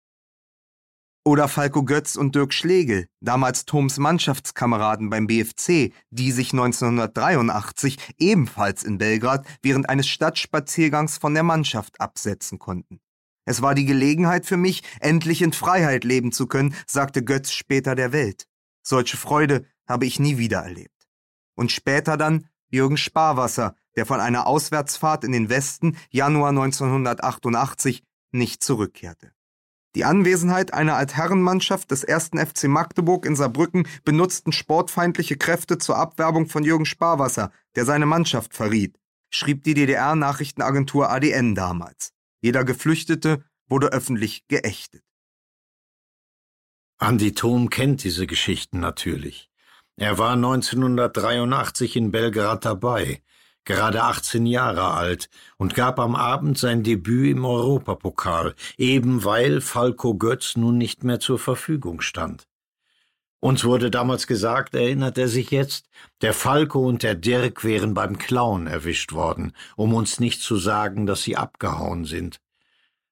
Oder 1.24 1.48
Falco 1.48 1.84
Götz 1.84 2.16
und 2.16 2.34
Dirk 2.34 2.52
Schlegel, 2.52 3.08
damals 3.20 3.66
Toms 3.66 4.00
Mannschaftskameraden 4.00 5.12
beim 5.12 5.28
BFC, 5.28 5.94
die 6.10 6.32
sich 6.32 6.52
1983 6.52 8.16
ebenfalls 8.18 8.84
in 8.84 8.98
Belgrad 8.98 9.46
während 9.62 9.88
eines 9.88 10.08
Stadtspaziergangs 10.08 11.20
von 11.20 11.36
der 11.36 11.44
Mannschaft 11.44 12.02
absetzen 12.02 12.58
konnten. 12.58 13.02
Es 13.46 13.62
war 13.62 13.76
die 13.76 13.86
Gelegenheit 13.86 14.48
für 14.48 14.58
mich, 14.58 14.82
endlich 15.00 15.44
in 15.44 15.54
Freiheit 15.54 16.06
leben 16.06 16.32
zu 16.32 16.48
können, 16.48 16.74
sagte 16.88 17.24
Götz 17.24 17.52
später 17.52 17.94
der 17.94 18.14
Welt. 18.14 18.48
Solche 18.82 19.16
Freude 19.18 19.66
habe 19.88 20.08
ich 20.08 20.20
nie 20.20 20.40
wieder 20.40 20.62
erlebt. 20.62 21.08
Und 21.56 21.72
später 21.72 22.18
dann 22.18 22.48
Jürgen 22.72 22.98
Sparwasser, 22.98 23.76
der 23.96 24.08
von 24.08 24.20
einer 24.20 24.48
Auswärtsfahrt 24.48 25.24
in 25.24 25.34
den 25.34 25.50
Westen 25.50 25.98
Januar 26.10 26.50
1988 26.50 28.02
nicht 28.32 28.64
zurückkehrte. 28.64 29.34
Die 29.96 30.06
Anwesenheit 30.06 30.74
einer 30.74 30.96
Altherrenmannschaft 30.96 31.92
des 31.92 32.04
ersten 32.04 32.38
FC 32.38 32.66
Magdeburg 32.66 33.26
in 33.26 33.36
Saarbrücken 33.36 33.88
benutzten 34.06 34.54
sportfeindliche 34.54 35.36
Kräfte 35.36 35.78
zur 35.78 35.98
Abwerbung 35.98 36.48
von 36.48 36.64
Jürgen 36.64 36.86
Sparwasser, 36.86 37.52
der 37.76 37.84
seine 37.84 38.06
Mannschaft 38.06 38.54
verriet, 38.54 38.98
schrieb 39.30 39.64
die 39.64 39.74
DDR-Nachrichtenagentur 39.74 41.10
ADN 41.10 41.56
damals. 41.56 42.14
Jeder 42.40 42.64
Geflüchtete 42.64 43.44
wurde 43.68 43.88
öffentlich 43.92 44.48
geächtet. 44.48 45.04
Andi 46.98 47.34
Thom 47.34 47.70
kennt 47.70 48.04
diese 48.04 48.28
Geschichten 48.28 48.80
natürlich. 48.80 49.50
Er 49.98 50.18
war 50.18 50.34
1983 50.34 51.96
in 51.98 52.12
Belgrad 52.12 52.64
dabei, 52.64 53.22
gerade 53.66 54.04
18 54.04 54.46
Jahre 54.46 54.92
alt, 54.92 55.30
und 55.58 55.76
gab 55.76 56.00
am 56.00 56.16
Abend 56.16 56.58
sein 56.58 56.84
Debüt 56.84 57.32
im 57.32 57.46
Europapokal, 57.46 58.56
eben 58.78 59.24
weil 59.24 59.62
Falco 59.62 60.16
Götz 60.16 60.56
nun 60.56 60.78
nicht 60.78 61.04
mehr 61.04 61.20
zur 61.20 61.40
Verfügung 61.40 62.02
stand. 62.02 62.48
Uns 63.40 63.64
wurde 63.64 63.90
damals 63.90 64.28
gesagt, 64.28 64.76
erinnert 64.76 65.18
er 65.18 65.28
sich 65.28 65.50
jetzt, 65.50 65.90
der 66.22 66.34
Falco 66.34 66.88
und 66.88 67.02
der 67.02 67.16
Dirk 67.16 67.64
wären 67.64 67.96
beim 67.96 68.20
Klauen 68.20 68.68
erwischt 68.68 69.14
worden, 69.14 69.54
um 69.76 69.96
uns 69.96 70.20
nicht 70.20 70.42
zu 70.42 70.58
sagen, 70.58 71.08
dass 71.08 71.24
sie 71.24 71.38
abgehauen 71.38 72.06
sind. 72.06 72.40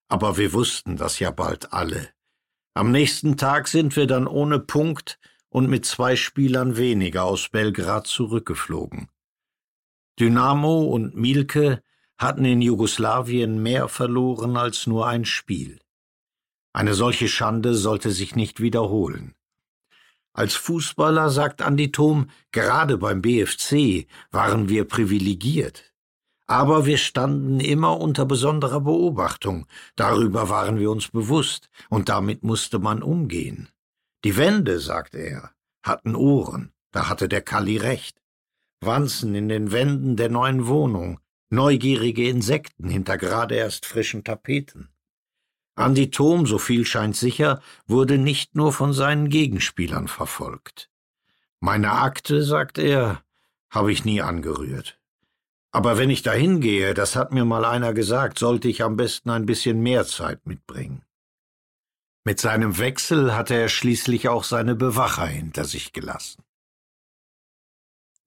Aber 0.07 0.37
wir 0.37 0.53
wussten 0.53 0.97
das 0.97 1.17
ja 1.17 1.31
bald 1.31 1.73
alle. 1.73 2.09
Am 2.75 2.91
nächsten 2.91 3.37
Tag 3.37 3.67
sind 3.67 3.95
wir 3.95 4.05
dann 4.05 4.27
ohne 4.27 4.59
Punkt 4.59 5.17
und 5.49 5.67
mit 5.67 5.85
zwei 5.85 6.15
Spielern 6.15 6.77
weniger 6.77 7.23
aus 7.23 7.49
Belgrad 7.49 8.05
zurückgeflogen. 8.05 9.09
Dynamo 10.19 10.81
und 10.81 11.15
Mielke 11.15 11.81
hatten 12.17 12.43
in 12.43 12.61
Jugoslawien 12.61 13.63
mehr 13.63 13.87
verloren 13.87 14.57
als 14.57 14.85
nur 14.85 15.07
ein 15.07 15.23
Spiel. 15.23 15.79
Eine 16.73 16.93
solche 16.93 17.29
Schande 17.29 17.73
sollte 17.73 18.11
sich 18.11 18.35
nicht 18.35 18.59
wiederholen. 18.59 19.33
Als 20.33 20.55
Fußballer, 20.55 21.29
sagt 21.29 21.61
Andi 21.61 21.91
Thom, 21.91 22.29
gerade 22.51 22.97
beim 22.97 23.21
BFC 23.21 24.07
waren 24.31 24.69
wir 24.69 24.85
privilegiert. 24.85 25.93
Aber 26.47 26.85
wir 26.85 26.97
standen 26.97 27.59
immer 27.59 27.99
unter 27.99 28.25
besonderer 28.25 28.81
Beobachtung, 28.81 29.67
darüber 29.95 30.49
waren 30.49 30.79
wir 30.79 30.91
uns 30.91 31.09
bewusst, 31.09 31.69
und 31.89 32.09
damit 32.09 32.43
musste 32.43 32.79
man 32.79 33.03
umgehen. 33.03 33.69
Die 34.23 34.35
Wände, 34.35 34.79
sagte 34.79 35.19
er, 35.19 35.51
hatten 35.83 36.15
Ohren, 36.15 36.73
da 36.91 37.07
hatte 37.07 37.29
der 37.29 37.41
Kalli 37.41 37.77
recht. 37.77 38.18
Wanzen 38.81 39.35
in 39.35 39.49
den 39.49 39.71
Wänden 39.71 40.15
der 40.15 40.29
neuen 40.29 40.67
Wohnung, 40.67 41.19
neugierige 41.49 42.27
Insekten 42.29 42.89
hinter 42.89 43.17
gerade 43.17 43.55
erst 43.55 43.85
frischen 43.85 44.23
Tapeten. 44.23 44.89
Andi 45.75 46.11
Thom, 46.11 46.45
so 46.45 46.57
viel 46.57 46.85
scheint 46.85 47.15
sicher, 47.15 47.61
wurde 47.87 48.17
nicht 48.17 48.55
nur 48.55 48.73
von 48.73 48.93
seinen 48.93 49.29
Gegenspielern 49.29 50.07
verfolgt. 50.07 50.89
Meine 51.59 51.91
Akte, 51.91 52.43
sagt 52.43 52.77
er, 52.77 53.23
habe 53.69 53.91
ich 53.91 54.05
nie 54.05 54.21
angerührt. 54.21 54.99
Aber 55.71 55.97
wenn 55.97 56.09
ich 56.09 56.23
dahin 56.23 56.61
gehe, 56.61 56.93
das 56.93 57.15
hat 57.15 57.31
mir 57.31 57.45
mal 57.45 57.63
einer 57.63 57.93
gesagt, 57.93 58.39
sollte 58.39 58.67
ich 58.67 58.83
am 58.83 58.95
besten 58.95 59.29
ein 59.29 59.45
bisschen 59.45 59.81
mehr 59.81 60.05
Zeit 60.05 60.47
mitbringen. 60.47 61.03
Mit 62.23 62.39
seinem 62.39 62.77
Wechsel 62.77 63.35
hatte 63.35 63.55
er 63.55 63.69
schließlich 63.69 64.29
auch 64.29 64.43
seine 64.43 64.75
Bewacher 64.75 65.27
hinter 65.27 65.65
sich 65.65 65.93
gelassen. 65.93 66.43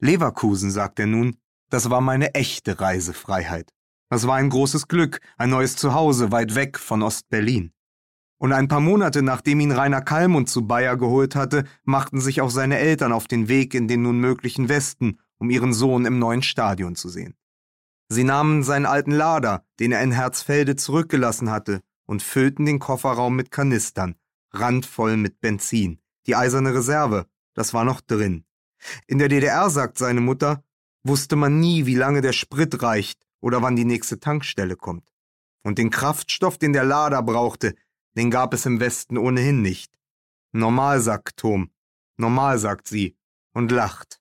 Leverkusen, 0.02 0.72
sagt 0.72 0.98
er 0.98 1.06
nun, 1.06 1.36
das 1.70 1.88
war 1.88 2.00
meine 2.00 2.34
echte 2.34 2.80
Reisefreiheit. 2.80 3.72
Das 4.10 4.26
war 4.26 4.34
ein 4.34 4.50
großes 4.50 4.88
Glück, 4.88 5.20
ein 5.38 5.50
neues 5.50 5.76
Zuhause 5.76 6.32
weit 6.32 6.56
weg 6.56 6.78
von 6.78 7.02
Ostberlin. 7.02 7.72
Und 8.36 8.52
ein 8.52 8.66
paar 8.66 8.80
Monate 8.80 9.22
nachdem 9.22 9.60
ihn 9.60 9.70
Rainer 9.70 10.02
Kallmund 10.02 10.50
zu 10.50 10.66
Bayer 10.66 10.96
geholt 10.96 11.36
hatte, 11.36 11.64
machten 11.84 12.20
sich 12.20 12.40
auch 12.40 12.50
seine 12.50 12.78
Eltern 12.78 13.12
auf 13.12 13.28
den 13.28 13.46
Weg 13.46 13.74
in 13.74 13.86
den 13.86 14.02
nun 14.02 14.18
möglichen 14.18 14.68
Westen, 14.68 15.20
um 15.38 15.50
ihren 15.50 15.72
Sohn 15.72 16.04
im 16.04 16.18
neuen 16.18 16.42
Stadion 16.42 16.96
zu 16.96 17.08
sehen. 17.08 17.36
Sie 18.08 18.24
nahmen 18.24 18.64
seinen 18.64 18.86
alten 18.86 19.12
Lader, 19.12 19.64
den 19.78 19.92
er 19.92 20.02
in 20.02 20.10
Herzfelde 20.10 20.74
zurückgelassen 20.74 21.48
hatte, 21.48 21.80
und 22.06 22.24
füllten 22.24 22.66
den 22.66 22.80
Kofferraum 22.80 23.36
mit 23.36 23.52
Kanistern, 23.52 24.16
randvoll 24.50 25.16
mit 25.16 25.40
Benzin. 25.40 26.00
Die 26.26 26.34
eiserne 26.34 26.74
Reserve, 26.74 27.26
das 27.54 27.72
war 27.72 27.84
noch 27.84 28.00
drin. 28.00 28.44
In 29.06 29.18
der 29.18 29.28
DDR, 29.28 29.70
sagt 29.70 29.98
seine 29.98 30.20
Mutter, 30.20 30.64
wusste 31.04 31.36
man 31.36 31.60
nie, 31.60 31.86
wie 31.86 31.94
lange 31.94 32.20
der 32.20 32.32
Sprit 32.32 32.82
reicht 32.82 33.20
oder 33.40 33.62
wann 33.62 33.76
die 33.76 33.84
nächste 33.84 34.20
Tankstelle 34.20 34.76
kommt. 34.76 35.12
Und 35.62 35.78
den 35.78 35.90
Kraftstoff, 35.90 36.58
den 36.58 36.72
der 36.72 36.84
Lader 36.84 37.22
brauchte, 37.22 37.74
den 38.16 38.30
gab 38.30 38.54
es 38.54 38.66
im 38.66 38.80
Westen 38.80 39.16
ohnehin 39.16 39.62
nicht. 39.62 39.98
Normal, 40.52 41.00
sagt 41.00 41.38
Tom. 41.38 41.70
Normal, 42.16 42.58
sagt 42.58 42.86
sie 42.86 43.16
und 43.52 43.70
lacht. 43.70 44.20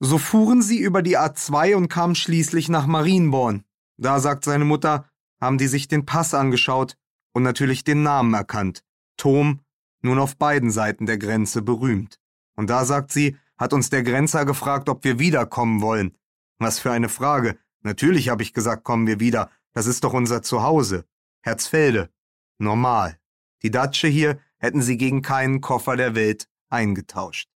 So 0.00 0.18
fuhren 0.18 0.62
sie 0.62 0.78
über 0.78 1.02
die 1.02 1.18
A2 1.18 1.76
und 1.76 1.88
kamen 1.88 2.14
schließlich 2.14 2.68
nach 2.68 2.86
Marienborn. 2.86 3.64
Da, 3.96 4.20
sagt 4.20 4.44
seine 4.44 4.64
Mutter, 4.64 5.08
haben 5.40 5.58
die 5.58 5.68
sich 5.68 5.88
den 5.88 6.04
Pass 6.04 6.34
angeschaut 6.34 6.96
und 7.32 7.42
natürlich 7.42 7.84
den 7.84 8.02
Namen 8.02 8.34
erkannt. 8.34 8.82
Tom, 9.16 9.60
nun 10.02 10.18
auf 10.18 10.36
beiden 10.36 10.70
Seiten 10.70 11.06
der 11.06 11.18
Grenze 11.18 11.62
berühmt. 11.62 12.20
Und 12.56 12.70
da, 12.70 12.84
sagt 12.84 13.12
sie, 13.12 13.36
hat 13.56 13.72
uns 13.72 13.90
der 13.90 14.02
Grenzer 14.02 14.44
gefragt, 14.44 14.88
ob 14.88 15.04
wir 15.04 15.18
wiederkommen 15.18 15.80
wollen. 15.80 16.16
Was 16.58 16.78
für 16.78 16.92
eine 16.92 17.08
Frage. 17.08 17.58
Natürlich 17.82 18.28
habe 18.28 18.42
ich 18.42 18.52
gesagt, 18.52 18.84
kommen 18.84 19.06
wir 19.06 19.20
wieder. 19.20 19.50
Das 19.72 19.86
ist 19.86 20.04
doch 20.04 20.12
unser 20.12 20.42
Zuhause. 20.42 21.04
Herzfelde. 21.42 22.10
Normal. 22.58 23.18
Die 23.62 23.70
Datsche 23.70 24.08
hier 24.08 24.38
hätten 24.58 24.82
sie 24.82 24.96
gegen 24.96 25.22
keinen 25.22 25.60
Koffer 25.60 25.96
der 25.96 26.14
Welt 26.14 26.48
eingetauscht. 26.68 27.48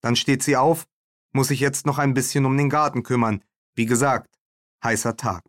Dann 0.00 0.16
steht 0.16 0.42
sie 0.42 0.56
auf, 0.56 0.86
muss 1.32 1.48
sich 1.48 1.60
jetzt 1.60 1.86
noch 1.86 1.98
ein 1.98 2.14
bisschen 2.14 2.44
um 2.44 2.56
den 2.56 2.70
Garten 2.70 3.02
kümmern. 3.02 3.42
Wie 3.74 3.86
gesagt, 3.86 4.38
heißer 4.82 5.16
Tag. 5.16 5.44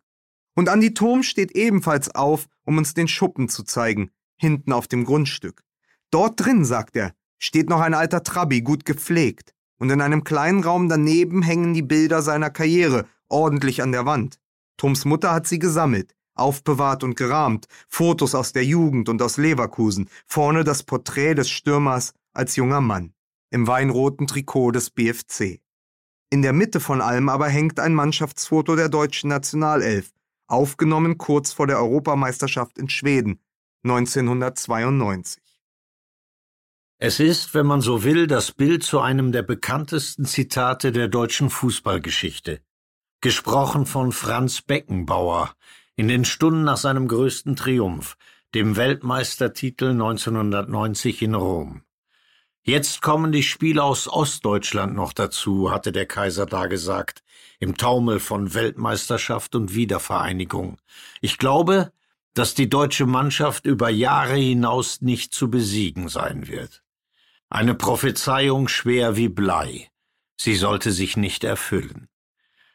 Und 0.54 0.68
Andi 0.68 0.94
Thom 0.94 1.22
steht 1.22 1.52
ebenfalls 1.52 2.14
auf, 2.14 2.48
um 2.64 2.78
uns 2.78 2.94
den 2.94 3.08
Schuppen 3.08 3.48
zu 3.48 3.62
zeigen, 3.62 4.10
hinten 4.36 4.72
auf 4.72 4.88
dem 4.88 5.04
Grundstück. 5.04 5.62
Dort 6.10 6.44
drin, 6.44 6.64
sagt 6.64 6.96
er, 6.96 7.14
steht 7.38 7.68
noch 7.68 7.80
ein 7.80 7.94
alter 7.94 8.22
Trabi, 8.22 8.62
gut 8.62 8.84
gepflegt. 8.84 9.54
Und 9.78 9.90
in 9.90 10.00
einem 10.00 10.24
kleinen 10.24 10.64
Raum 10.64 10.88
daneben 10.88 11.42
hängen 11.42 11.74
die 11.74 11.82
Bilder 11.82 12.22
seiner 12.22 12.50
Karriere, 12.50 13.06
ordentlich 13.28 13.82
an 13.82 13.92
der 13.92 14.06
Wand. 14.06 14.38
Toms 14.76 15.04
Mutter 15.04 15.32
hat 15.32 15.46
sie 15.46 15.58
gesammelt, 15.58 16.14
aufbewahrt 16.34 17.02
und 17.04 17.16
gerahmt, 17.16 17.66
Fotos 17.88 18.34
aus 18.34 18.52
der 18.52 18.64
Jugend 18.64 19.08
und 19.08 19.20
aus 19.22 19.36
Leverkusen, 19.36 20.08
vorne 20.26 20.64
das 20.64 20.82
Porträt 20.82 21.34
des 21.34 21.50
Stürmers 21.50 22.14
als 22.32 22.56
junger 22.56 22.80
Mann, 22.80 23.12
im 23.50 23.66
weinroten 23.66 24.26
Trikot 24.26 24.72
des 24.72 24.90
BFC. 24.90 25.60
In 26.30 26.42
der 26.42 26.52
Mitte 26.52 26.80
von 26.80 27.00
allem 27.00 27.28
aber 27.28 27.48
hängt 27.48 27.78
ein 27.78 27.94
Mannschaftsfoto 27.94 28.76
der 28.76 28.88
deutschen 28.88 29.28
Nationalelf, 29.28 30.12
aufgenommen 30.48 31.18
kurz 31.18 31.52
vor 31.52 31.66
der 31.66 31.78
Europameisterschaft 31.78 32.78
in 32.78 32.88
Schweden 32.88 33.40
1992. 33.84 35.45
Es 36.98 37.20
ist, 37.20 37.52
wenn 37.52 37.66
man 37.66 37.82
so 37.82 38.04
will, 38.04 38.26
das 38.26 38.52
Bild 38.52 38.82
zu 38.82 39.00
einem 39.00 39.30
der 39.30 39.42
bekanntesten 39.42 40.24
Zitate 40.24 40.92
der 40.92 41.08
deutschen 41.08 41.50
Fußballgeschichte. 41.50 42.60
Gesprochen 43.20 43.84
von 43.84 44.12
Franz 44.12 44.62
Beckenbauer 44.62 45.54
in 45.96 46.08
den 46.08 46.24
Stunden 46.24 46.64
nach 46.64 46.78
seinem 46.78 47.06
größten 47.06 47.54
Triumph, 47.54 48.16
dem 48.54 48.76
Weltmeistertitel 48.76 49.90
1990 49.90 51.20
in 51.20 51.34
Rom. 51.34 51.82
Jetzt 52.62 53.02
kommen 53.02 53.30
die 53.30 53.42
Spiele 53.42 53.82
aus 53.82 54.08
Ostdeutschland 54.08 54.94
noch 54.94 55.12
dazu, 55.12 55.70
hatte 55.70 55.92
der 55.92 56.06
Kaiser 56.06 56.46
da 56.46 56.66
gesagt, 56.66 57.22
im 57.60 57.76
Taumel 57.76 58.20
von 58.20 58.54
Weltmeisterschaft 58.54 59.54
und 59.54 59.74
Wiedervereinigung. 59.74 60.78
Ich 61.20 61.36
glaube, 61.36 61.92
dass 62.32 62.54
die 62.54 62.70
deutsche 62.70 63.04
Mannschaft 63.04 63.66
über 63.66 63.90
Jahre 63.90 64.36
hinaus 64.36 65.02
nicht 65.02 65.34
zu 65.34 65.50
besiegen 65.50 66.08
sein 66.08 66.48
wird. 66.48 66.82
Eine 67.48 67.74
Prophezeiung 67.74 68.66
schwer 68.66 69.16
wie 69.16 69.28
Blei. 69.28 69.88
Sie 70.36 70.56
sollte 70.56 70.90
sich 70.90 71.16
nicht 71.16 71.44
erfüllen. 71.44 72.08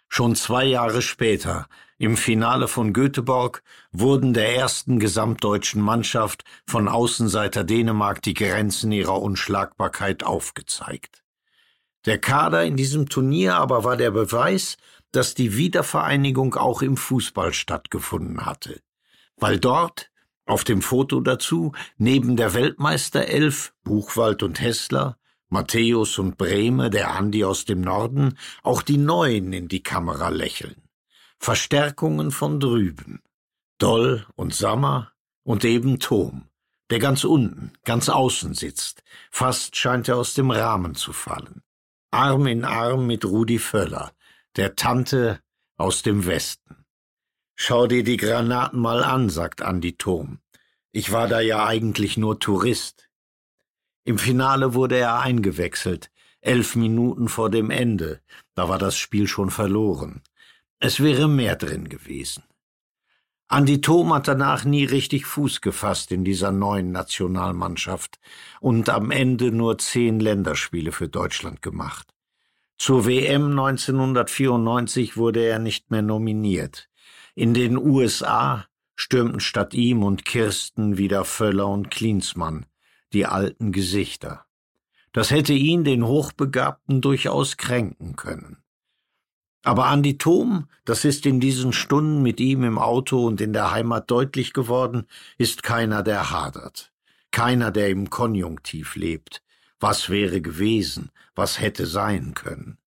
Schon 0.07 0.35
zwei 0.35 0.65
Jahre 0.65 1.01
später, 1.01 1.67
im 1.97 2.15
Finale 2.17 2.67
von 2.67 2.93
Göteborg, 2.93 3.63
wurden 3.91 4.33
der 4.33 4.55
ersten 4.55 4.99
gesamtdeutschen 4.99 5.81
Mannschaft 5.81 6.43
von 6.65 6.87
Außenseiter 6.87 7.63
Dänemark 7.63 8.21
die 8.21 8.33
Grenzen 8.33 8.91
ihrer 8.91 9.21
Unschlagbarkeit 9.21 10.23
aufgezeigt. 10.23 11.21
Der 12.05 12.19
Kader 12.19 12.63
in 12.63 12.77
diesem 12.77 13.09
Turnier 13.09 13.55
aber 13.55 13.83
war 13.83 13.97
der 13.97 14.11
Beweis, 14.11 14.77
dass 15.11 15.33
die 15.33 15.57
Wiedervereinigung 15.57 16.55
auch 16.55 16.81
im 16.81 16.95
Fußball 16.95 17.53
stattgefunden 17.53 18.45
hatte, 18.45 18.81
weil 19.35 19.59
dort 19.59 20.10
auf 20.51 20.65
dem 20.65 20.81
Foto 20.81 21.21
dazu, 21.21 21.71
neben 21.97 22.35
der 22.35 22.53
Weltmeisterelf, 22.53 23.73
Buchwald 23.85 24.43
und 24.43 24.59
Hessler, 24.59 25.17
Matthäus 25.47 26.19
und 26.19 26.37
Brehme, 26.37 26.89
der 26.89 27.15
Andi 27.15 27.45
aus 27.45 27.63
dem 27.63 27.79
Norden, 27.79 28.37
auch 28.61 28.81
die 28.81 28.97
Neuen 28.97 29.53
in 29.53 29.69
die 29.69 29.81
Kamera 29.81 30.27
lächeln. 30.27 30.75
Verstärkungen 31.39 32.31
von 32.31 32.59
drüben. 32.59 33.21
Doll 33.77 34.25
und 34.35 34.53
Sammer 34.53 35.13
und 35.43 35.63
eben 35.63 35.99
Tom, 35.99 36.49
der 36.89 36.99
ganz 36.99 37.23
unten, 37.23 37.71
ganz 37.85 38.09
außen 38.09 38.53
sitzt. 38.53 39.03
Fast 39.31 39.77
scheint 39.77 40.09
er 40.09 40.17
aus 40.17 40.33
dem 40.33 40.51
Rahmen 40.51 40.95
zu 40.95 41.13
fallen. 41.13 41.61
Arm 42.11 42.45
in 42.45 42.65
Arm 42.65 43.07
mit 43.07 43.23
Rudi 43.23 43.57
Völler, 43.57 44.11
der 44.57 44.75
Tante 44.75 45.39
aus 45.77 46.03
dem 46.03 46.25
Westen. 46.25 46.80
Schau 47.63 47.85
dir 47.85 48.03
die 48.03 48.17
Granaten 48.17 48.79
mal 48.79 49.03
an, 49.03 49.29
sagt 49.29 49.61
Andi 49.61 49.93
Thom. 49.93 50.39
Ich 50.91 51.11
war 51.11 51.27
da 51.27 51.41
ja 51.41 51.63
eigentlich 51.67 52.17
nur 52.17 52.39
Tourist. 52.39 53.07
Im 54.03 54.17
Finale 54.17 54.73
wurde 54.73 54.97
er 54.97 55.19
eingewechselt, 55.19 56.09
elf 56.39 56.75
Minuten 56.75 57.29
vor 57.29 57.51
dem 57.51 57.69
Ende. 57.69 58.19
Da 58.55 58.67
war 58.67 58.79
das 58.79 58.97
Spiel 58.97 59.27
schon 59.27 59.51
verloren. 59.51 60.23
Es 60.79 61.03
wäre 61.03 61.29
mehr 61.29 61.55
drin 61.55 61.87
gewesen. 61.87 62.43
Andi 63.47 63.79
Thom 63.79 64.11
hat 64.11 64.27
danach 64.27 64.65
nie 64.65 64.85
richtig 64.85 65.27
Fuß 65.27 65.61
gefasst 65.61 66.11
in 66.11 66.25
dieser 66.25 66.51
neuen 66.51 66.91
Nationalmannschaft 66.91 68.19
und 68.59 68.89
am 68.89 69.11
Ende 69.11 69.51
nur 69.51 69.77
zehn 69.77 70.19
Länderspiele 70.19 70.91
für 70.91 71.09
Deutschland 71.09 71.61
gemacht. 71.61 72.11
Zur 72.79 73.05
WM 73.05 73.51
1994 73.51 75.15
wurde 75.15 75.45
er 75.45 75.59
nicht 75.59 75.91
mehr 75.91 76.01
nominiert. 76.01 76.89
In 77.35 77.53
den 77.53 77.77
USA 77.77 78.65
stürmten 78.95 79.39
statt 79.39 79.73
ihm 79.73 80.03
und 80.03 80.25
Kirsten 80.25 80.97
wieder 80.97 81.23
Völler 81.25 81.67
und 81.67 81.89
Klinsmann, 81.89 82.65
die 83.13 83.25
alten 83.25 83.71
Gesichter. 83.71 84.45
Das 85.13 85.31
hätte 85.31 85.53
ihn, 85.53 85.83
den 85.83 86.05
Hochbegabten, 86.05 87.01
durchaus 87.01 87.57
kränken 87.57 88.15
können. 88.15 88.57
Aber 89.63 89.85
Andi 89.85 90.17
Thom, 90.17 90.67
das 90.85 91.05
ist 91.05 91.25
in 91.25 91.39
diesen 91.39 91.71
Stunden 91.71 92.21
mit 92.21 92.39
ihm 92.39 92.63
im 92.63 92.79
Auto 92.79 93.25
und 93.27 93.41
in 93.41 93.53
der 93.53 93.71
Heimat 93.71 94.09
deutlich 94.09 94.53
geworden, 94.53 95.05
ist 95.37 95.63
keiner, 95.63 96.01
der 96.01 96.31
hadert. 96.31 96.91
Keiner, 97.31 97.71
der 97.71 97.89
im 97.89 98.09
Konjunktiv 98.09 98.95
lebt. 98.95 99.43
Was 99.79 100.09
wäre 100.09 100.41
gewesen? 100.41 101.11
Was 101.35 101.59
hätte 101.59 101.85
sein 101.85 102.33
können? 102.33 102.77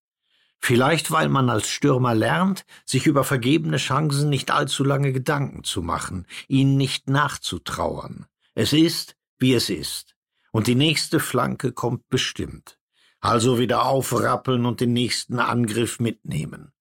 Vielleicht 0.66 1.10
weil 1.10 1.28
man 1.28 1.50
als 1.50 1.68
Stürmer 1.68 2.14
lernt, 2.14 2.64
sich 2.86 3.04
über 3.06 3.22
vergebene 3.22 3.76
Chancen 3.76 4.30
nicht 4.30 4.50
allzu 4.50 4.82
lange 4.82 5.12
Gedanken 5.12 5.62
zu 5.62 5.82
machen, 5.82 6.26
ihnen 6.48 6.78
nicht 6.78 7.10
nachzutrauern. 7.10 8.24
Es 8.54 8.72
ist, 8.72 9.14
wie 9.36 9.52
es 9.52 9.68
ist. 9.68 10.16
Und 10.52 10.66
die 10.66 10.74
nächste 10.74 11.20
Flanke 11.20 11.72
kommt 11.72 12.08
bestimmt. 12.08 12.78
Also 13.20 13.58
wieder 13.58 13.84
aufrappeln 13.84 14.64
und 14.64 14.80
den 14.80 14.94
nächsten 14.94 15.38
Angriff 15.38 16.00
mitnehmen. 16.00 16.72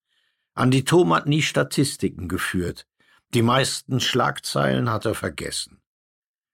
Andi 0.54 0.84
Thom 0.84 1.12
hat 1.12 1.26
nie 1.26 1.42
Statistiken 1.42 2.26
geführt. 2.26 2.86
Die 3.34 3.42
meisten 3.42 4.00
Schlagzeilen 4.00 4.88
hat 4.88 5.04
er 5.04 5.14
vergessen. 5.14 5.82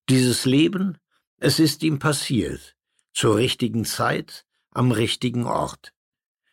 Dieses 0.09 0.47
Leben, 0.47 0.99
es 1.37 1.61
ist 1.61 1.85
ihm 1.85 2.01
passiert. 2.01 2.75
Zur 3.15 3.37
richtigen 3.37 3.85
Zeit, 3.85 4.47
am 4.73 4.91
richtigen 4.91 5.47
Ort. 5.47 5.93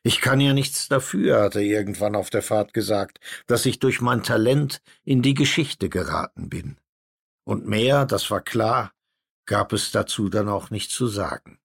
Ich 0.08 0.22
kann 0.22 0.40
ja 0.40 0.54
nichts 0.54 0.88
dafür, 0.88 1.42
hat 1.42 1.58
er 1.58 1.64
irgendwann 1.64 2.16
auf 2.16 2.30
der 2.30 2.42
Fahrt 2.42 2.74
gesagt, 2.74 3.20
dass 3.46 3.66
ich 3.66 3.80
durch 3.80 4.00
mein 4.00 4.24
Talent 4.24 4.82
in 5.04 5.22
die 5.22 5.34
Geschichte 5.34 5.90
geraten 5.90 6.48
bin. 6.48 6.78
Und 7.44 7.68
mehr, 7.68 8.06
das 8.06 8.32
war 8.32 8.40
klar, 8.40 8.94
gab 9.46 9.74
es 9.74 9.92
dazu 9.92 10.30
dann 10.30 10.48
auch 10.48 10.70
nicht 10.70 10.92
zu 10.92 11.08
sagen. 11.08 11.60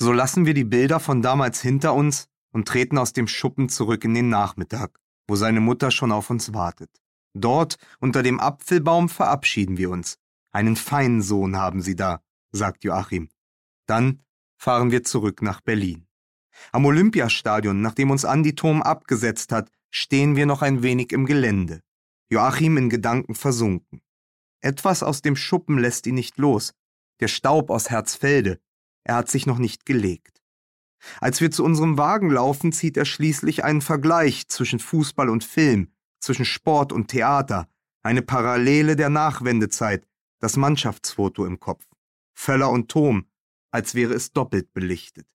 So 0.00 0.12
lassen 0.12 0.46
wir 0.46 0.54
die 0.54 0.64
Bilder 0.64 0.98
von 0.98 1.20
damals 1.20 1.60
hinter 1.60 1.92
uns 1.92 2.28
und 2.54 2.66
treten 2.66 2.96
aus 2.96 3.12
dem 3.12 3.28
Schuppen 3.28 3.68
zurück 3.68 4.02
in 4.04 4.14
den 4.14 4.30
Nachmittag, 4.30 4.98
wo 5.28 5.36
seine 5.36 5.60
Mutter 5.60 5.90
schon 5.90 6.10
auf 6.10 6.30
uns 6.30 6.54
wartet. 6.54 7.02
Dort, 7.34 7.76
unter 8.00 8.22
dem 8.22 8.40
Apfelbaum, 8.40 9.10
verabschieden 9.10 9.76
wir 9.76 9.90
uns. 9.90 10.16
Einen 10.52 10.76
feinen 10.76 11.20
Sohn 11.20 11.54
haben 11.54 11.82
Sie 11.82 11.96
da, 11.96 12.22
sagt 12.50 12.82
Joachim. 12.82 13.28
Dann 13.84 14.22
fahren 14.56 14.90
wir 14.90 15.04
zurück 15.04 15.42
nach 15.42 15.60
Berlin. 15.60 16.06
Am 16.72 16.84
Olympiastadion, 16.84 17.80
nachdem 17.80 18.10
uns 18.10 18.24
Andi 18.24 18.54
Thom 18.54 18.82
abgesetzt 18.82 19.52
hat, 19.52 19.70
stehen 19.90 20.36
wir 20.36 20.46
noch 20.46 20.62
ein 20.62 20.82
wenig 20.82 21.12
im 21.12 21.26
Gelände. 21.26 21.80
Joachim 22.30 22.76
in 22.76 22.88
Gedanken 22.88 23.34
versunken. 23.34 24.00
Etwas 24.60 25.02
aus 25.02 25.22
dem 25.22 25.36
Schuppen 25.36 25.78
lässt 25.78 26.06
ihn 26.06 26.14
nicht 26.14 26.38
los. 26.38 26.72
Der 27.20 27.28
Staub 27.28 27.70
aus 27.70 27.90
Herzfelde. 27.90 28.60
Er 29.04 29.16
hat 29.16 29.28
sich 29.28 29.46
noch 29.46 29.58
nicht 29.58 29.84
gelegt. 29.84 30.42
Als 31.20 31.40
wir 31.40 31.50
zu 31.50 31.64
unserem 31.64 31.98
Wagen 31.98 32.30
laufen, 32.30 32.72
zieht 32.72 32.96
er 32.96 33.04
schließlich 33.04 33.64
einen 33.64 33.80
Vergleich 33.80 34.48
zwischen 34.48 34.78
Fußball 34.78 35.28
und 35.28 35.44
Film, 35.44 35.92
zwischen 36.20 36.44
Sport 36.44 36.92
und 36.92 37.08
Theater, 37.08 37.68
eine 38.02 38.22
Parallele 38.22 38.96
der 38.96 39.10
Nachwendezeit, 39.10 40.06
das 40.38 40.56
Mannschaftsfoto 40.56 41.44
im 41.44 41.60
Kopf. 41.60 41.84
Völler 42.34 42.70
und 42.70 42.88
Thom, 42.88 43.26
als 43.72 43.94
wäre 43.94 44.14
es 44.14 44.32
doppelt 44.32 44.72
belichtet. 44.72 45.26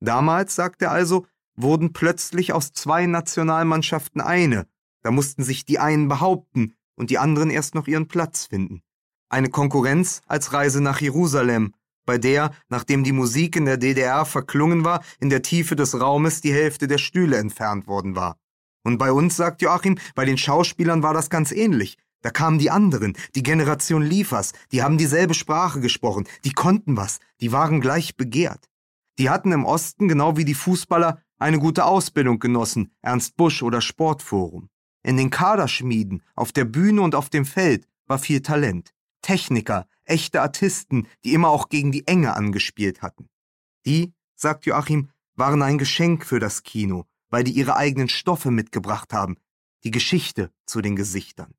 Damals, 0.00 0.54
sagt 0.54 0.82
er 0.82 0.90
also, 0.90 1.26
wurden 1.56 1.92
plötzlich 1.92 2.52
aus 2.52 2.72
zwei 2.72 3.06
Nationalmannschaften 3.06 4.20
eine. 4.20 4.66
Da 5.02 5.10
mussten 5.10 5.42
sich 5.42 5.64
die 5.64 5.78
einen 5.78 6.08
behaupten 6.08 6.74
und 6.94 7.10
die 7.10 7.18
anderen 7.18 7.50
erst 7.50 7.74
noch 7.74 7.86
ihren 7.86 8.08
Platz 8.08 8.46
finden. 8.46 8.82
Eine 9.28 9.50
Konkurrenz 9.50 10.22
als 10.26 10.52
Reise 10.52 10.80
nach 10.80 11.00
Jerusalem, 11.00 11.74
bei 12.06 12.16
der, 12.16 12.52
nachdem 12.68 13.04
die 13.04 13.12
Musik 13.12 13.56
in 13.56 13.66
der 13.66 13.76
DDR 13.76 14.24
verklungen 14.24 14.84
war, 14.84 15.04
in 15.20 15.28
der 15.28 15.42
Tiefe 15.42 15.76
des 15.76 16.00
Raumes 16.00 16.40
die 16.40 16.52
Hälfte 16.52 16.86
der 16.86 16.98
Stühle 16.98 17.36
entfernt 17.36 17.86
worden 17.86 18.16
war. 18.16 18.38
Und 18.82 18.96
bei 18.96 19.12
uns, 19.12 19.36
sagt 19.36 19.60
Joachim, 19.60 19.98
bei 20.14 20.24
den 20.24 20.38
Schauspielern 20.38 21.02
war 21.02 21.12
das 21.12 21.28
ganz 21.28 21.52
ähnlich. 21.52 21.98
Da 22.22 22.30
kamen 22.30 22.58
die 22.58 22.70
anderen, 22.70 23.14
die 23.34 23.42
Generation 23.42 24.02
Liefers, 24.02 24.52
die 24.72 24.82
haben 24.82 24.98
dieselbe 24.98 25.34
Sprache 25.34 25.80
gesprochen, 25.80 26.26
die 26.44 26.52
konnten 26.52 26.96
was, 26.96 27.18
die 27.40 27.52
waren 27.52 27.80
gleich 27.80 28.16
begehrt. 28.16 28.68
Die 29.18 29.30
hatten 29.30 29.52
im 29.52 29.64
Osten, 29.64 30.08
genau 30.08 30.36
wie 30.36 30.44
die 30.44 30.54
Fußballer, 30.54 31.20
eine 31.38 31.58
gute 31.58 31.84
Ausbildung 31.84 32.38
genossen, 32.38 32.92
Ernst 33.02 33.36
Busch 33.36 33.62
oder 33.62 33.80
Sportforum. 33.80 34.70
In 35.02 35.16
den 35.16 35.30
Kaderschmieden, 35.30 36.22
auf 36.34 36.52
der 36.52 36.64
Bühne 36.64 37.02
und 37.02 37.14
auf 37.14 37.28
dem 37.28 37.44
Feld 37.44 37.86
war 38.06 38.18
viel 38.18 38.42
Talent. 38.42 38.94
Techniker, 39.22 39.86
echte 40.04 40.40
Artisten, 40.40 41.08
die 41.24 41.34
immer 41.34 41.48
auch 41.48 41.68
gegen 41.68 41.92
die 41.92 42.06
Enge 42.06 42.34
angespielt 42.34 43.02
hatten. 43.02 43.28
Die, 43.84 44.12
sagt 44.34 44.66
Joachim, 44.66 45.10
waren 45.34 45.62
ein 45.62 45.78
Geschenk 45.78 46.24
für 46.24 46.38
das 46.38 46.62
Kino, 46.62 47.04
weil 47.28 47.44
die 47.44 47.52
ihre 47.52 47.76
eigenen 47.76 48.08
Stoffe 48.08 48.50
mitgebracht 48.50 49.12
haben, 49.12 49.36
die 49.84 49.90
Geschichte 49.90 50.50
zu 50.66 50.80
den 50.80 50.96
Gesichtern. 50.96 51.54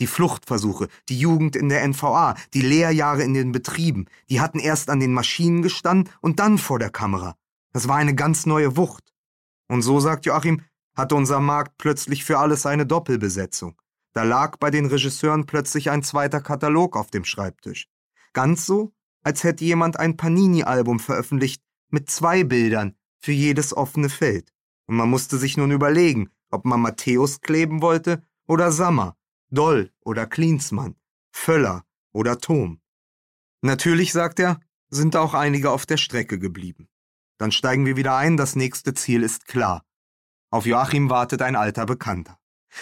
Die 0.00 0.06
Fluchtversuche, 0.06 0.88
die 1.08 1.18
Jugend 1.18 1.54
in 1.54 1.68
der 1.68 1.86
NVA, 1.86 2.34
die 2.54 2.62
Lehrjahre 2.62 3.22
in 3.22 3.34
den 3.34 3.52
Betrieben, 3.52 4.06
die 4.28 4.40
hatten 4.40 4.58
erst 4.58 4.90
an 4.90 4.98
den 4.98 5.12
Maschinen 5.12 5.62
gestanden 5.62 6.12
und 6.20 6.40
dann 6.40 6.58
vor 6.58 6.78
der 6.78 6.90
Kamera. 6.90 7.36
Das 7.72 7.86
war 7.86 7.96
eine 7.96 8.14
ganz 8.14 8.46
neue 8.46 8.76
Wucht. 8.76 9.12
Und 9.68 9.82
so, 9.82 10.00
sagt 10.00 10.26
Joachim, 10.26 10.62
hatte 10.96 11.14
unser 11.14 11.40
Markt 11.40 11.78
plötzlich 11.78 12.24
für 12.24 12.38
alles 12.38 12.66
eine 12.66 12.86
Doppelbesetzung. 12.86 13.76
Da 14.12 14.24
lag 14.24 14.56
bei 14.56 14.70
den 14.70 14.86
Regisseuren 14.86 15.46
plötzlich 15.46 15.90
ein 15.90 16.02
zweiter 16.02 16.40
Katalog 16.40 16.96
auf 16.96 17.10
dem 17.10 17.24
Schreibtisch. 17.24 17.88
Ganz 18.32 18.66
so, 18.66 18.92
als 19.22 19.44
hätte 19.44 19.64
jemand 19.64 19.98
ein 19.98 20.16
Panini-Album 20.16 20.98
veröffentlicht 20.98 21.62
mit 21.90 22.10
zwei 22.10 22.42
Bildern 22.42 22.96
für 23.18 23.32
jedes 23.32 23.76
offene 23.76 24.08
Feld. 24.08 24.52
Und 24.86 24.96
man 24.96 25.10
musste 25.10 25.36
sich 25.36 25.56
nun 25.56 25.70
überlegen, 25.70 26.30
ob 26.50 26.64
man 26.64 26.80
Matthäus 26.80 27.40
kleben 27.40 27.82
wollte 27.82 28.22
oder 28.48 28.72
Sammer, 28.72 29.16
Doll 29.50 29.92
oder 30.00 30.26
Klinsmann, 30.26 30.96
Völler 31.32 31.84
oder 32.12 32.38
Thom. 32.38 32.80
Natürlich, 33.62 34.12
sagt 34.12 34.38
er, 34.38 34.60
sind 34.90 35.16
auch 35.16 35.34
einige 35.34 35.70
auf 35.70 35.86
der 35.86 35.96
Strecke 35.96 36.38
geblieben. 36.38 36.88
Dann 37.38 37.52
steigen 37.52 37.86
wir 37.86 37.96
wieder 37.96 38.16
ein, 38.16 38.36
das 38.36 38.56
nächste 38.56 38.94
Ziel 38.94 39.22
ist 39.22 39.46
klar. 39.46 39.84
Auf 40.50 40.66
Joachim 40.66 41.10
wartet 41.10 41.42
ein 41.42 41.56
alter 41.56 41.86
Bekannter. 41.86 42.38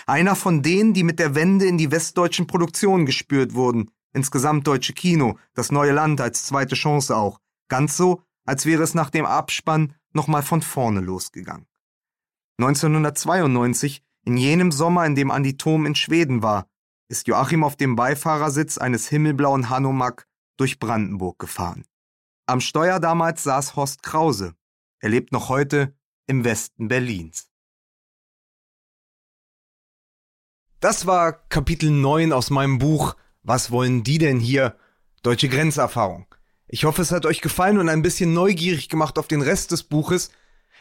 Einer 0.07 0.37
von 0.37 0.63
denen, 0.63 0.95
die 0.95 1.05
mit 1.05 1.19
der 1.19 1.35
Wende 1.35 1.67
in 1.67 1.79
die 1.79 1.91
westdeutschen 1.91 2.47
Produktionen 2.47 3.07
gespürt 3.07 3.55
wurden, 3.55 3.91
ins 4.13 4.31
gesamtdeutsche 4.31 4.93
Kino, 4.93 5.39
das 5.55 5.71
neue 5.71 5.93
Land 5.93 6.21
als 6.21 6.45
zweite 6.45 6.75
Chance 6.75 7.17
auch. 7.17 7.41
Ganz 7.69 7.97
so, 7.97 8.23
als 8.45 8.67
wäre 8.67 8.83
es 8.83 8.95
nach 8.95 9.11
dem 9.11 9.27
Abspann 9.27 9.95
nochmal 10.13 10.43
von 10.43 10.63
vorne 10.63 11.01
losgegangen. 11.01 11.67
1992, 12.59 14.03
in 14.25 14.37
jenem 14.37 14.73
Sommer, 14.73 15.07
in 15.07 15.15
dem 15.15 15.31
Andi 15.31 15.57
Thom 15.57 15.87
in 15.87 15.95
Schweden 15.95 16.43
war, 16.43 16.69
ist 17.09 17.27
Joachim 17.27 17.65
auf 17.65 17.77
dem 17.77 17.97
Beifahrersitz 17.97 18.79
eines 18.79 19.09
himmelblauen 19.09 19.71
Hanomag 19.71 20.27
durch 20.57 20.79
Brandenburg 20.79 21.39
gefahren. 21.39 21.85
Am 22.47 22.61
Steuer 22.61 23.01
damals 23.01 23.43
saß 23.43 23.77
Horst 23.77 24.03
Krause. 24.03 24.55
Er 25.01 25.11
lebt 25.11 25.33
noch 25.33 25.49
heute 25.49 25.95
im 26.27 26.45
Westen 26.45 26.89
Berlins. 26.89 27.51
Das 30.81 31.07
war 31.07 31.33
Kapitel 31.33 31.91
9 31.91 32.33
aus 32.33 32.51
meinem 32.51 32.79
Buch 32.79 33.17
Was 33.43 33.71
wollen 33.71 34.03
die 34.03 34.19
denn 34.19 34.39
hier? 34.41 34.77
Deutsche 35.23 35.49
Grenzerfahrung. 35.49 36.27
Ich 36.69 36.85
hoffe, 36.85 37.03
es 37.03 37.13
hat 37.13 37.27
euch 37.27 37.41
gefallen 37.41 37.79
und 37.79 37.89
ein 37.89 38.03
bisschen 38.03 38.33
neugierig 38.35 38.89
gemacht 38.89 39.19
auf 39.19 39.27
den 39.27 39.43
Rest 39.43 39.73
des 39.73 39.85
Buches. 39.85 40.31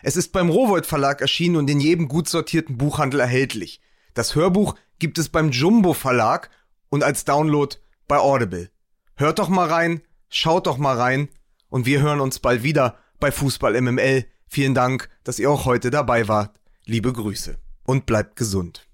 Es 0.04 0.16
ist 0.16 0.32
beim 0.32 0.50
Rowold 0.50 0.86
Verlag 0.86 1.22
erschienen 1.22 1.56
und 1.56 1.70
in 1.70 1.80
jedem 1.80 2.08
gut 2.08 2.30
sortierten 2.30 2.78
Buchhandel 2.78 3.20
erhältlich. 3.20 3.82
Das 4.14 4.36
Hörbuch 4.36 4.76
gibt 5.00 5.18
es 5.18 5.30
beim 5.30 5.52
Jumbo 5.52 5.94
Verlag 5.94 6.50
und 6.90 7.04
als 7.04 7.26
Download 7.26 7.76
bei 8.08 8.18
Audible. 8.18 8.70
Hört 9.16 9.40
doch 9.40 9.50
mal 9.50 9.68
rein, 9.68 10.02
schaut 10.30 10.68
doch 10.68 10.78
mal 10.78 10.98
rein 10.98 11.30
und 11.70 11.86
wir 11.86 12.02
hören 12.02 12.20
uns 12.20 12.40
bald 12.40 12.64
wieder 12.64 12.98
bei 13.20 13.32
Fußball 13.32 13.80
MML. 13.82 14.26
Vielen 14.48 14.76
Dank, 14.76 15.10
dass 15.24 15.40
ihr 15.40 15.52
auch 15.52 15.66
heute 15.66 15.90
dabei 15.90 16.28
wart. 16.28 16.60
Liebe 16.86 17.12
Grüße 17.12 17.58
und 17.84 18.06
bleibt 18.06 18.36
gesund. 18.36 18.87